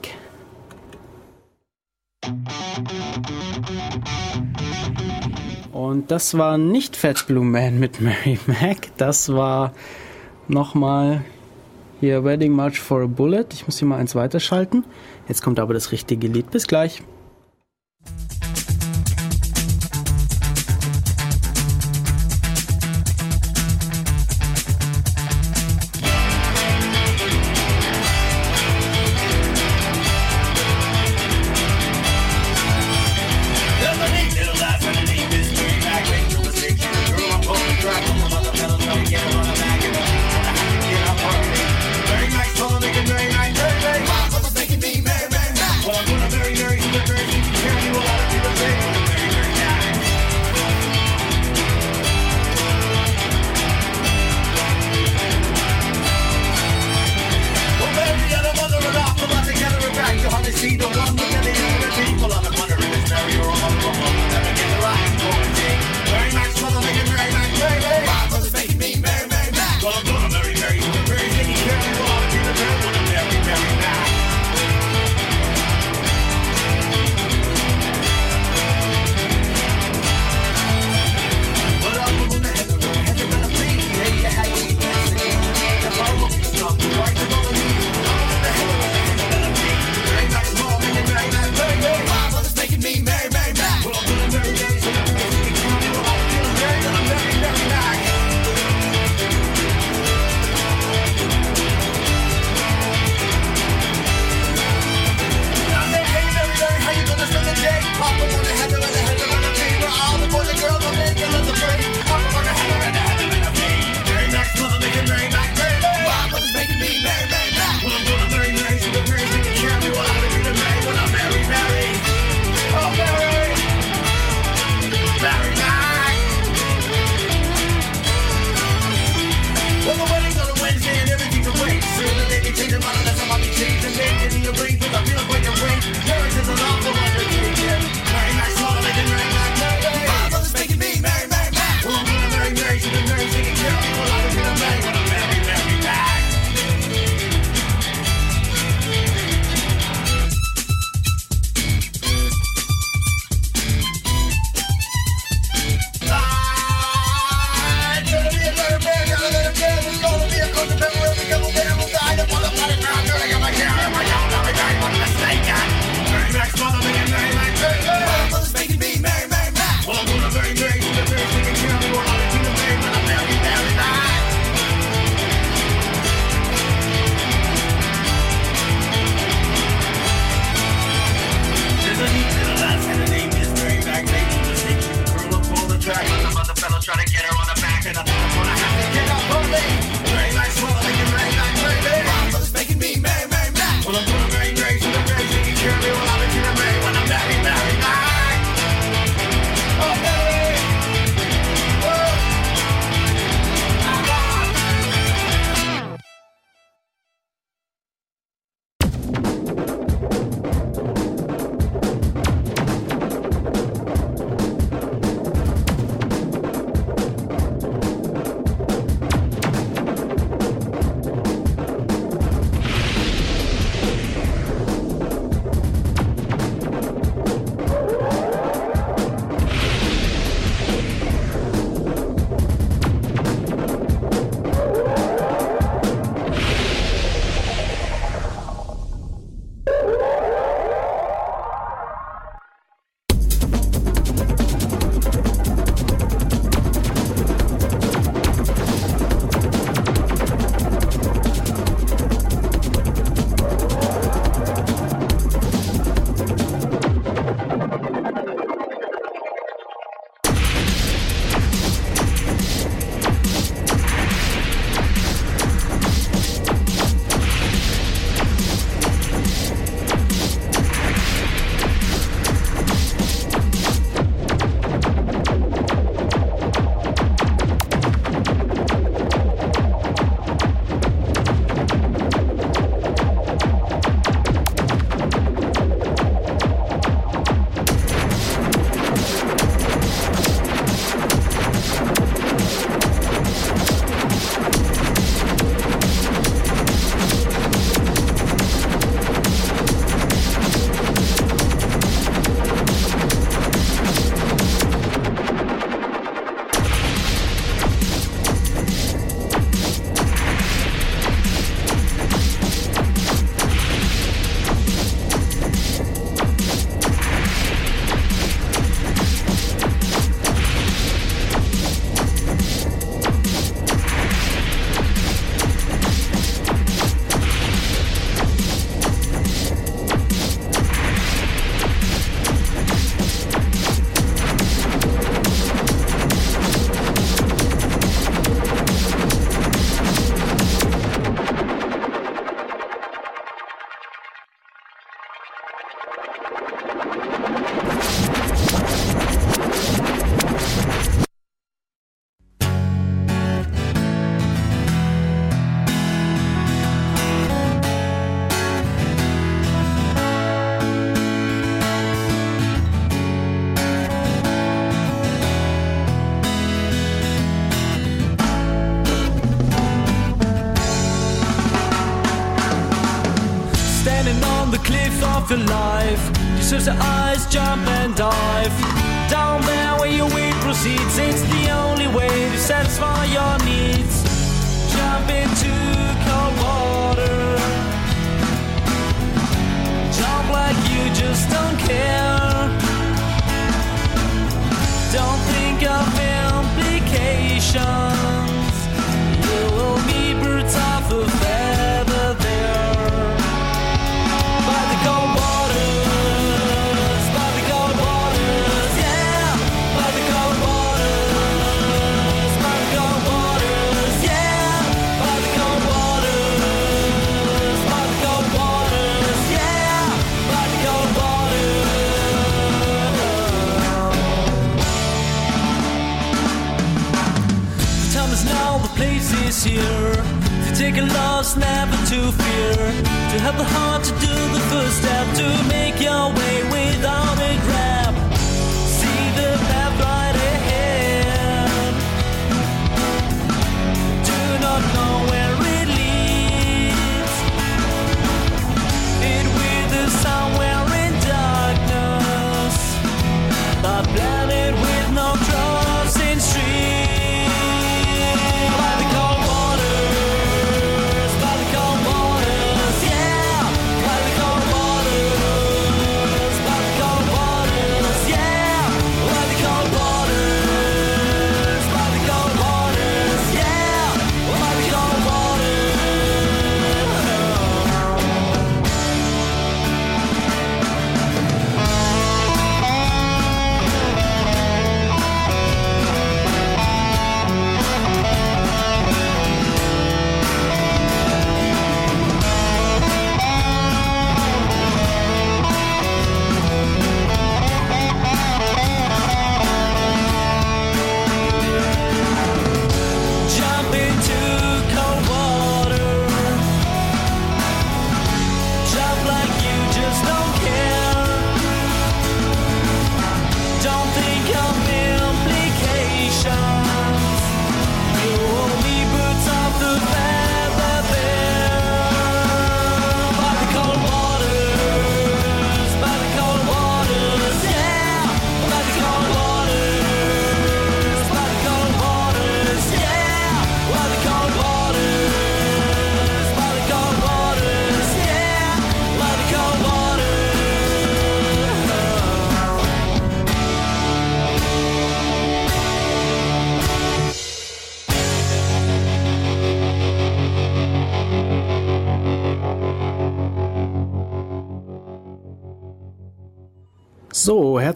[5.73, 9.73] Und das war nicht Fat Blue Man mit Mary Mac, das war
[10.47, 11.25] nochmal
[11.99, 13.47] hier Wedding March for a Bullet.
[13.51, 14.85] Ich muss hier mal eins weiterschalten.
[15.27, 16.49] Jetzt kommt aber das richtige Lied.
[16.51, 17.03] Bis gleich.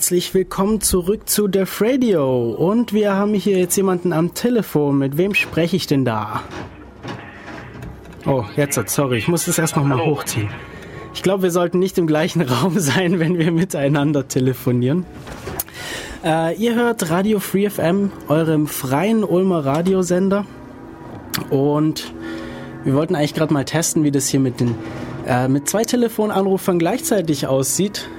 [0.09, 2.49] Herzlich willkommen zurück zu Def Radio.
[2.53, 4.97] Und wir haben hier jetzt jemanden am Telefon.
[4.97, 6.41] Mit wem spreche ich denn da?
[8.25, 10.49] Oh, jetzt, sorry, ich muss das erst noch mal hochziehen.
[11.13, 15.05] Ich glaube, wir sollten nicht im gleichen Raum sein, wenn wir miteinander telefonieren.
[16.25, 20.47] Äh, ihr hört Radio Free FM, eurem freien Ulmer Radiosender.
[21.51, 22.15] Und
[22.83, 24.73] wir wollten eigentlich gerade mal testen, wie das hier mit den
[25.27, 28.09] äh, mit zwei Telefonanrufern gleichzeitig aussieht.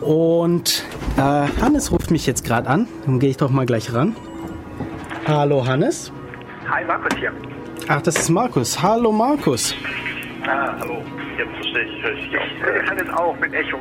[0.00, 0.84] Und
[1.18, 2.88] äh, Hannes ruft mich jetzt gerade an.
[3.04, 4.14] Dann gehe ich doch mal gleich ran.
[5.26, 6.12] Hallo Hannes.
[6.70, 7.32] Hi, Markus hier.
[7.88, 8.82] Ach, das ist Markus.
[8.82, 9.74] Hallo Markus.
[10.46, 11.02] Ah, hallo.
[11.36, 12.82] Jetzt verstehe ich, höre ich.
[12.82, 13.78] Ich kann es auch mit Echo.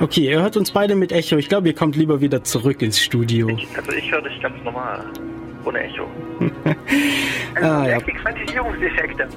[0.00, 1.36] Okay, ihr hört uns beide mit Echo.
[1.36, 3.48] Ich glaube, ihr kommt lieber wieder zurück ins Studio.
[3.76, 5.04] Also ich höre dich ganz normal.
[5.64, 6.06] Ohne Echo.
[7.60, 7.98] Ah, ja.
[7.98, 9.28] Die Quantisierungsdefekte.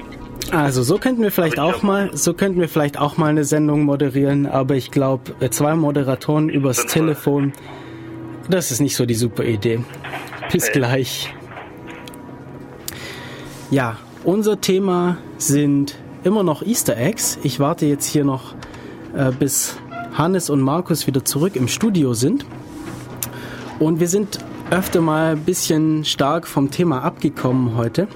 [0.51, 3.83] Also so könnten wir vielleicht auch mal, so könnten wir vielleicht auch mal eine Sendung
[3.83, 6.85] moderieren, aber ich glaube, zwei Moderatoren übers.
[6.85, 7.53] Telefon,
[8.49, 9.83] das ist nicht so die super Idee.
[10.51, 11.33] Bis gleich.
[13.71, 17.39] Ja, unser Thema sind immer noch Easter Eggs.
[17.43, 18.53] Ich warte jetzt hier noch,
[19.15, 19.77] äh, bis
[20.13, 22.45] Hannes und Markus wieder zurück im Studio sind.
[23.79, 24.39] Und wir sind
[24.69, 28.07] öfter mal ein bisschen stark vom Thema abgekommen heute.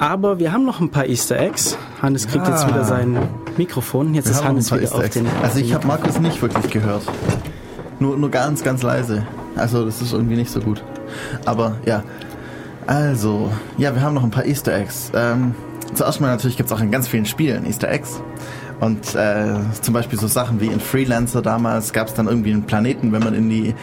[0.00, 1.76] Aber wir haben noch ein paar Easter Eggs.
[2.02, 2.52] Hannes kriegt Ja.
[2.54, 3.16] jetzt wieder sein
[3.56, 4.14] Mikrofon.
[4.14, 5.04] Jetzt Wir ist Hannes wieder auf Easter.
[5.04, 5.16] Eggs.
[5.18, 5.86] auf Also den ich habe.
[5.86, 7.02] Markus nicht wirklich gehört.
[7.98, 9.26] Nur, nur ganz, ganz leise.
[9.56, 10.82] Also das ist irgendwie nicht so gut.
[11.44, 12.02] Aber ja.
[12.86, 15.12] Also, ja, wir haben noch ein paar Easter Eggs.
[15.14, 15.54] Ähm,
[15.94, 18.20] zuerst mal natürlich gibt es auch in ganz vielen Spielen Easter Eggs.
[18.80, 22.62] Und äh, zum Beispiel so Sachen wie in Freelancer damals gab es dann irgendwie einen
[22.62, 23.74] Planeten, wenn man in die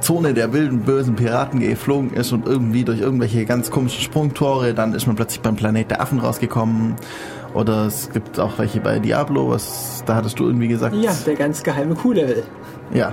[0.00, 4.94] Zone der wilden, bösen Piraten geflogen ist und irgendwie durch irgendwelche ganz komischen Sprungtore, dann
[4.94, 6.96] ist man plötzlich beim Planet der Affen rausgekommen.
[7.54, 10.94] Oder es gibt auch welche bei Diablo, was, da hattest du irgendwie gesagt.
[10.96, 12.42] Ja, der ganz geheime Q-Level.
[12.94, 13.12] Ja.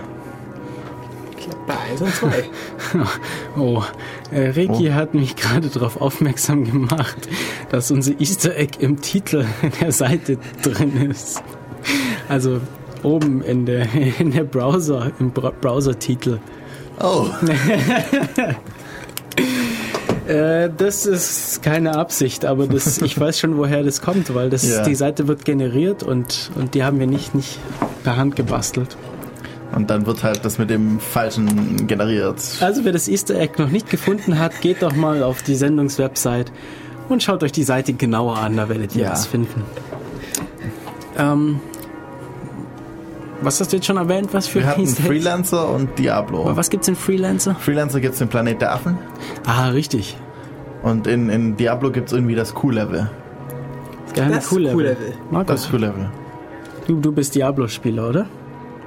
[1.68, 2.28] Bei 1 und 2.
[3.58, 3.84] Oh,
[4.32, 4.94] äh, Reiki Oh.
[4.94, 7.28] hat mich gerade darauf aufmerksam gemacht,
[7.70, 9.46] dass unser Easter Egg im Titel
[9.82, 11.44] der Seite drin ist.
[12.28, 12.60] Also
[13.04, 13.88] oben in der,
[14.20, 16.40] in der Browser, im Bra- Browser-Titel.
[17.02, 17.28] Oh.
[20.28, 24.68] Äh, das ist keine Absicht, aber das, ich weiß schon, woher das kommt, weil das,
[24.70, 24.84] Ja.
[24.84, 27.58] die Seite wird generiert und, und die haben wir nicht, nicht
[28.04, 28.96] per Hand gebastelt.
[29.76, 32.38] Und dann wird halt das mit dem Falschen generiert.
[32.60, 36.52] Also wer das Easter Egg noch nicht gefunden hat, geht doch mal auf die Sendungswebsite
[37.08, 39.12] und schaut euch die Seite genauer an, da werdet ihr Ja.
[39.14, 39.64] was finden.
[41.18, 41.60] Ähm,
[43.41, 44.30] was hast du jetzt schon erwähnt?
[44.34, 44.86] Was für Wir hatten?
[44.88, 46.41] Freelancer und Diablo.
[46.41, 47.56] Aber Was gibt's in Freelancer?
[47.56, 48.98] Freelancer gibt's den Planet der Affen
[49.45, 50.18] Ah, richtig.
[50.84, 53.10] und in, in Diablo gibt's irgendwie das Q-Level.
[54.06, 54.74] Das geheime Das Q-Level.
[54.76, 55.14] Q-Level.
[55.32, 56.10] Markus, Das Q-Level.
[56.88, 58.26] du, du bist Diablo-Spieler, oder?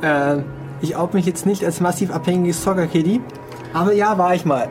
[0.02, 0.42] Äh,
[0.80, 3.20] ich out mich jetzt nicht als massiv abhängiges Zocker-Kitty,
[3.72, 4.68] aber ja, war ich mal.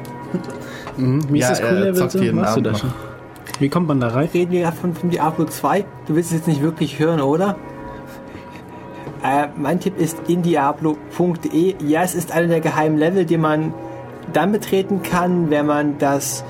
[0.98, 1.24] Mhm.
[1.34, 2.20] Wie Ja, ist das er Q-Level zockt so?
[2.20, 2.80] jeden Weißt du Abend das noch.
[2.82, 2.94] schon?
[3.60, 4.28] Wie kommt man da rein?
[4.34, 5.86] Reden wir gerade von, von Diablo 2.
[6.08, 7.56] Du willst es jetzt nicht wirklich hören, oder?
[9.24, 11.76] Äh, mein Tipp ist indiablo.de.
[11.86, 13.74] Ja, es ist einer der geheimen Level, die man
[14.34, 16.44] dann betreten kann, wenn man das,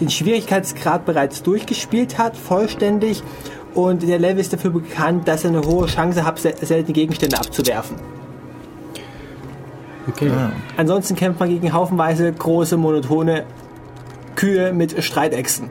[0.00, 3.22] den Schwierigkeitsgrad bereits durchgespielt hat, vollständig.
[3.74, 7.36] Und der Level ist dafür bekannt, dass er eine hohe Chance hat, sel- seltene Gegenstände
[7.38, 7.96] abzuwerfen.
[10.08, 10.30] Okay.
[10.30, 10.50] Ah.
[10.76, 13.44] Ansonsten kämpft man gegen haufenweise große, monotone
[14.34, 15.70] Kühe mit Streitechsen.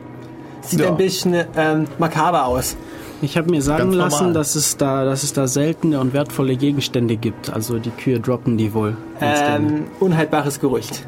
[0.62, 0.90] Sieht Ja.
[0.90, 2.78] ein bisschen ähm, makaber aus.
[3.22, 6.56] Ich habe mir sagen Ganz lassen, dass es da, dass es da seltene und wertvolle
[6.56, 7.52] Gegenstände gibt.
[7.52, 8.96] Also die Kühe droppen die wohl.
[9.20, 11.04] Ähm, unhaltbares Gerücht.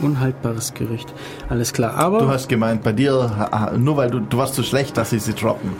[0.00, 1.12] Unhaltbares Gerücht.
[1.48, 1.94] Alles klar.
[1.94, 3.48] Aber Du hast gemeint, bei dir,
[3.78, 5.70] nur weil du, du warst so schlecht, dass sie sie droppen.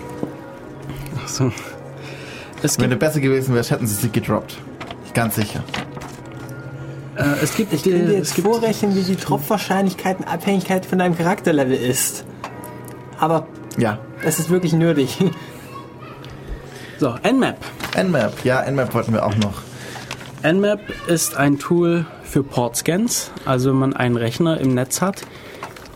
[1.23, 1.53] Ach so.
[2.63, 4.57] es Wenn du besser gewesen wärst, hätten sie sie gedroppt.
[5.15, 5.63] Ganz sicher.
[7.17, 10.25] äh, es gibt, Ich kann dir äh, jetzt es gibt vorrechnen, wie die Tropfwahrscheinlichkeit in
[10.27, 12.25] Abhängigkeit von deinem Charakterlevel ist.
[13.21, 13.47] Aber
[13.79, 13.99] Ja.
[14.25, 15.19] das ist wirklich nötig.
[16.99, 17.57] So Nmap.
[17.97, 18.45] Nmap.
[18.45, 19.63] Ja, Nmap wollten wir auch noch.
[20.43, 23.31] Nmap ist ein Tool für Portscans.
[23.45, 25.23] Also wenn man einen Rechner im Netz hat,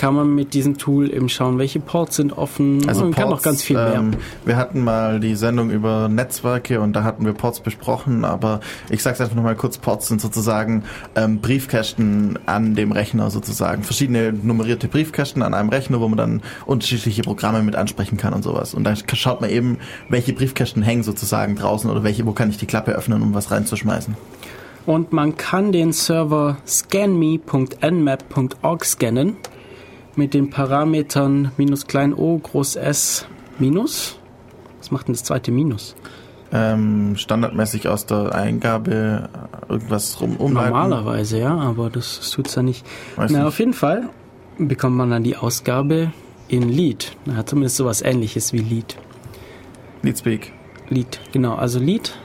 [0.01, 2.89] kann man mit diesem Tool eben schauen, welche Ports sind offen.
[2.89, 3.97] Also man kann Ports, noch ganz viel mehr.
[3.97, 4.13] Ähm,
[4.47, 9.03] wir hatten mal die Sendung über Netzwerke und da hatten wir Ports besprochen, aber ich
[9.03, 10.85] sag's einfach nochmal kurz, Ports sind sozusagen
[11.17, 13.83] ähm, Briefkästen an dem Rechner sozusagen.
[13.83, 18.43] Verschiedene nummerierte Briefkästen an einem Rechner, wo man dann unterschiedliche Programme mit ansprechen kann und
[18.43, 18.73] sowas.
[18.73, 19.77] Und dann schaut man eben,
[20.09, 23.51] welche Briefkästen hängen sozusagen draußen oder welche, wo kann ich die Klappe öffnen, um was
[23.51, 24.17] reinzuschmeißen.
[24.87, 29.37] Und man kann den Server scanme.nmap.org scannen
[30.17, 33.27] mit den Parametern minus klein o, groß S,
[33.59, 34.19] minus.
[34.79, 35.95] Was macht denn das zweite Minus?
[36.53, 39.29] Ähm, standardmäßig aus der Eingabe
[39.69, 40.73] irgendwas rum umleiten.
[40.73, 42.85] Normalerweise, ja, aber das, das tut's ja nicht.
[43.17, 43.47] Weiß Na, nicht.
[43.47, 44.09] auf jeden Fall
[44.59, 46.13] bekommt man dann die Ausgabe
[46.49, 47.17] in Lead.
[47.25, 48.97] Na, zumindest sowas ähnliches wie Lead.
[50.03, 50.53] Leadspeak.
[50.89, 51.55] Lead, genau.
[51.55, 52.19] Also Lead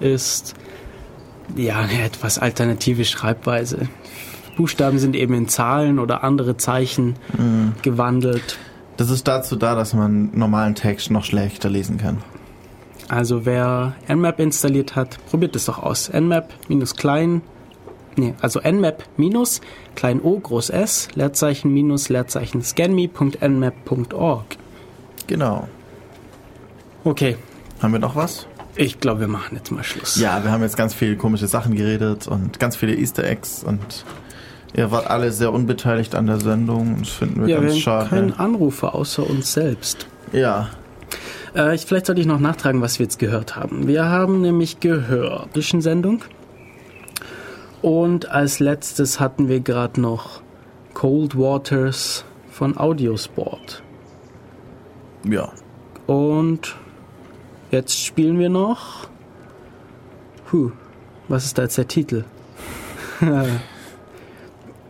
[0.00, 0.54] ist
[1.54, 3.88] ja eine etwas alternative Schreibweise.
[4.56, 7.72] Buchstaben sind eben in Zahlen oder andere Zeichen Mhm.
[7.82, 8.58] gewandelt.
[8.96, 12.18] Das ist dazu da, dass man normalen Text noch schlechter lesen kann.
[13.08, 16.10] Also wer Nmap installiert hat, probiert es doch aus.
[16.12, 17.42] Nmap minus klein,
[18.16, 19.60] nee, also Nmap minus
[19.94, 24.46] klein o groß S Leerzeichen minus Leerzeichen scanme.nmap.org.
[25.26, 25.68] Genau.
[27.04, 27.36] Okay,
[27.82, 28.46] Haben wir noch was?
[28.78, 30.16] ich glaube, wir machen jetzt mal Schluss.
[30.16, 34.04] Ja, wir haben jetzt ganz viele komische Sachen geredet und ganz viele Easter Eggs und
[34.76, 36.96] ihr wart alle sehr unbeteiligt an der Sendung.
[37.00, 38.08] Das finden wir Ja, wir ganz haben schade.
[38.10, 40.06] keinen Anrufer außer uns selbst.
[40.32, 40.68] Ja,
[41.54, 43.86] Äh, ich, vielleicht sollte ich noch nachtragen, was wir jetzt gehört haben.
[43.88, 45.48] Wir haben nämlich gehört,
[45.80, 46.22] Sendung.
[47.82, 50.40] Und als letztes hatten wir gerade noch
[50.94, 53.82] Cold Waters von Audiosport.
[55.24, 55.48] ja.
[56.06, 56.76] Und
[57.72, 59.08] jetzt spielen wir noch.
[60.52, 60.70] Huh,
[61.28, 62.24] was ist da jetzt der Titel?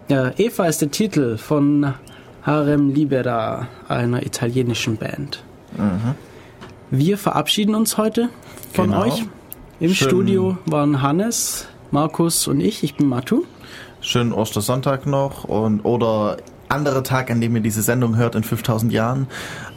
[0.09, 1.95] ja, Eva ist der Titel von
[2.43, 5.43] Harem Libera, einer italienischen Band.
[6.91, 8.28] Wir verabschieden uns heute
[8.73, 9.03] von Genau.
[9.05, 9.24] euch.
[9.81, 10.09] Im Schön.
[10.09, 12.83] Studio waren Hannes, Markus und ich.
[12.85, 13.43] Ich bin Matu.
[14.01, 16.37] Schönen Ostersonntag noch und oder
[16.69, 19.27] anderer Tag, an dem ihr diese Sendung hört in 5000 Jahren.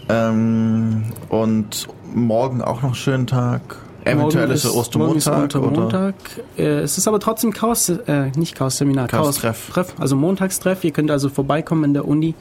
[0.08, 3.62] Ähm, und morgen auch noch schönen Tag.
[4.06, 6.16] Eventuell ist ist Ostermontag oder Montag.
[6.58, 9.70] Äh, es ist aber trotzdem Chaos, äh, nicht Chaos-Seminar, Chaos-Treff.
[9.72, 10.84] Treff, also Montagstreff.
[10.84, 12.36] Ihr könnt also vorbeikommen in der Uni,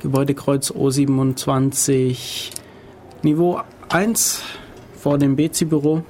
[0.00, 2.50] Gebäudekreuz O27,
[3.22, 4.42] Niveau 1
[5.00, 6.02] vor dem BC-Büro.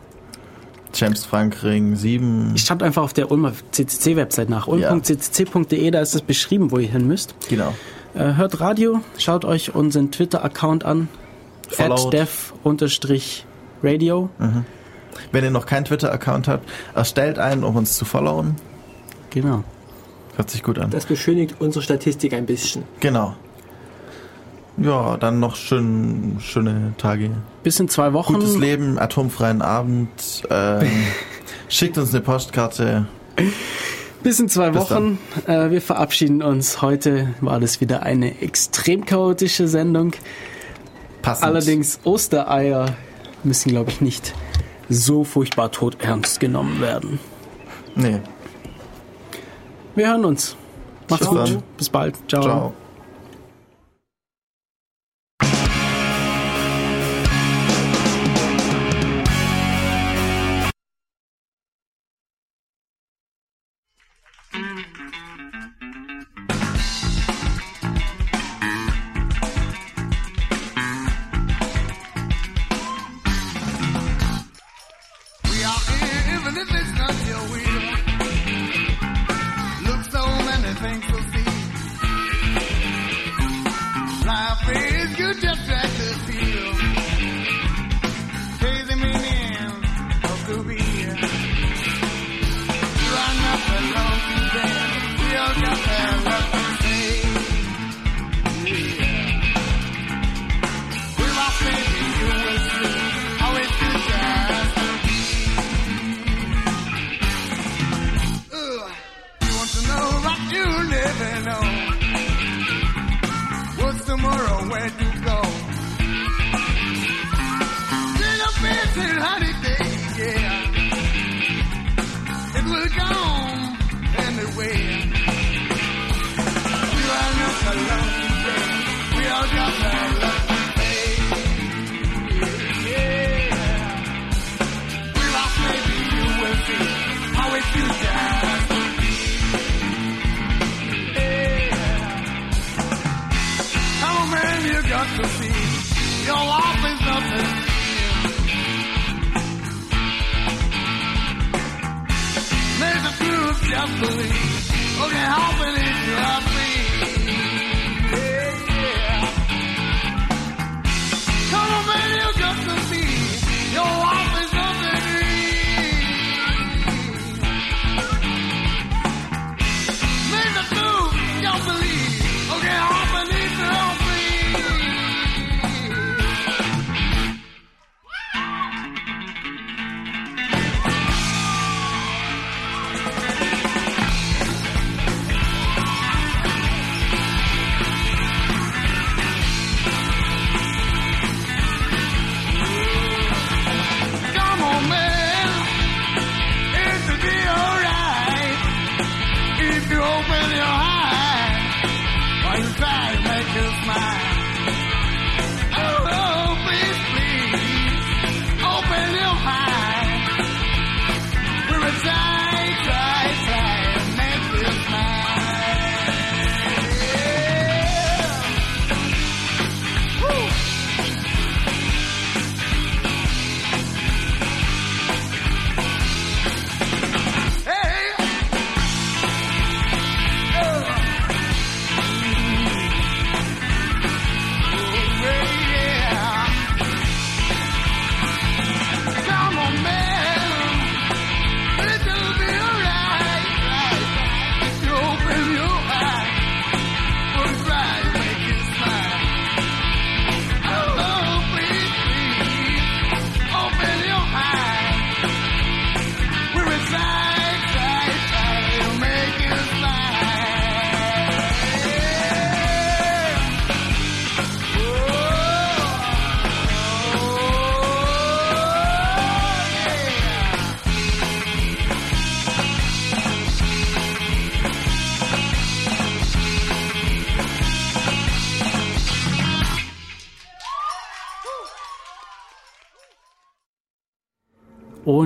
[0.93, 2.53] James Frank Ring 7.
[2.57, 6.89] Ich schaut einfach auf der Ulmer CCC-Website nach, ulm.ccc.de, da ist es beschrieben, wo ihr
[6.89, 7.35] hin müsst.
[7.49, 7.75] Genau.
[8.15, 11.09] Äh, hört Radio, schaut euch unseren Twitter-Account an,
[11.69, 12.13] Followed.
[12.13, 14.29] dev-radio.
[15.33, 18.57] Wenn ihr noch keinen Twitter-Account habt, erstellt einen, um uns zu followen.
[19.31, 19.65] Genau.
[20.37, 20.91] Hört sich gut an.
[20.91, 22.85] Das beschönigt unsere Statistik ein bisschen.
[23.01, 23.35] Genau.
[24.77, 27.31] Ja, dann noch schön, schöne Tage.
[27.63, 28.35] Bis in zwei Wochen.
[28.35, 30.09] Gutes Leben, atomfreien Abend.
[30.49, 30.89] Ähm,
[31.69, 33.07] schickt uns eine Postkarte.
[34.23, 35.19] Bis in zwei Bis Wochen.
[35.47, 36.81] Äh, wir verabschieden uns.
[36.81, 40.13] Heute war das wieder eine extrem chaotische Sendung.
[41.21, 41.45] Passend.
[41.45, 42.97] Allerdings Ostereier
[43.45, 44.35] müssen, glaube ich, nicht
[44.91, 47.19] so furchtbar tot ernst genommen werden.
[47.95, 48.21] Nee.
[49.95, 50.57] Wir hören uns.
[51.09, 51.63] Macht's Bis gut.
[51.77, 52.17] Bis bald.
[52.29, 52.43] Ciao.
[52.43, 52.73] Ciao.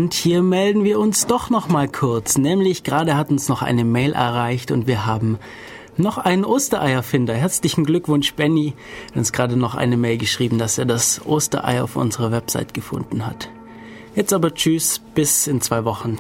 [0.05, 2.37] Und hier melden wir uns doch noch mal kurz.
[2.37, 5.39] Nämlich gerade hat uns noch eine Mail erreicht und wir haben
[5.97, 7.33] noch einen Ostereierfinder.
[7.33, 8.75] Herzlichen Glückwunsch, Benny.
[9.09, 13.25] Hat uns gerade noch eine Mail geschrieben, dass er das Osterei auf unserer Website gefunden
[13.25, 13.49] hat.
[14.15, 16.19] Jetzt aber tschüss, bis in zwei Wochen.